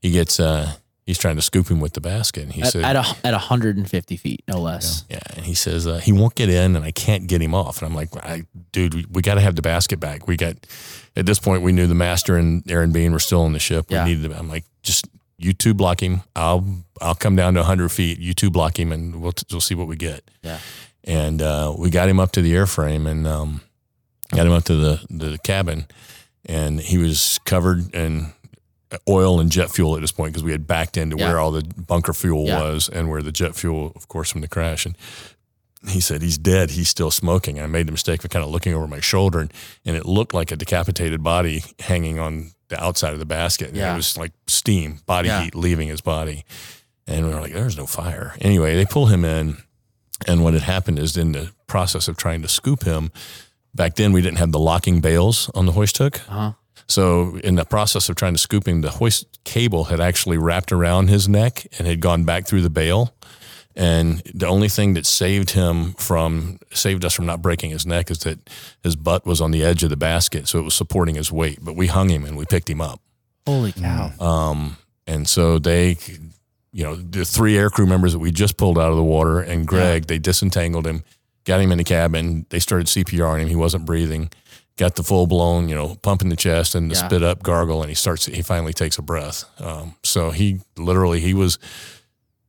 [0.00, 0.72] He gets, uh,
[1.06, 2.44] he's trying to scoop him with the basket.
[2.44, 5.04] And he At, said, at, a, at 150 feet, no less.
[5.08, 7.80] yeah, and he says uh, he won't get in, and I can't get him off.
[7.82, 10.26] And I'm like, I, dude, we, we got to have the basket back.
[10.28, 10.54] We got
[11.16, 13.86] at this point we knew the master and Aaron Bean were still on the ship.
[13.90, 14.04] We Yeah.
[14.04, 14.32] needed.
[14.32, 15.06] I'm like, just
[15.38, 16.22] you two block him.
[16.36, 16.64] I'll
[17.00, 18.18] I'll come down to 100 feet.
[18.18, 20.28] You two block him, and we'll we'll see what we get.
[20.42, 20.58] Yeah.
[21.04, 23.60] And uh, we got him up to the airframe, and um,
[24.34, 25.86] got him up to the the cabin,
[26.44, 28.32] and he was covered in
[29.08, 31.28] oil and jet fuel at this point because we had backed into Yeah.
[31.28, 32.60] where all the bunker fuel Yeah.
[32.62, 34.86] was and where the jet fuel, of course, from the crash.
[34.86, 34.96] And
[35.88, 36.70] he said he's dead.
[36.72, 37.56] He's still smoking.
[37.58, 39.52] And I made the mistake of kind of looking over my shoulder, and,
[39.84, 43.68] and it looked like a decapitated body hanging on the outside of the basket.
[43.68, 43.92] And Yeah.
[43.92, 46.44] it was like steam, body heat leaving his body.
[47.06, 49.58] And we were like, "There's no fire." Anyway, they pull him in,
[50.26, 53.10] and what had happened is in the process of trying to scoop him.
[53.74, 56.20] Back then, we didn't have the locking bales on the hoist hook.
[56.28, 56.52] Uh-huh.
[56.88, 60.72] So, in the process of trying to scoop him, the hoist cable had actually wrapped
[60.72, 63.14] around his neck and had gone back through the bale.
[63.76, 68.10] And the only thing that saved him from saved us from not breaking his neck
[68.10, 68.38] is that
[68.82, 71.58] his butt was on the edge of the basket, so it was supporting his weight.
[71.62, 73.00] But we hung him and we picked him up.
[73.46, 74.10] Holy cow.
[74.18, 75.96] Um, and so they,
[76.72, 79.40] you know, the three air crew members that we just pulled out of the water
[79.40, 81.04] and Greg, they disentangled him,
[81.44, 82.46] got him in the cabin.
[82.50, 83.48] They started CPR on him.
[83.48, 84.30] He wasn't breathing.
[84.78, 87.06] Got the full blown, you know, pump in the chest and the Yeah.
[87.06, 88.24] spit up gargle, and he starts.
[88.26, 89.44] He finally takes a breath.
[89.60, 91.58] Um, so he literally he was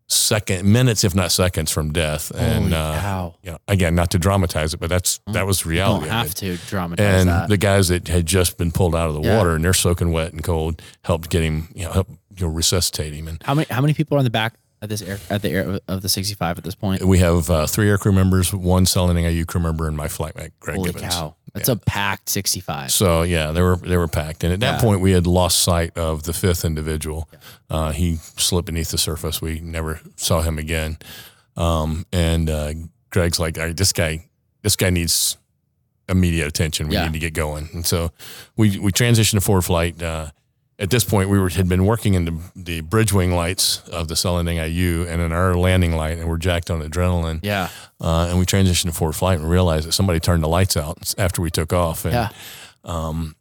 [0.07, 2.32] second minutes, if not seconds, from death.
[2.36, 6.05] And uh, you know, again, not to dramatize it, but that's that was You reality.
[6.05, 7.49] don't have to dramatize and that.
[7.49, 9.38] the guys that had just been pulled out of the Yeah.
[9.38, 12.51] water and they're soaking wet and cold helped get him, you know, help you know
[12.53, 13.27] resuscitate him.
[13.27, 15.49] And how many how many people are on the back at this air at the
[15.49, 17.03] air of the 65 at this point?
[17.03, 20.36] we have uh, three air crew members, one Selendang Ayu crew member, and my flight
[20.36, 21.13] mate Greg Holy Gibbons.
[21.13, 21.36] cow.
[21.53, 22.91] That's a packed 65.
[22.91, 24.81] So yeah, they were they were packed, and at that Yeah.
[24.81, 27.29] point we had lost sight of the fifth individual.
[27.69, 29.41] Uh, he slipped beneath the surface.
[29.41, 30.97] We never saw him again.
[31.57, 32.73] Um, and uh,
[33.09, 34.25] Greg's like, "All right, this guy,
[34.61, 35.37] this guy needs
[36.07, 36.87] immediate attention.
[36.87, 37.05] We Yeah.
[37.05, 37.69] need to get going.
[37.73, 38.11] And so
[38.57, 40.01] we we transitioned to forward flight.
[40.01, 40.31] Uh,
[40.80, 44.07] at this point, we were had been working in the, the bridge wing lights of
[44.07, 47.39] the Selendang Ayu and in our landing light, and we're jacked on adrenaline.
[47.43, 47.68] Yeah.
[47.99, 51.14] Uh, and we transitioned to forward flight and realized that somebody turned the lights out
[51.18, 52.06] after we took off.
[52.06, 52.30] And Yeah.
[52.85, 53.35] um,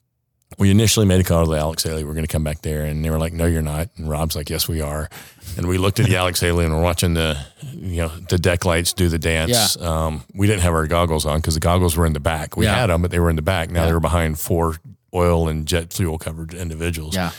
[0.59, 2.02] we initially made a call to the Alex Haley.
[2.02, 2.82] We're going to come back there.
[2.85, 3.89] And they were like, no, you're not.
[3.97, 5.09] And Rob's like, yes, we are.
[5.56, 7.39] And we looked at the Alex Haley and we're watching the,
[7.73, 9.81] you know, the deck lights do the dance.
[9.81, 12.56] Um, we didn't have our goggles on because the goggles were in the back.
[12.56, 12.74] We Yeah.
[12.74, 13.70] had them, but they were in the back.
[13.70, 13.86] Now Yeah.
[13.86, 14.78] they were behind four
[15.14, 17.14] oil and jet fuel covered individuals.
[17.14, 17.30] Yeah.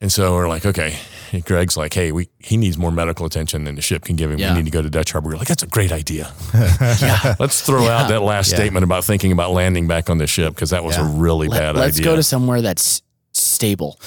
[0.00, 0.98] And so we're like, okay.
[1.30, 4.30] And Greg's like, hey, we he needs more medical attention than the ship can give
[4.32, 4.38] him.
[4.38, 4.52] Yeah.
[4.52, 5.28] We need to go to Dutch Harbor.
[5.30, 6.32] We're like, that's a great idea.
[7.00, 7.36] yeah.
[7.38, 8.56] Let's throw out that last Yeah.
[8.58, 11.58] statement about thinking about landing back on the ship because that was a really Let,
[11.60, 12.04] bad let's idea.
[12.04, 13.02] go to somewhere that's
[13.32, 13.98] stable.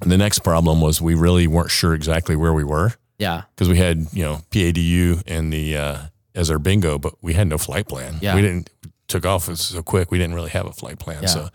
[0.00, 3.42] the next problem was we really weren't sure exactly where we were Yeah.
[3.54, 5.98] because we had you know PADU and the uh,
[6.36, 8.18] as our bingo, but we had no flight plan.
[8.20, 8.36] Yeah.
[8.36, 8.70] We didn't
[9.12, 10.10] took off was so quick.
[10.10, 11.22] We didn't really have a flight plan.
[11.22, 11.28] Yeah.
[11.28, 11.48] So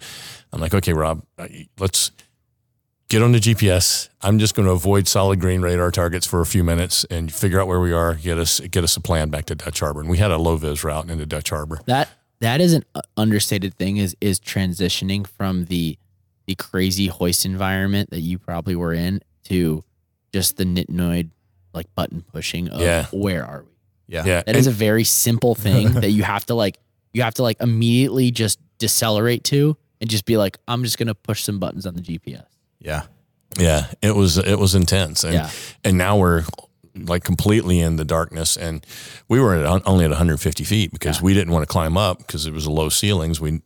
[0.54, 1.48] I'm like, okay, Rob, uh,
[1.78, 2.12] let's
[3.10, 4.10] get on the GPS.
[4.22, 7.60] I'm just going to avoid solid green radar targets for a few minutes and figure
[7.60, 8.14] out where we are.
[8.16, 10.00] Get us get us a plan back to Dutch Harbor.
[10.02, 11.80] And we had a low vis route into Dutch Harbor.
[11.86, 12.10] That
[12.40, 15.98] that is an uh, understated thing is is transitioning from the
[16.46, 19.84] the crazy hoist environment that you probably were in to
[20.34, 21.30] just the nitnoid
[21.74, 23.06] like button pushing of Yeah.
[23.12, 23.70] where are we?
[24.10, 24.24] Yeah.
[24.26, 26.78] Yeah, That is a very simple thing that you have to like
[27.18, 31.08] you have to like immediately just decelerate to and just be like I'm just going
[31.08, 32.46] to push some buttons on the GPS.
[32.80, 33.04] Yeah.
[33.58, 35.50] Yeah, it was it was intense, and Yeah.
[35.84, 36.44] and now we're
[36.96, 38.86] like completely in the darkness, and
[39.30, 41.24] we were at, only at 150 feet because Yeah.
[41.24, 43.40] we didn't want to climb up because it was a low ceilings.
[43.40, 43.62] We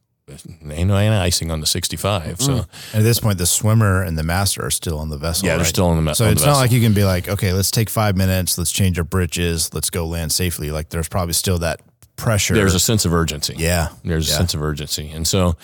[0.69, 2.57] ain't no icing on the 65, so mm.
[2.93, 5.47] And at this point, the swimmer and the master are still on the vessel.
[5.47, 7.03] yeah, they're still on the me- So on the it's not like you can be
[7.03, 10.71] like, okay, let's take five minutes, let's change our bridges, let's go land safely.
[10.71, 11.81] Like there's probably still that
[12.21, 12.53] pressure.
[12.53, 13.55] there's a sense of urgency.
[13.57, 14.35] yeah, There's Yeah.
[14.35, 15.09] a sense of urgency.
[15.11, 15.55] And so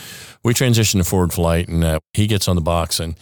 [0.44, 3.16] we transition to forward flight and uh, he gets on the box and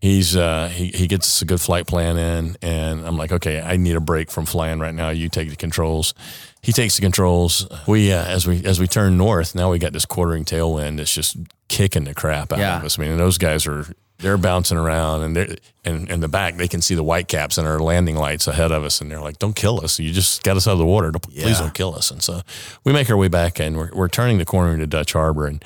[0.00, 3.76] he's uh, he, he gets a good flight plan in and I'm like, okay, I
[3.76, 5.10] need a break from flying right now.
[5.10, 6.14] You take the controls.
[6.62, 7.66] He takes the controls.
[7.86, 11.12] We uh, as we as we turn north, now we got this quartering tailwind that's
[11.14, 11.36] just
[11.68, 12.78] kicking the crap out Yeah.
[12.78, 12.98] of us.
[12.98, 13.86] I mean, those guys are
[14.18, 17.56] they're bouncing around and they're and in the back they can see the white caps
[17.56, 19.98] and our landing lights ahead of us and they're like, Don't kill us.
[19.98, 21.10] You just got us out of the water.
[21.10, 22.10] Don't, Please don't kill us.
[22.10, 22.42] And so
[22.84, 25.64] we make our way back and we're, we're turning the corner into Dutch Harbor and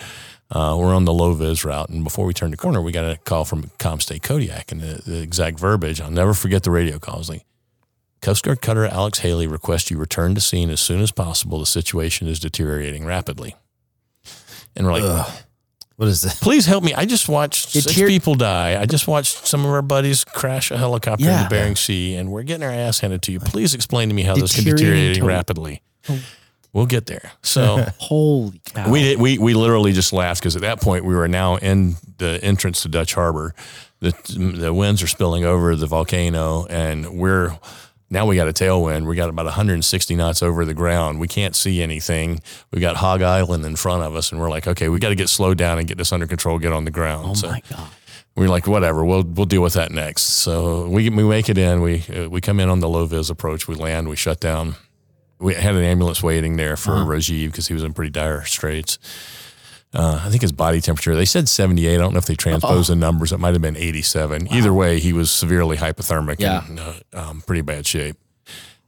[0.51, 1.89] uh, we're on the low vis route.
[1.89, 5.03] And before we turn the corner, we got a call from COMMSTA Kodiak and the,
[5.05, 6.01] the exact verbiage.
[6.01, 7.21] I'll never forget the radio call.
[7.21, 7.47] It like,
[8.21, 11.59] Coast Guard cutter Alex Haley requests you return to scene as soon as possible.
[11.59, 13.57] The situation is deteriorating rapidly.
[14.77, 15.43] And we're like, Ugh.
[16.03, 16.35] What is this?
[16.41, 16.93] please help me.
[16.95, 18.81] I just watched Did six people die.
[18.81, 21.45] I just watched some of our buddies crash a helicopter in Yeah.
[21.45, 23.39] the Bering Sea, and we're getting our ass handed to you.
[23.39, 25.81] Please explain to me how this can deteriorating rapidly.
[26.09, 26.19] Oh.
[26.73, 27.31] We'll get there.
[27.43, 28.91] So Holy cow.
[28.91, 31.95] we did, we we literally just laughed because at that point we were now in
[32.19, 33.55] the entrance to Dutch Harbor.
[34.01, 34.11] The
[34.57, 37.57] the winds are spilling over the volcano, and we're
[38.13, 39.07] now we got a tailwind.
[39.07, 41.19] We got about 160 knots over the ground.
[41.19, 42.41] We can't see anything.
[42.71, 45.15] We got Hog Island in front of us, and we're like, okay, we got to
[45.15, 46.59] get slowed down and get this under control.
[46.59, 47.29] Get on the ground.
[47.31, 47.89] Oh so my god.
[48.37, 50.25] we're like, whatever, we'll we'll deal with that next.
[50.25, 51.81] So we we make it in.
[51.81, 53.67] We uh, we come in on the low vis approach.
[53.67, 54.09] We land.
[54.11, 54.77] We shut down.
[55.39, 58.99] We had an ambulance waiting there for Rajiv because he was in pretty dire straits.
[59.95, 61.15] Uh, I think his body temperature.
[61.15, 61.97] They said seventy eight.
[61.97, 63.31] I don't know if they transposed the numbers.
[63.33, 64.53] It might have been eighty seven.
[64.53, 66.67] Either way, he was severely hypothermic Yeah.
[66.67, 68.17] and uh, um, pretty bad shape.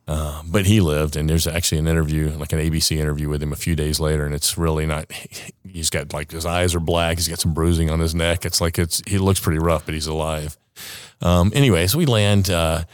[0.07, 3.53] Uh, but he lived, and there's actually an interview, like an ABC interview with him
[3.55, 5.11] a few days later, and it's really not.
[5.67, 7.17] He's got like his eyes are black.
[7.17, 8.45] He's got some bruising on his neck.
[8.45, 10.57] It's like it's he looks pretty rough, but he's alive.
[11.21, 12.49] Um, anyway, so we land.
[12.51, 12.85] Uh,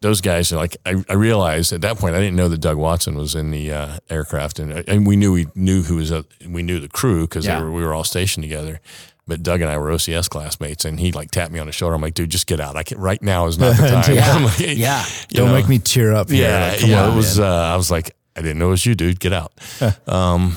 [0.00, 2.76] those guys are like I, I realized at that point I didn't know that Doug
[2.76, 6.22] Watson was in the uh, aircraft, and and we knew we knew who was uh,
[6.48, 7.60] we knew the crew because Yeah.
[7.60, 8.80] were, we were all stationed together.
[9.26, 11.94] But Doug and I were OCS classmates, and he like tapped me on the shoulder.
[11.94, 12.76] I'm like, dude, just get out.
[12.76, 14.14] I can right now is not the time.
[14.14, 14.32] Yeah.
[14.32, 15.04] I'm like, Yeah.
[15.28, 16.30] Don't know, make me tear up.
[16.30, 16.48] Here.
[16.48, 17.04] yeah, Like, yeah.
[17.04, 17.38] on, it was.
[17.38, 19.20] Uh, I was like, I didn't know it was you, dude.
[19.20, 19.52] Get out.
[20.08, 20.56] um,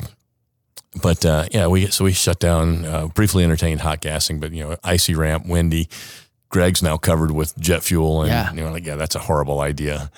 [1.02, 2.86] but uh, yeah, we so we shut down.
[2.86, 5.90] Uh, briefly entertained hot gassing, but you know, icy ramp, windy.
[6.52, 8.52] Greg's now covered with jet fuel, and Yeah.
[8.54, 10.12] you know, like yeah, that's a horrible idea.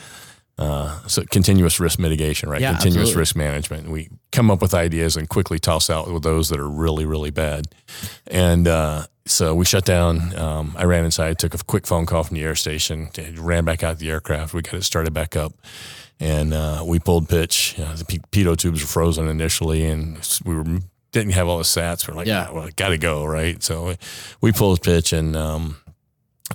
[0.57, 2.61] Uh, so continuous risk mitigation, right?
[2.61, 3.19] Yeah, continuous absolutely.
[3.21, 3.89] risk management.
[3.89, 7.31] We come up with ideas and quickly toss out with those that are really, really
[7.31, 7.65] bad.
[8.27, 10.35] And uh, so we shut down.
[10.37, 13.81] Um, I ran inside, took a quick phone call from the air station, ran back
[13.83, 14.53] out the aircraft.
[14.53, 15.53] We got it started back up,
[16.19, 17.73] and uh, we pulled pitch.
[17.77, 20.65] You know, the p- pitot tubes were frozen initially, and we were
[21.11, 22.07] didn't have all the sats.
[22.07, 22.45] We're like, Yeah.
[22.47, 23.61] yeah, well, got to go, right?
[23.63, 23.95] So
[24.41, 25.77] we pulled pitch, and um,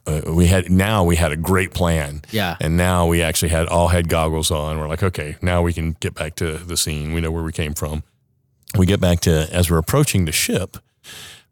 [0.06, 2.22] uh, we had now we had a great plan.
[2.30, 2.56] Yeah.
[2.60, 4.78] And now we actually had all had goggles on.
[4.78, 7.12] We're like, okay, now we can get back to the scene.
[7.12, 8.02] We know where we came from.
[8.76, 10.76] We get back to as we're approaching the ship.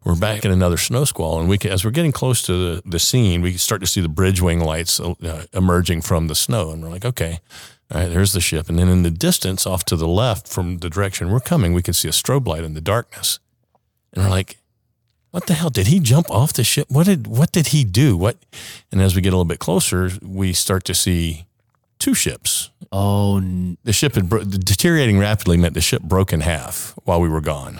[0.03, 2.81] We're back in another snow squall, and we can, as we're getting close to the,
[2.85, 6.71] the scene, we start to see the bridge wing lights uh, emerging from the snow,
[6.71, 7.41] and we're like, okay,
[7.91, 8.69] all right, there's the ship.
[8.69, 11.81] And then in the distance, off to the left from the direction we're coming, we
[11.81, 13.39] can see a strobe light in the darkness,
[14.13, 14.59] and we're like,
[15.31, 18.15] what the hell did he jump off the ship what did what did he do
[18.17, 18.37] what
[18.91, 21.45] and as we get a little bit closer we start to see
[21.99, 26.39] two ships Oh, n- the ship had bro- deteriorating rapidly meant the ship broke in
[26.41, 27.79] half while we were gone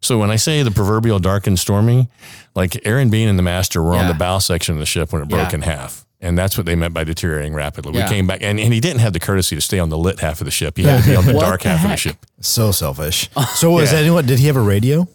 [0.00, 2.08] So when I say the proverbial dark and stormy,
[2.54, 5.22] like Aaron Bean and the master were on the bow section of the ship when
[5.22, 5.54] it broke Yeah.
[5.56, 6.04] in half.
[6.20, 7.94] And that's what they meant by deteriorating rapidly.
[7.94, 8.04] Yeah.
[8.08, 10.20] We came back and, and he didn't have the courtesy to stay on the lit
[10.20, 10.76] half of the ship.
[10.76, 12.16] He had to be on the dark the half of the ship.
[12.40, 13.30] So selfish.
[13.54, 13.98] So was Yeah.
[14.00, 14.26] anyone?
[14.26, 15.06] Did he have a radio?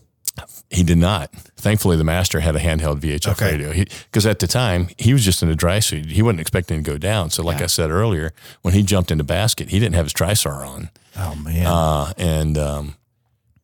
[0.70, 1.32] He did not.
[1.58, 3.58] Thankfully, the master had a handheld VHF Okay.
[3.58, 3.86] radio.
[4.06, 6.06] Because at the time, he was just in a dry suit.
[6.12, 7.30] He wasn't expecting to go down.
[7.32, 10.66] So, like I said earlier, when he jumped into basket, he didn't have his TriSAR
[10.68, 10.90] on.
[11.18, 11.66] Oh man.
[11.66, 12.96] Uh, and um,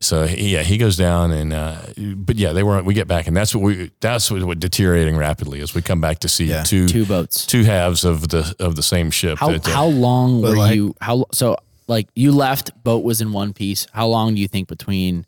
[0.01, 1.77] so he, yeah, he goes down, and uh,
[2.15, 2.83] but yeah, they were.
[2.83, 3.91] We get back, and that's what we.
[4.01, 6.63] That's what, what deteriorating rapidly as we come back to see Yeah.
[6.63, 7.45] two Two boats.
[7.45, 9.37] two halves of the of the same ship.
[9.39, 10.95] How that, uh, how long were like- you?
[11.01, 11.55] How so?
[11.87, 13.85] Like you left, boat was in one piece.
[13.93, 15.25] How long do you think between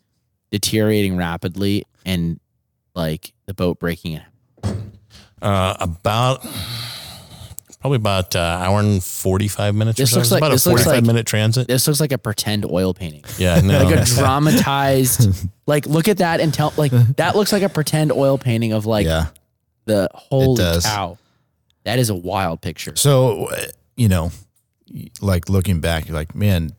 [0.51, 2.39] deteriorating rapidly and
[2.95, 4.91] like the boat breaking in?
[5.41, 6.45] uh, about.
[7.79, 9.99] Probably about uh, hour and forty five minutes.
[9.99, 10.17] This or so.
[10.17, 11.67] looks like- about this a looks forty five like- minute transit.
[11.67, 15.47] This looks like a pretend oil painting, Yeah, no, like a dramatized.
[15.67, 16.73] like look at that and tell.
[16.75, 19.27] Like that looks like a pretend oil painting of like yeah.
[19.85, 21.19] the holy cow.
[21.83, 22.95] That is a wild picture.
[22.95, 24.31] So, uh, you know,
[25.21, 26.75] like looking back, you're like, man,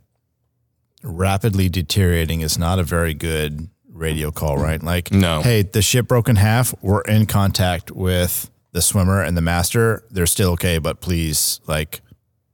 [1.02, 4.82] rapidly deteriorating is not a very good radio call, right?
[4.82, 5.40] Like, No.
[5.42, 6.74] hey, the ship broke in half.
[6.82, 10.04] We're in contact with the swimmer and the master.
[10.10, 12.00] They're still okay, but please, like,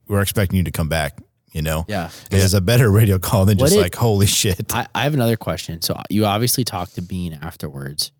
[0.07, 1.19] we're expecting you to come back.
[1.51, 2.09] You know, Yeah.
[2.31, 4.73] it is a better radio call than What just it- like, holy shit.
[4.75, 5.81] I, I have another question.
[5.81, 8.11] So you obviously talked to Bean afterwards.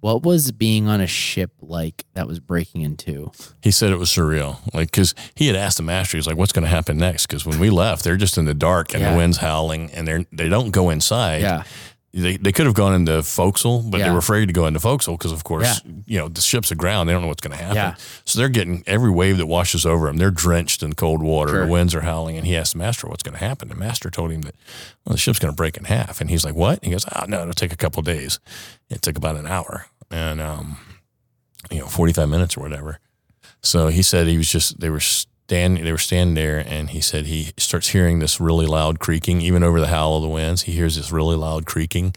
[0.00, 3.32] What was being on a ship like that was breaking into?
[3.62, 6.52] He said it was surreal, like because he had asked the master, he's like, "What's
[6.52, 9.10] going to happen next?" Because when we left, they're just in the dark and Yeah.
[9.12, 11.42] the wind's howling, and they're, they don't go inside.
[11.42, 11.64] Yeah.
[12.20, 15.16] They, they could have gone into forecastle, but they were afraid to go into forecastle
[15.16, 17.06] because, of course, you know the ship's aground.
[17.06, 17.76] They don't know what's going to happen.
[17.76, 17.94] Yeah.
[18.24, 20.16] So they're getting every wave that washes over them.
[20.16, 21.52] They're drenched in cold water.
[21.52, 21.66] Sure.
[21.66, 23.68] The winds are howling, and he asked the master what's going to happen.
[23.68, 24.54] The master told him that
[25.04, 27.24] well, the ship's going to break in half, and he's like, "What?" He goes, "Oh
[27.28, 28.40] no, it'll take a couple days.
[28.90, 30.78] It took about an hour, and um,
[31.70, 32.98] you know, forty five minutes or whatever."
[33.62, 35.00] So he said he was just they were
[35.48, 39.40] standing they were standing there and he said he starts hearing this really loud creaking
[39.40, 40.62] even over the howl of the winds.
[40.62, 42.14] He hears this really loud creaking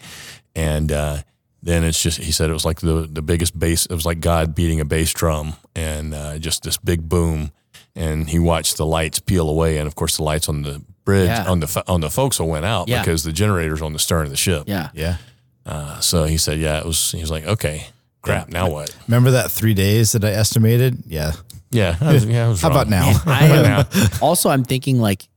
[0.53, 1.17] and uh,
[1.63, 4.19] then it's just he said it was like the the biggest bass it was like
[4.19, 7.51] God beating a bass drum and uh, just this big boom
[7.95, 11.27] and he watched the lights peel away and of course the lights on the bridge
[11.29, 11.49] Yeah.
[11.49, 13.01] on the on the forecastle went out Yeah.
[13.01, 14.63] because the generators on the stern of the ship.
[14.67, 14.89] Yeah.
[14.93, 15.17] yeah.
[15.65, 17.87] Uh, so he said yeah it was he was like okay
[18.21, 21.03] crap now what Remember that three days that I estimated?
[21.07, 21.31] Yeah.
[21.71, 22.77] Yeah I was, yeah I was How wrong.
[22.77, 23.21] about now?
[23.25, 23.65] I But
[24.03, 25.27] am, also, I'm thinking like,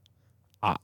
[0.62, 0.76] uh,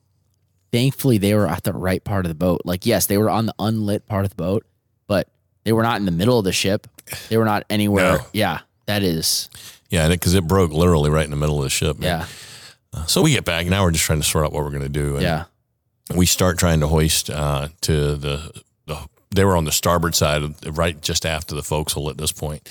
[0.73, 2.63] thankfully they were at the right part of the boat.
[2.65, 4.65] Like, yes, they were on the unlit part of the boat,
[5.07, 5.29] but
[5.65, 6.87] they were not in the middle of the ship.
[7.29, 8.19] They were not anywhere.
[8.19, 8.25] No.
[8.33, 9.51] Yeah, that is.
[9.91, 11.99] Yeah, because it broke literally right in the middle of the ship.
[11.99, 12.27] man.
[12.95, 13.67] Yeah, So we get back.
[13.67, 15.15] Now we're just trying to sort out what we're going to do.
[15.15, 15.45] And yeah,
[16.15, 19.09] We start trying to hoist uh, to the, the.
[19.33, 22.69] They were on the starboard side, of, right just after the forecastle at this point,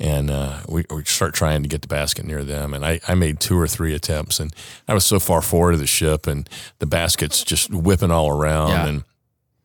[0.00, 2.72] and uh, we, we start trying to get the basket near them.
[2.74, 4.52] And I, I made two or three attempts, and
[4.88, 6.48] I was so far forward of the ship, and
[6.78, 8.86] the basket's just whipping all around, Yeah.
[8.86, 9.04] and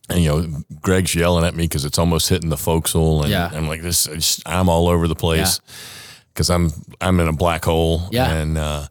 [0.09, 3.49] and you know Greg's yelling at me because it's almost hitting the forecastle, and Yeah.
[3.53, 4.03] I'm like this.
[4.05, 5.59] Just, I'm all over the place
[6.33, 6.69] because I'm
[7.01, 8.07] I'm in a black hole.
[8.11, 8.31] Yeah.
[8.31, 8.87] And uh,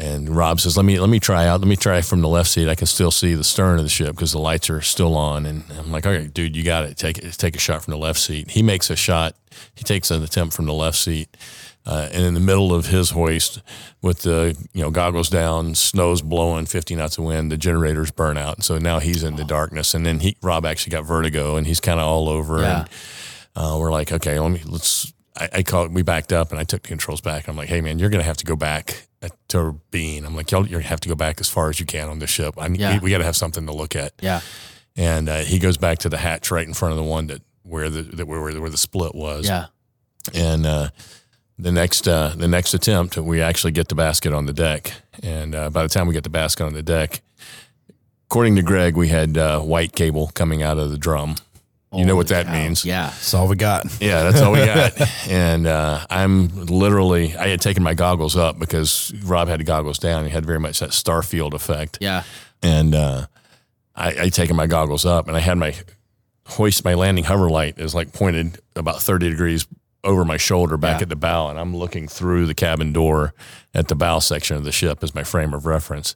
[0.00, 1.60] and Rob says, let me let me try out.
[1.60, 2.68] Let me try from the left seat.
[2.68, 5.44] I can still see the stern of the ship because the lights are still on.
[5.44, 6.96] And I'm like, "Okay, dude, you got it.
[6.96, 7.32] Take it.
[7.32, 8.50] Take a shot from the left seat.
[8.50, 9.36] He makes a shot.
[9.74, 11.36] He takes an attempt from the left seat.
[11.86, 13.62] Uh, and in the middle of his hoist,
[14.02, 18.38] with the you know goggles down, snow's blowing, 50 knots of wind, the generators burn
[18.38, 19.94] out, and so now he's in the darkness.
[19.94, 22.60] And then he Rob actually got vertigo, and he's kind of all over.
[22.60, 22.80] Yeah.
[22.80, 22.88] And
[23.56, 25.12] uh, we're like, okay, let me let's.
[25.40, 25.94] I, I called.
[25.94, 27.48] We backed up, and I took the controls back.
[27.48, 29.06] I'm like, hey man, you're gonna have to go back
[29.48, 30.24] to Bean.
[30.24, 32.30] I'm like, y'all, you have to go back as far as you can on this
[32.30, 32.54] ship.
[32.56, 32.94] I Yeah.
[32.94, 34.12] we, we got to have something to look at.
[34.22, 34.40] yeah,
[34.96, 37.42] And uh, he goes back to the hatch right in front of the one that
[37.62, 39.46] where the that where where the split was.
[39.46, 39.66] yeah.
[40.34, 40.88] And uh,
[41.58, 44.92] the next uh, the next attempt, we actually get the basket on the deck.
[45.22, 47.20] And uh, by the time we get the basket on the deck,
[48.26, 51.36] according to Greg, we had uh, white cable coming out of the drum.
[51.92, 52.52] You know what that cow.
[52.52, 52.84] means.
[52.84, 53.84] Yeah, That's all we got.
[54.00, 54.92] Yeah, that's all we got.
[55.28, 59.98] and uh, I'm literally, I had taken my goggles up because Rob had the goggles
[59.98, 60.24] down.
[60.24, 61.98] He had very much that Starfield effect.
[62.00, 62.22] yeah,
[62.62, 63.26] And uh,
[63.96, 65.74] I, I taken my goggles up and I had my
[66.46, 69.66] hoist, my landing hover light is like pointed about 30 degrees
[70.04, 71.02] over my shoulder back Yeah.
[71.02, 71.48] at the bow.
[71.50, 73.34] And I'm looking through the cabin door
[73.74, 76.14] at the bow section of the ship as my frame of reference.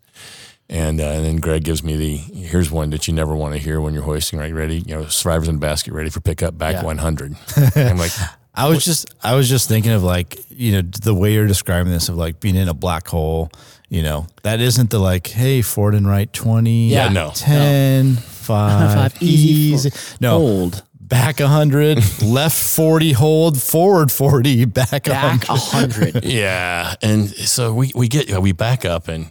[0.68, 3.60] And, uh, and then Greg gives me the here's one that you never want to
[3.60, 4.38] hear when you're hoisting.
[4.38, 4.78] Right, ready?
[4.78, 6.84] You know, survivors in the basket, ready for pickup, back Yeah.
[6.84, 7.36] 100.
[7.76, 8.12] I'm like,
[8.54, 11.92] I was just I was just thinking of like, you know, the way you're describing
[11.92, 13.50] this of like being in a black hole,
[13.90, 17.30] you know, that isn't the like, hey, Ford and right 20, Yeah, no.
[17.34, 20.16] 10, five, Five, easy easy.
[20.20, 25.92] No, Hold back hundred, left forty, hold forward forty, back back hundred.
[26.12, 26.24] hundred.
[26.24, 29.30] Yeah, and so we we get we back up and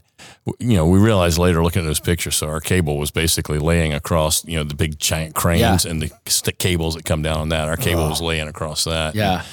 [0.60, 3.94] you know we realized later looking at those pictures, so our cable was basically laying
[3.94, 5.92] across you know the big giant cranes Yeah.
[5.92, 7.68] and the stick cables that come down on that.
[7.70, 9.16] Our cable was laying across that.
[9.16, 9.44] Yeah.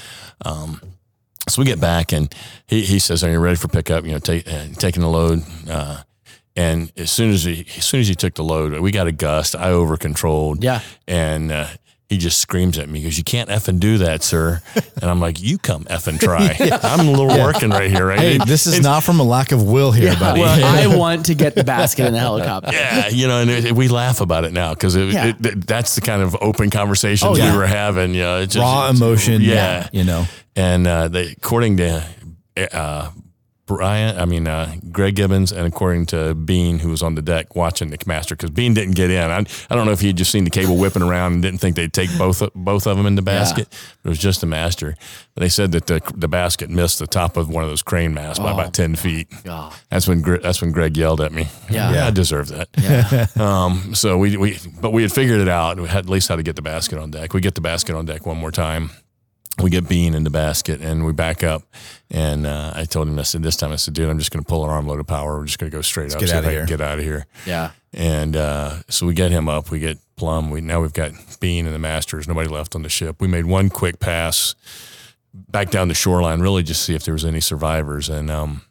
[1.48, 2.32] So we get back and
[2.66, 5.42] he, he says, "Are you ready for pickup?" You know, take, uh, taking the load.
[5.68, 6.02] Uh,
[6.54, 9.12] and as soon as he as soon as he took the load, we got a
[9.12, 9.56] gust.
[9.56, 10.62] I over controlled.
[10.62, 10.80] Yeah.
[11.08, 11.66] And uh,
[12.10, 13.00] he just screams at me.
[13.00, 14.60] because "You can't effing do that, sir."
[15.00, 18.18] And I'm like, "You come effing try." I'm a little working right here, right?
[18.18, 20.40] Hey, It- this is not from a lack of will here, buddy.
[20.40, 22.72] Well, I want to get the basket in the helicopter.
[22.80, 25.26] Yeah, you know, and it, we laugh about it now because it, Yeah.
[25.28, 27.52] it, it- that's the kind of open conversations Oh, yeah.
[27.52, 28.12] we were having.
[28.14, 29.40] You know, it's just, Raw it's- emotion.
[29.40, 30.26] Yeah, you know.
[30.56, 32.04] and uh, they, according to
[32.72, 33.10] uh,
[33.76, 37.54] Brian, I mean uh, Greg Gibbons, and according to Bean, who was on the deck
[37.54, 39.30] watching the master, because Bean didn't get in.
[39.30, 39.38] I,
[39.70, 41.76] I don't know if he had just seen the cable whipping around and didn't think
[41.76, 43.68] they'd take both both of them in the basket.
[44.02, 44.96] But it was just the master.
[45.34, 48.12] But they said that the the basket missed the top of one of those crane
[48.12, 49.28] masts by about ten feet.
[49.44, 49.72] God.
[49.88, 51.46] That's when that's when Greg yelled at me.
[51.70, 51.92] Yeah.
[51.92, 52.68] yeah, I deserve that.
[52.76, 53.26] Yeah.
[53.40, 55.78] Um, so we, we, but we had figured it out.
[55.80, 57.32] We had at least how to get the basket on deck.
[57.32, 58.90] We get the basket on deck one more time.
[59.62, 61.62] We get Bean in the basket and we back up.
[62.12, 64.42] And uh, I told him, I said, this time, I said, dude, I'm just going
[64.42, 65.38] to pull an armload of power.
[65.38, 66.18] We're just going to go straight up.
[66.18, 66.66] get see if outta here.
[66.66, 67.26] Get out of here.
[67.46, 67.70] Yeah.
[67.92, 69.70] And uh, so we get him up.
[69.70, 70.50] We get Plum.
[70.50, 72.26] We now we've got Bean and the Masters.
[72.28, 73.20] Nobody left on the ship.
[73.20, 74.54] We made one quick pass
[75.32, 78.08] back down the shoreline, really just see if there was any survivors.
[78.08, 78.62] And um,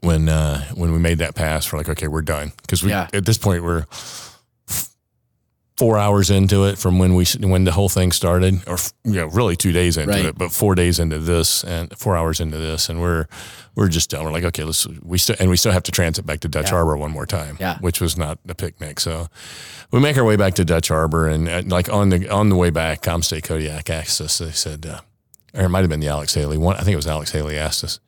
[0.00, 3.08] when uh, when we made that pass, we're like, okay, we're done because we Yeah.
[3.12, 4.29] at this point we're f-
[5.80, 9.26] four hours into it from when we when the whole thing started, or you know,
[9.28, 10.26] really two days into Right.
[10.26, 13.24] it, but four days into this and four hours into this, and we're
[13.74, 14.24] we're just done.
[14.24, 16.66] We're like, okay, let's we still and we still have to transit back to Dutch
[16.66, 16.76] Yeah.
[16.76, 17.78] Harbor one more time, Yeah.
[17.80, 19.00] which was not a picnic.
[19.00, 19.28] So
[19.90, 22.56] we make our way back to Dutch Harbor, and uh, like on the on the
[22.56, 24.36] way back, COMMSTA Kodiak asked us.
[24.38, 25.00] They said, uh,
[25.54, 26.76] or it might have been the Alex Haley one.
[26.76, 28.00] I think it was Alex Haley asked us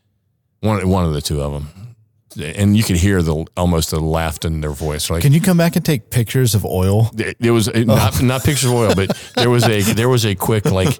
[0.60, 1.91] one one of the two of them,
[2.36, 5.10] and you could hear the almost the laugh in their voice.
[5.10, 7.10] Like Can you come back and take pictures of oil?
[7.18, 8.24] it, it was it, not oh.
[8.24, 10.98] not pictures of oil, but there was a there was a quick like.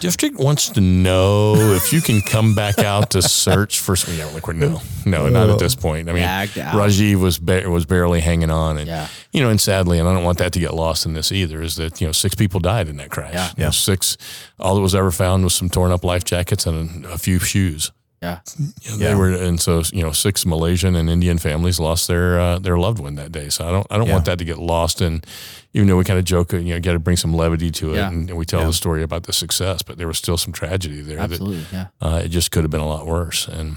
[0.00, 3.94] District wants to know if you can come back out to search for.
[3.94, 6.08] some- Yeah, like we're no, no, not at this point.
[6.08, 6.54] I mean, Gagged.
[6.54, 9.06] Rajiv was ba- was barely hanging on, and Yeah.
[9.32, 11.62] you know, and sadly, and I don't want that to get lost in this either.
[11.62, 13.34] Is that you know six people died in that crash?
[13.34, 13.50] Yeah.
[13.56, 14.16] You know, six.
[14.58, 17.38] All that was ever found was some torn up life jackets and a, a few
[17.38, 17.92] shoes.
[18.24, 18.96] Yeah.
[18.96, 22.78] They were, and so you know, six Malaysian and Indian families lost their uh, their
[22.78, 23.48] loved one that day.
[23.50, 24.12] So I don't I don't Yeah.
[24.14, 25.00] want that to get lost.
[25.00, 25.26] And
[25.74, 27.96] even though we kind of joke, you know, got to bring some levity to it,
[27.96, 28.08] Yeah.
[28.08, 31.00] and, and we tell the story about the success, but there was still some tragedy
[31.02, 31.16] there.
[31.16, 31.66] That, Absolutely.
[31.72, 31.86] Yeah.
[32.00, 33.46] uh, it just could have been a lot worse.
[33.48, 33.76] And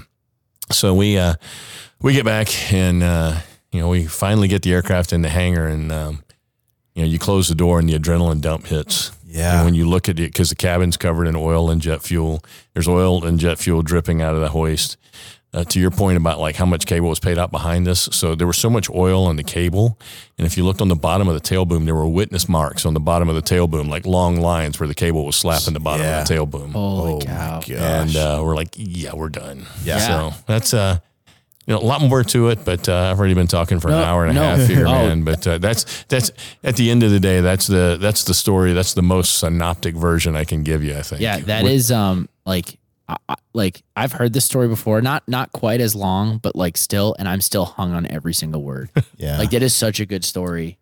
[0.72, 1.34] so we uh,
[2.00, 3.40] we get back and uh,
[3.72, 6.22] you know we finally get the aircraft in the hangar and um,
[6.94, 9.12] you know you close the door and the adrenaline dump hits.
[9.30, 9.56] Yeah.
[9.58, 12.42] And when you look at it, because the cabin's covered in oil and jet fuel,
[12.72, 14.96] there's oil and jet fuel dripping out of the hoist.
[15.54, 18.34] Uh, to your point about like how much cable was paid out behind us, so
[18.34, 19.98] there was so much oil on the cable,
[20.36, 22.84] and if you looked on the bottom of the tail boom, there were witness marks
[22.84, 25.72] on the bottom of the tail boom, like long lines where the cable was slapping
[25.72, 26.20] the bottom Yeah.
[26.20, 27.60] of the tail boom Holy oh cow.
[27.60, 27.70] my gosh.
[27.70, 29.64] and uh, we're like, yeah, we're done.
[29.84, 29.98] Yeah.
[30.32, 30.98] So that's uh,
[31.68, 33.94] you know, a lot more to it, but uh, I've already been talking for an
[33.94, 34.90] hour and a half here, Oh.
[34.92, 35.22] man.
[35.22, 36.32] But uh, that's that's
[36.64, 38.72] at the end of the day, that's the that's the story.
[38.72, 40.96] That's the most synoptic version I can give you.
[40.96, 41.20] I think.
[41.20, 45.28] Yeah, that What- is um like I, I- like I've heard this story before, not
[45.28, 48.88] not quite as long, but like still, and I'm still hung on every single word.
[49.18, 49.36] yeah.
[49.36, 50.78] Like that is such a good story.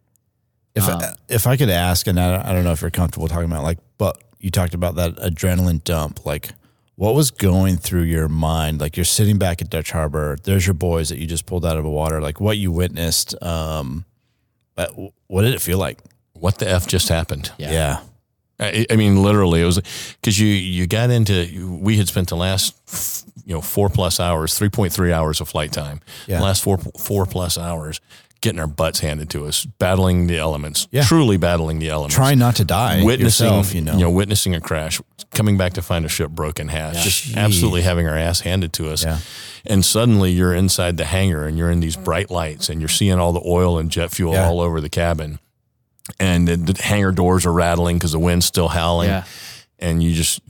[0.76, 3.26] If Um, if I could ask, and I don't, I don't know if you're comfortable
[3.26, 6.24] talking about like, but you talked about that adrenaline dump.
[6.26, 6.50] Like,
[6.96, 8.80] what was going through your mind?
[8.80, 10.36] Like, you're sitting back at Dutch Harbor.
[10.42, 12.20] There's your boys that you just pulled out of the water.
[12.20, 13.40] Like, what you witnessed.
[13.42, 14.04] Um,
[14.76, 14.88] uh,
[15.28, 15.98] what did it feel like?
[16.40, 17.52] what the f just happened?
[17.58, 17.70] Yeah.
[17.70, 18.00] Yeah,
[18.60, 19.80] I, I mean, literally, it was
[20.20, 21.78] because you you got into.
[21.80, 25.48] We had spent the last you know four plus hours, three point three hours of
[25.48, 26.00] flight time.
[26.26, 26.38] Yeah.
[26.38, 28.00] The last four four plus hours,
[28.40, 31.02] getting our butts handed to us, battling the elements, Yeah.
[31.04, 32.14] truly battling the elements.
[32.14, 33.02] trying not to die.
[33.02, 34.10] witnessing, yourself, you know.
[34.10, 35.00] witnessing a crash,
[35.32, 37.36] coming back to find a ship broken half, just Jeez.
[37.36, 39.02] absolutely having our ass handed to us.
[39.04, 39.18] Yeah.
[39.64, 43.18] And suddenly you're inside the hangar and you're in these bright lights and you're seeing
[43.18, 44.46] all the oil and jet fuel Yeah.
[44.46, 45.38] all over the cabin.
[46.20, 49.08] And the, the hangar doors are rattling because the wind's still howling.
[49.08, 49.24] Yeah.
[49.80, 50.40] And you just,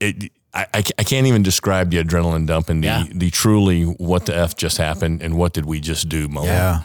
[0.00, 3.04] it, I, I I can't even describe the adrenaline dump and the, Yeah.
[3.12, 6.52] the truly what the F just happened and what did we just do moment.
[6.54, 6.80] yeah,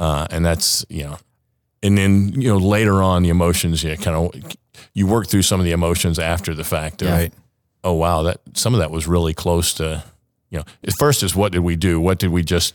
[0.00, 1.18] Uh, and that's, you know,
[1.82, 4.56] and then, you know, later on the emotions, you kind of,
[4.94, 7.02] you work through some of the emotions after the fact.
[7.02, 7.32] of, right.
[7.84, 8.22] Oh, wow.
[8.22, 10.02] That some of that was really close to,
[10.50, 12.00] you know, at first is what did we do?
[12.00, 12.74] What did we just,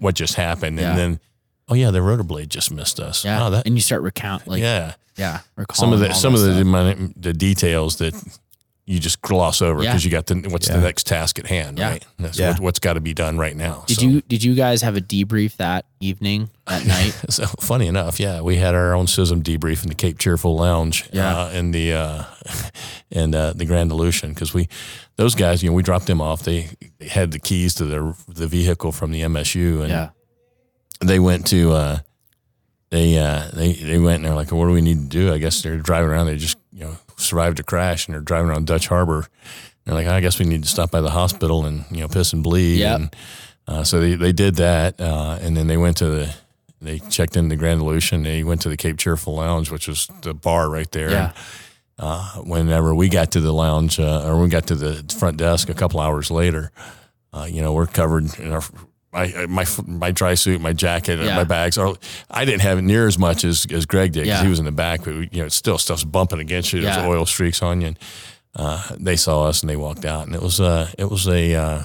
[0.00, 0.78] what just happened?
[0.78, 0.90] Yeah.
[0.90, 1.20] And then
[1.68, 3.24] oh yeah, the rotor blade just missed us.
[3.24, 3.46] Yeah.
[3.46, 5.40] Oh, that, and you start recount like yeah, yeah.
[5.72, 8.14] Some of the some of the the details that
[8.90, 9.90] you just gloss over Yeah.
[9.90, 10.76] because you got the what's Yeah.
[10.76, 11.90] the next task at hand, Yeah.
[11.90, 12.06] right?
[12.18, 12.52] That's Yeah.
[12.52, 13.84] what, what's got to be done right now.
[13.86, 17.14] Did So- you did you guys have a debrief that evening that night?
[17.28, 21.04] So funny enough, yeah, we had our own CISM debrief in the Cape Cheerful Lounge,
[21.12, 21.36] Yeah.
[21.38, 22.24] uh, in the uh,
[23.10, 24.68] in uh, the Grand Aleutian because we
[25.16, 26.44] those guys, you know, we dropped them off.
[26.44, 30.08] They, they had the keys to the the vehicle from the MSU, and yeah.
[31.04, 31.98] they went to uh,
[32.90, 35.30] they uh, they they went and they're like, what do we need to do?
[35.34, 36.26] I guess they're driving around.
[36.26, 39.26] They just you know survived a crash and they're driving around Dutch Harbor.
[39.84, 42.32] They're like, I guess we need to stop by the hospital and you know piss
[42.32, 42.78] and bleed.
[42.78, 43.00] Yep.
[43.00, 43.16] And
[43.66, 46.34] uh, so they they did that, uh, and then they went to the
[46.80, 48.22] they checked in the Grand Aleutian.
[48.22, 51.10] They went to the Cape Cheerful Lounge, which was the bar right there.
[51.10, 51.32] Yeah.
[51.98, 55.68] Uh, whenever we got to the lounge, uh, or we got to the front desk
[55.68, 56.70] a couple hours later,
[57.32, 58.62] uh, you know, we're covered in our
[59.12, 61.36] my my my dry suit, my jacket, Yeah.
[61.36, 61.78] my bags.
[61.78, 61.94] Are,
[62.30, 64.44] I didn't have near as much as, as Greg did because Yeah.
[64.44, 66.80] he was in the back, but you know, still stuff's bumping against you.
[66.80, 67.06] There's Yeah.
[67.08, 67.86] oil streaks on you.
[67.88, 67.98] And,
[68.56, 71.54] uh, they saw us and they walked out, and it was uh, it was a
[71.54, 71.82] uh,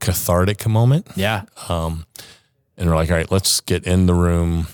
[0.00, 1.06] cathartic moment.
[1.16, 1.42] Yeah.
[1.68, 2.06] Um,
[2.76, 4.66] and we're like, all right, let's get in the room.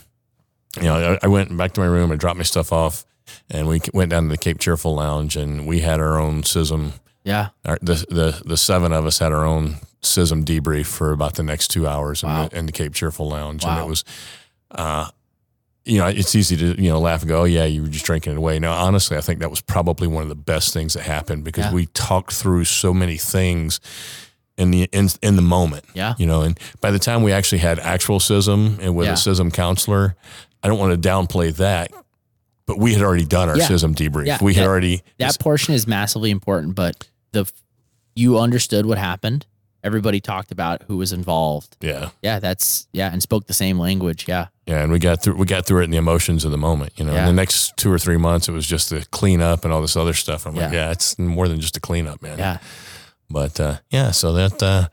[0.77, 3.05] You know, I, I went back to my room, I dropped my stuff off,
[3.51, 6.93] and we went down to the Cape Cheerful Lounge, and we had our own CISM.
[7.25, 7.49] Yeah.
[7.65, 11.43] Our, the the the seven of us had our own CISM debrief for about the
[11.43, 14.05] next two hours in, the, in the Cape Cheerful Lounge, and it was,
[14.71, 15.09] uh,
[15.85, 18.05] you know, it's easy to you know laugh and go, oh yeah, you were just
[18.07, 18.59] drinking it away.
[18.59, 21.67] Now, honestly, I think that was probably one of the best things that happened because
[21.67, 21.73] Yeah.
[21.75, 23.81] we talked through so many things
[24.57, 25.85] in the in, in the moment.
[25.95, 26.15] Yeah.
[26.19, 29.13] You know, and by the time we actually had actual CISM and with Yeah.
[29.13, 30.15] a CISM counselor,
[30.63, 31.91] I don't want to downplay that,
[32.67, 33.67] but we had already done our Yeah.
[33.69, 34.27] CISM debrief.
[34.27, 34.39] Yeah.
[34.41, 37.51] We had That- already That portion is massively important, but the
[38.15, 39.45] you understood what happened.
[39.85, 41.77] Everybody talked about who was involved.
[41.81, 42.09] yeah.
[42.23, 44.27] Yeah, that's yeah, and spoke the same language.
[44.27, 44.47] Yeah.
[44.67, 46.93] Yeah, and we got through we got through it in the emotions of the moment.
[46.97, 47.21] You know, Yeah.
[47.29, 49.95] in the next two or three months, it was just the cleanup and all this
[49.95, 50.47] other stuff.
[50.47, 50.87] I'm like, Yeah.
[50.87, 52.39] yeah, it's more than just a cleanup, man.
[52.39, 52.59] Yeah.
[53.31, 54.89] But uh, yeah, so that uh,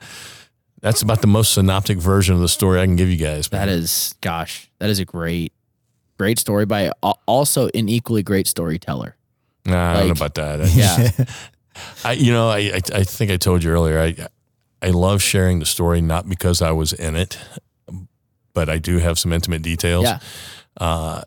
[0.81, 3.47] that's about the most synoptic version of the story I can give you guys.
[3.49, 3.69] That man.
[3.69, 5.53] is gosh, that is a great
[6.17, 6.91] great story by
[7.25, 9.15] also an equally great storyteller.
[9.65, 10.61] Nah, I don't know about that.
[10.61, 11.25] I, Yeah.
[12.03, 13.99] I you know, I, I I think I told you earlier.
[14.01, 14.27] I
[14.81, 17.37] I love sharing the story not because I was in it,
[18.53, 20.05] but I do have some intimate details.
[20.05, 20.19] Yeah.
[20.77, 21.21] Uh,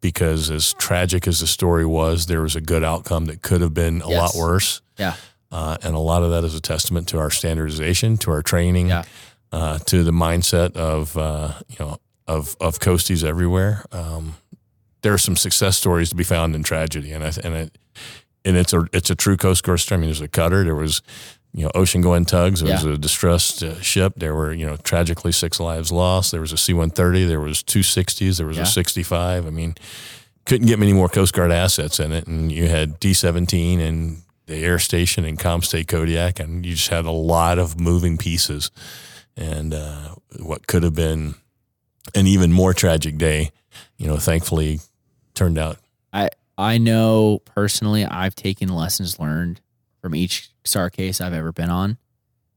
[0.00, 3.72] because as tragic as the story was, there was a good outcome that could have
[3.72, 4.82] been a lot worse.
[4.98, 5.14] Yeah.
[5.50, 8.88] Uh, and a lot of that is a testament to our standardization, to our training,
[8.88, 9.04] Yeah.
[9.52, 13.84] uh, to the mindset of uh, you know of of coasties everywhere.
[13.92, 14.36] Um,
[15.02, 17.78] there are some success stories to be found in tragedy, and I and it
[18.44, 19.98] and it's a it's a true Coast Guard story.
[19.98, 20.64] I mean, there's a cutter.
[20.64, 21.00] There was
[21.54, 22.60] you know ocean going tugs.
[22.60, 24.14] There was a distressed uh, ship.
[24.16, 26.32] There were you know tragically six lives lost.
[26.32, 27.26] There was a C-130.
[27.28, 28.36] There was two 60s.
[28.38, 28.64] There was Yeah.
[28.64, 29.46] a 65.
[29.46, 29.76] I mean,
[30.46, 32.26] couldn't get many more Coast Guard assets in it.
[32.26, 37.06] And you had D-17 and the air station and COMMSTA Kodiak, and you just had
[37.06, 38.70] a lot of moving pieces.
[39.36, 41.34] And uh, what could have been
[42.14, 43.52] an even more tragic day,
[43.96, 44.80] you know, thankfully
[45.34, 45.78] turned out.
[46.12, 46.28] I
[46.58, 49.60] I know personally I've taken lessons learned
[50.04, 51.96] from each SAR case I've ever been on.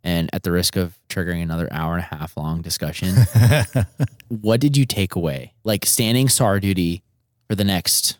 [0.03, 3.15] And at the risk of triggering another hour and a half long discussion,
[4.27, 5.53] what did you take away?
[5.63, 7.03] Like standing SAR duty
[7.47, 8.17] for the next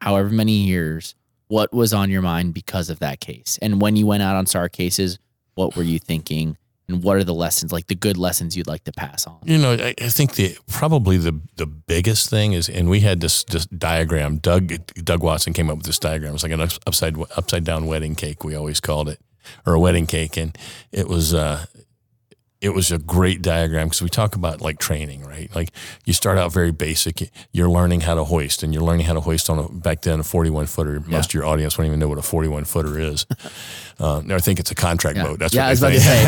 [0.00, 1.16] however many years,
[1.48, 3.58] what was on your mind because of that case?
[3.60, 5.18] And when you went out on SAR cases,
[5.56, 6.56] what were you thinking?
[6.92, 9.38] And what are the lessons, like the good lessons you'd like to pass on?
[9.44, 13.20] You know, I, I think the probably the the biggest thing is, and we had
[13.20, 14.36] this this diagram.
[14.38, 16.30] Doug Doug Watson came up with this diagram.
[16.30, 18.44] It was like an upside upside down wedding cake.
[18.44, 19.20] We always called it,
[19.66, 20.56] or a wedding cake, and
[20.92, 21.64] it was uh,
[22.62, 25.52] it was a great diagram because we talk about like training, right?
[25.52, 25.70] Like
[26.04, 27.28] you start out very basic.
[27.50, 30.20] You're learning how to hoist, and you're learning how to hoist on a back then
[30.20, 31.00] a 41 footer.
[31.00, 33.26] Most of your audience won't even know what a 41 footer is.
[34.02, 35.38] uh, I think it's a contract Yeah, boat.
[35.38, 36.22] That's yeah what I was about to say.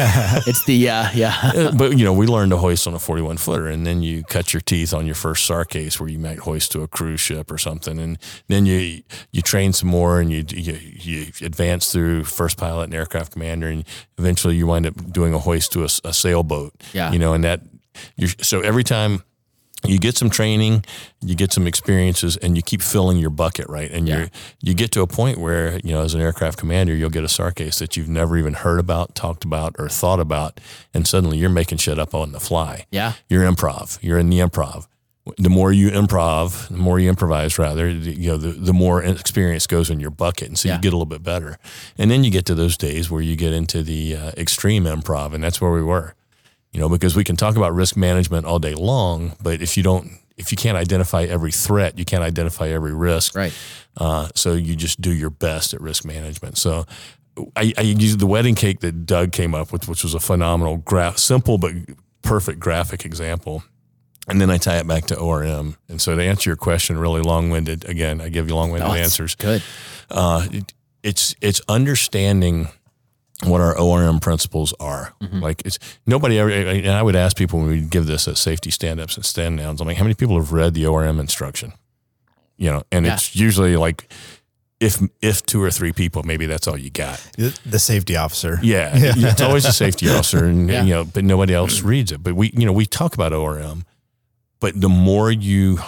[0.50, 1.34] it's the, yeah, yeah.
[1.42, 4.22] Uh, but you know, we learned to hoist on a 41 footer, and then you
[4.22, 7.20] cut your teeth on your first SAR case where you might hoist to a cruise
[7.20, 9.02] ship or something, and then you
[9.32, 13.66] you train some more, and you you, you advance through first pilot and aircraft commander,
[13.66, 13.84] and
[14.18, 16.72] eventually you wind up doing a hoist to a sailboat.
[16.92, 17.10] Yeah.
[17.12, 17.60] you know, and that
[18.16, 19.24] you so every time.
[19.86, 20.84] You get some training,
[21.20, 23.90] you get some experiences, and you keep filling your bucket, right?
[23.90, 24.18] And Yeah.
[24.20, 24.28] you
[24.62, 27.28] you get to a point where you know, as an aircraft commander, you'll get a
[27.28, 30.58] SAR case that you've never even heard about, talked about, or thought about,
[30.94, 32.86] and suddenly you're making shit up on the fly.
[32.90, 33.12] Yeah.
[33.28, 33.98] You're improv.
[34.00, 34.86] You're in the improv.
[35.38, 39.02] The more you improv, the more you improvise, rather, the- you know, the, the more
[39.02, 40.76] experience goes in your bucket, and so Yeah.
[40.76, 41.58] you get a little bit better.
[41.98, 45.32] And then you get to those days where you get into the uh, extreme improv,
[45.34, 46.14] and that's where we were.
[46.74, 49.82] You know, because we can talk about risk management all day long, but if you
[49.84, 53.36] don't, if you can't identify every threat, you can't identify every risk.
[53.36, 53.52] Right.
[53.96, 56.58] Uh, so you just do your best at risk management.
[56.58, 56.84] So
[57.54, 60.78] I, I used the wedding cake that Doug came up with, which was a phenomenal,
[60.78, 61.72] gra- simple but
[62.22, 63.62] perfect graphic example.
[64.26, 65.76] And then I tie it back to ORM.
[65.88, 67.84] And so to answer your question, really long winded.
[67.88, 69.36] Again, I give you long winded Oh, answers.
[69.36, 69.62] Good.
[70.10, 70.72] Uh, it,
[71.04, 72.68] it's it's understanding
[73.42, 75.12] what our ORM principles are.
[75.20, 75.40] Mm-hmm.
[75.40, 76.50] Like it's nobody ever.
[76.50, 79.58] And I would ask people when we give this at safety stand ups and stand
[79.58, 79.80] downs.
[79.80, 81.72] I'm like, how many people have read the ORM instruction?
[82.56, 83.14] You know, and Yeah.
[83.14, 84.10] it's usually like
[84.80, 87.18] if if two or three people, maybe that's all you got.
[87.36, 88.58] The, the safety officer.
[88.62, 90.82] Yeah, it's always a safety officer, and Yeah.
[90.84, 92.22] you know, but nobody else reads it.
[92.22, 93.84] But we, you know, we talk about ORM,
[94.60, 95.78] but the more you,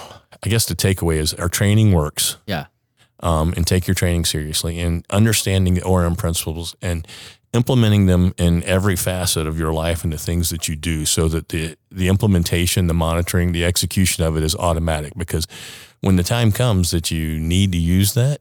[0.42, 2.66] I guess the takeaway is our training works, Yeah.
[3.20, 7.06] Um, and take your training seriously, and understanding the ORM principles and
[7.52, 11.28] implementing them in every facet of your life and the things that you do, so
[11.28, 15.12] that the the implementation, the monitoring, the execution of it is automatic.
[15.16, 15.46] Because
[16.00, 18.40] when the time comes that you need to use that,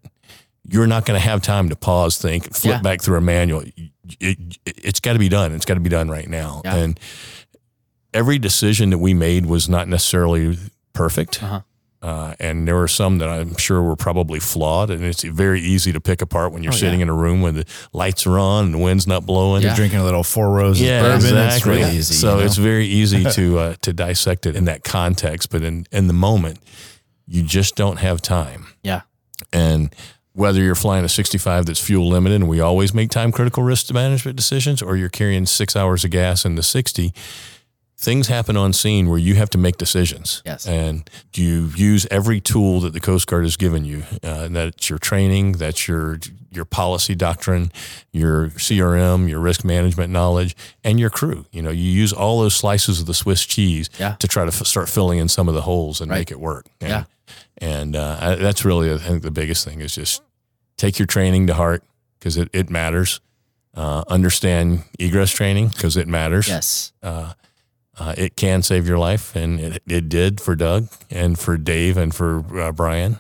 [0.68, 2.82] you're not going to have time to pause, think, flip Yeah.
[2.82, 3.64] back through a manual.
[4.20, 5.54] It, it, has got to be done.
[5.54, 6.62] It's got to be done right now.
[6.66, 6.76] Yeah.
[6.76, 7.00] And
[8.14, 10.58] every decision that we made was not necessarily
[10.94, 11.42] perfect.
[11.44, 11.62] Uh-huh.
[12.06, 14.92] Uh, and there were some that I'm sure were probably flawed.
[14.92, 17.06] And it's very easy to pick apart when you're Oh, sitting yeah.
[17.06, 19.64] in a room when the lights are on and the wind's not blowing.
[19.64, 19.76] You're yeah.
[19.76, 21.16] Drinking a little Four Roses Yeah, bourbon.
[21.16, 21.72] It's exactly.
[21.78, 22.14] really easy.
[22.14, 22.46] So you know?
[22.46, 26.14] it's very easy to uh, to dissect it in that context, but in in the
[26.14, 26.60] moment,
[27.26, 28.68] you just don't have time.
[28.84, 29.02] Yeah.
[29.52, 29.90] And
[30.34, 33.92] whether you're flying a 65 that's fuel limited and we always make time critical risk
[33.92, 37.14] management decisions, or you're carrying six hours of gas in the 60,
[38.06, 40.42] things happen on scene where you have to make decisions.
[40.46, 40.68] Yes.
[40.68, 44.04] And you use every tool that the Coast Guard has given you.
[44.24, 46.20] Uh, that's your training, that's your
[46.52, 47.70] your policy doctrine,
[48.14, 50.56] your CRM, your risk management knowledge,
[50.86, 51.46] and your crew.
[51.52, 54.16] You know, you use all those slices of the Swiss cheese Yeah.
[54.20, 56.20] to try to f- start filling in some of the holes and Right.
[56.20, 56.68] make it work.
[56.80, 57.04] And, Yeah.
[57.58, 60.22] And uh, I, that's really, I think, the biggest thing is just
[60.78, 61.84] take your training to heart
[62.20, 63.20] because it, it matters.
[63.74, 66.48] Uh, understand egress training because it matters.
[66.48, 66.94] Yes.
[67.04, 67.34] Uh,
[67.98, 71.98] uh, it can save your life, and it, it did for Doug and for Dave
[71.98, 73.20] and for uh, Brian.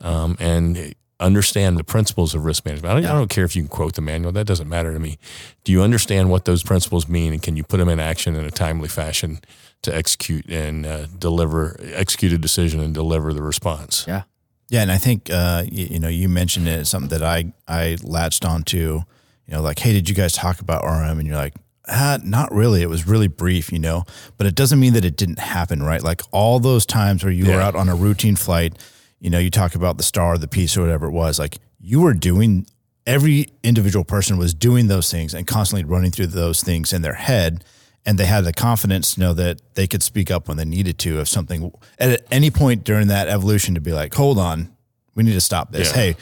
[0.00, 2.92] Um, and understand the principles of risk management.
[2.92, 4.98] I don't, I don't care if you can quote the manual; that doesn't matter to
[4.98, 5.18] me.
[5.64, 8.44] Do you understand what those principles mean, and can you put them in action in
[8.44, 9.40] a timely fashion
[9.82, 14.04] to execute and uh, deliver, execute a decision and deliver the response?
[14.06, 14.22] Yeah.
[14.70, 17.96] Yeah, and I think uh, you, you know you mentioned it something that I I
[18.02, 19.02] latched onto.
[19.46, 21.18] You know, like, hey, did you guys talk about RM?
[21.18, 21.54] And you're like,
[21.88, 22.82] ah, not really.
[22.82, 24.04] It was really brief, you know.
[24.36, 26.02] But it doesn't mean that it didn't happen, right?
[26.02, 28.78] Like all those times where you were out on a routine flight,
[29.20, 31.38] you know, you talk about the STAAR, the PEACE, or whatever it was.
[31.38, 32.66] Like you were doing.
[33.06, 37.14] Every individual person was doing those things and constantly running through those things in their
[37.14, 37.64] head
[38.04, 40.98] and they had the confidence to know that they could speak up when they needed
[40.98, 44.74] to if something at any point during that evolution to be like hold on
[45.14, 45.96] we need to stop this Yeah.
[45.96, 46.16] hey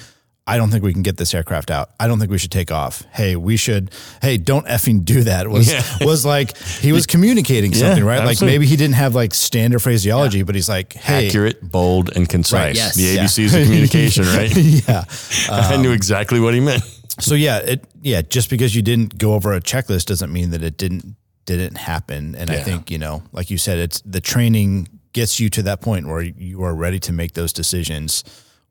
[0.47, 2.70] i don't think we can get this aircraft out i don't think we should take
[2.70, 3.90] off hey we should
[4.23, 5.82] hey don't effing do that was Yeah.
[6.06, 10.43] was like he was communicating something right like maybe he didn't have like standard phraseology
[10.43, 12.52] but he's like hey Accurate, bold, and concise.
[12.60, 12.94] Right, yes.
[12.94, 13.24] The Yeah.
[13.24, 14.55] ABCs of communication, right?
[14.56, 15.05] yeah
[15.51, 16.82] I knew um, exactly what he meant.
[17.20, 20.62] so yeah it yeah just because you didn't go over a checklist doesn't mean that
[20.62, 21.16] it didn't
[21.47, 25.48] didn't happen and i think you know like you said it's the training gets you
[25.48, 28.24] to that point where you are ready to make those decisions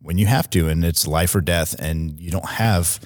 [0.05, 2.99] when you have to and it's life or death and you don't have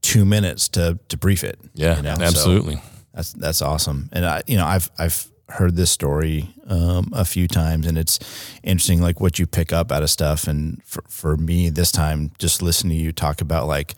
[0.00, 2.14] two minutes to to brief it Yeah, you know?
[2.14, 2.80] So absolutely.
[3.12, 7.48] that's that's awesome and i you know i've i've heard this story um, a few
[7.48, 8.20] times and it's
[8.62, 12.30] interesting like what you pick up out of stuff and for, for me this time
[12.38, 13.94] just listening to you talk about like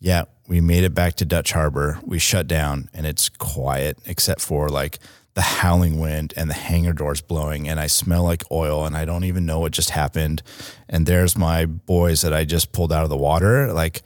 [0.00, 1.98] yeah, we made it back to Dutch Harbor.
[2.04, 4.98] We shut down and it's quiet except for like
[5.38, 9.04] the howling wind and the hangar doors blowing and I smell like oil and I
[9.04, 10.42] don't even know what just happened.
[10.88, 13.72] And there's my boys that I just pulled out of the water.
[13.72, 14.02] Like,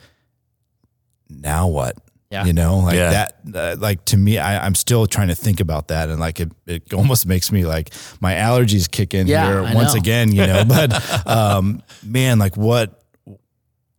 [1.31, 1.97] now what?
[2.31, 2.45] Yeah.
[2.45, 3.11] You know, like Yeah.
[3.45, 6.11] that, uh, like to me, I, I'm still trying to think about that.
[6.11, 9.75] And like, it, it almost makes me like my allergies kick in Yeah, here I
[9.75, 10.01] once know.
[10.01, 13.02] again, you know, but, um, man, like what,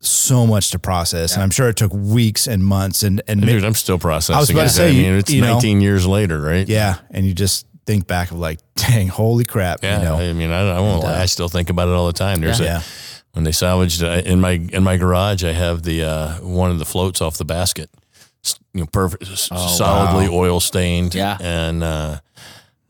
[0.05, 1.33] so much to process.
[1.33, 4.35] And I'm sure it took weeks and months and, and Dude, ma- I'm still processing.
[4.35, 4.69] I was about to it.
[4.69, 6.67] say, I mean, it's you know- 19 years later, right?
[6.67, 6.97] yeah.
[7.11, 10.15] And you just think back of like, dang, holy crap, Yeah, you know?
[10.15, 11.21] I mean, I, I won't lie.
[11.21, 12.41] I still think about it all the time.
[12.41, 12.79] There's Yeah.
[12.79, 12.83] a
[13.33, 16.77] when they salvaged uh, in my in my garage, I have the uh, one of
[16.77, 17.89] the floats off the basket.
[18.45, 21.15] S- You know, perfect, Oh, solidly oil stained.
[21.15, 21.37] Yeah.
[21.41, 22.19] and uh,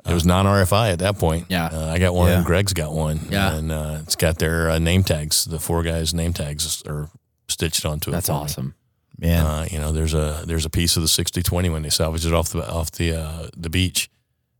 [0.06, 1.46] it was non RFI at that point.
[1.50, 1.68] Yeah.
[1.72, 2.44] uh, I got one, Yeah.
[2.44, 3.20] Greg's got one.
[3.30, 3.56] Yeah.
[3.56, 5.46] and uh, it's got their uh, name tags.
[5.46, 7.10] The four guys' name tags are
[7.48, 8.14] stitched onto it.
[8.14, 8.40] That's for me.
[8.40, 8.76] awesome.
[9.18, 9.46] Man.
[9.46, 12.34] Uh, you know, there's a there's a piece of the 6020 when they salvaged it
[12.34, 14.10] off the off the uh, the beach.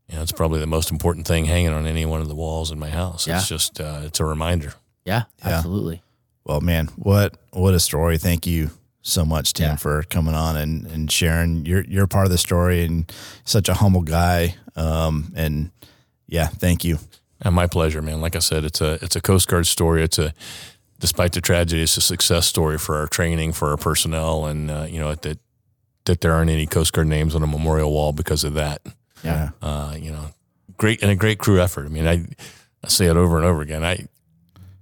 [0.08, 2.70] you know, it's probably the most important thing hanging on any one of the walls
[2.70, 3.26] in my house.
[3.26, 3.38] Yeah.
[3.38, 4.74] It's just uh, it's a reminder.
[5.04, 5.56] Yeah, Yeah.
[5.56, 6.02] absolutely.
[6.44, 8.16] Well, man, what what a story!
[8.16, 8.70] Thank you
[9.06, 9.76] so much, Tim, Yeah.
[9.76, 13.10] for coming on and, and sharing your your part of the story and
[13.44, 14.56] such a humble guy.
[14.76, 15.70] Um, and
[16.26, 16.98] yeah, thank you.
[17.42, 18.20] And my pleasure, man.
[18.22, 20.02] Like I said, it's a it's a Coast Guard story.
[20.02, 20.32] It's a
[20.98, 24.86] despite the tragedy, it's a success story for our training, for our personnel, and uh,
[24.88, 25.38] you know that
[26.06, 28.80] that there aren't any Coast Guard names on a memorial wall because of that.
[29.22, 30.32] Yeah, Uh, you know,
[30.78, 31.86] great and a great crew effort.
[31.86, 32.26] I mean, I,
[32.84, 33.84] I say it over and over again.
[33.84, 34.06] I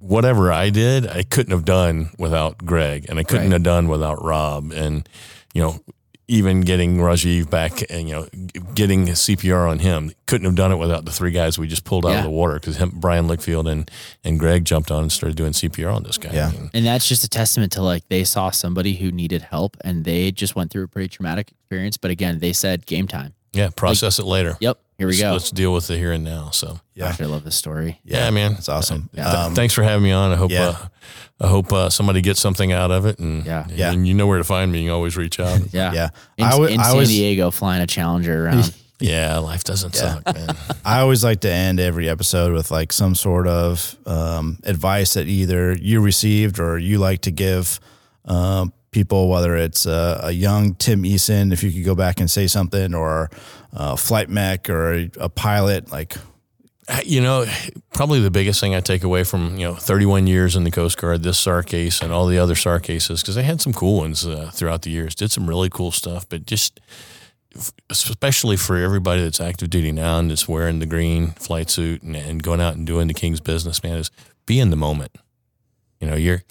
[0.03, 3.53] whatever I did, I couldn't have done without Greg, and I couldn't Right.
[3.53, 5.09] have done without Rob, and
[5.55, 5.81] you know.
[6.29, 8.27] Even getting Rajiv back and you know
[8.75, 12.07] getting CPR on him couldn't have done it without the three guys we just pulled
[12.07, 12.19] out Yeah.
[12.19, 13.91] of the water because him Brian Lickfield and
[14.25, 16.31] and Greg jumped on and started doing CPR on this guy.
[16.33, 16.49] Yeah.
[16.49, 19.77] I mean, And that's just a testament to like they saw somebody who needed help
[19.85, 21.99] and they just went through a pretty traumatic experience.
[21.99, 23.35] But again, they said game time.
[23.53, 24.57] yeah, process it later.
[24.61, 25.33] Yep, here we Let's- go.
[25.33, 26.51] Let's deal with the here and now.
[26.51, 28.01] So yeah, Gosh, I love this story.
[28.05, 29.11] yeah, man, it's awesome.
[29.15, 30.31] Th- Um, thanks for having me on.
[30.31, 30.69] I hope yeah.
[30.69, 30.87] uh,
[31.41, 33.67] I hope uh, somebody gets something out of it, and Yeah.
[33.69, 33.91] Yeah.
[33.91, 34.83] and you know where to find me.
[34.83, 35.61] You can always reach out.
[35.73, 35.93] Yeah.
[35.93, 36.09] yeah.
[36.39, 38.73] In, I wa- in I San was- Diego, flying a Challenger around.
[39.01, 40.55] yeah, life doesn't suck, man.
[40.85, 45.27] I always like to end every episode with like some sort of um, advice that
[45.27, 47.81] either you received or you like to give
[48.27, 52.31] um, people, whether it's uh, a young Tim Eason, if you could go back and
[52.31, 53.31] say something, or
[53.73, 55.91] a flight mech or a, a pilot.
[55.91, 56.17] Like,
[57.05, 57.47] You know,
[57.95, 60.99] probably the biggest thing I take away from you know 31 years in the Coast
[60.99, 63.99] Guard, this SAR case and all the other SAR cases, because they had some cool
[63.99, 66.81] ones uh, throughout the years, did some really cool stuff, but just
[67.91, 72.17] especially for everybody that's active duty now and that's wearing the green flight suit and,
[72.17, 74.11] and going out and doing the king's business, man, is
[74.47, 75.13] be in the moment.
[76.01, 76.43] You know, you're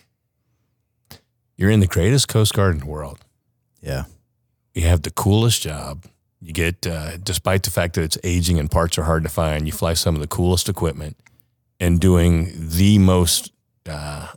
[1.62, 3.20] you're in the greatest Coast Guard in the world.
[3.82, 4.06] yeah,
[4.74, 6.06] You have the coolest job.
[6.42, 9.68] You get, uh, despite the fact that it's aging and parts are hard to find,
[9.68, 11.16] you fly some of the coolest equipment
[11.80, 13.52] and doing the most,
[13.88, 14.28] uh,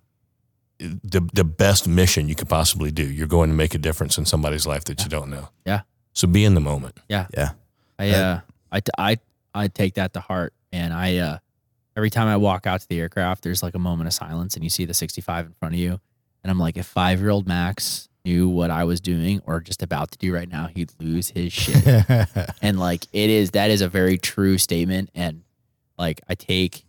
[0.79, 3.05] the the best mission you could possibly do.
[3.11, 5.49] You're going to make a difference in somebody's life that you don't know.
[5.65, 5.83] Yeah.
[6.13, 6.99] So be in the moment.
[7.09, 7.27] Yeah.
[7.35, 7.51] Yeah,
[7.99, 8.41] I uh,
[8.73, 9.19] I, t- I
[9.55, 11.39] I take that to heart, and I uh,
[11.97, 14.65] every time I walk out to the aircraft, there's like a moment of silence, and
[14.65, 16.01] you see the 65 in front of you,
[16.45, 19.83] and I'm like, if five year old Max knew what I was doing or just
[19.83, 21.85] about to do right now, he'd lose his shit.
[22.63, 25.43] and like it is that is a very true statement, and
[25.99, 26.85] like I take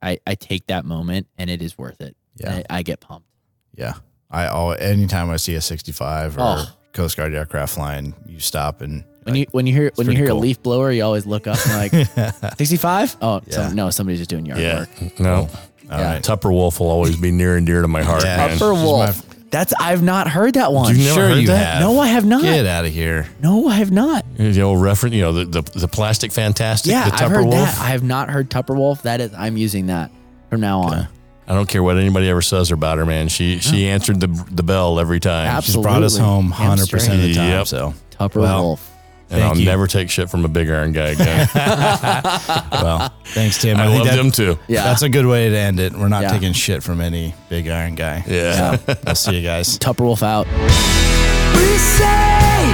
[0.00, 2.16] I I take that moment, and it is worth it.
[2.36, 2.62] Yeah.
[2.70, 3.28] I, I get pumped.
[3.76, 3.94] yeah.
[4.30, 6.64] I all anytime I see a 65 or Oh.
[6.92, 10.28] Coast Guard aircraft flying, you stop and When you when you hear when you hear
[10.28, 10.38] cool.
[10.38, 13.16] a leaf blower, you always look up and like 65.
[13.22, 13.54] Oh Yeah.
[13.54, 14.78] some, no, somebody's just doing yard Yeah.
[14.80, 15.20] work.
[15.20, 15.48] No.
[15.90, 16.12] All Yeah.
[16.14, 16.22] right.
[16.22, 18.36] Tupper Wolf will always be near and dear to my heart, Yeah.
[18.36, 18.56] man.
[18.56, 19.22] Upper Wolf.
[19.50, 20.90] That's I've not heard that one.
[20.90, 21.74] You've never Sure heard you that?
[21.74, 21.80] have.
[21.80, 22.42] No, I have not.
[22.42, 23.26] Get out of here.
[23.42, 24.24] No, I have not.
[24.36, 27.54] The old reference, you know, the, the, the plastic fantastic, Yeah, the I've heard Wolf.
[27.56, 27.78] that.
[27.80, 29.02] I have not heard Tupper Wolf.
[29.02, 30.12] That is, I'm using that
[30.50, 31.08] from now on.
[31.48, 33.26] I don't care what anybody ever says about her, man.
[33.26, 35.48] She she answered the the bell every time.
[35.48, 35.82] Absolutely.
[35.82, 37.48] She's brought us home 100% of the time.
[37.50, 37.66] Yep.
[37.66, 38.89] So, Tupper Well, Wolf
[39.30, 39.64] and Thank I'll you.
[39.64, 41.48] never take shit from a big iron guy again.
[41.54, 43.76] well, thanks, Tim.
[43.76, 44.58] I, I love them too.
[44.66, 44.82] Yeah.
[44.84, 45.92] That's a good way to end it.
[45.92, 46.32] We're not yeah.
[46.32, 48.24] taking shit from any big iron guy.
[48.26, 48.76] Yeah.
[49.06, 49.78] I'll see you guys.
[49.78, 50.46] Tupper Wolf out.
[50.46, 52.72] We say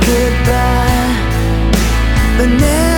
[0.00, 1.14] goodbye,
[2.38, 2.95] but now.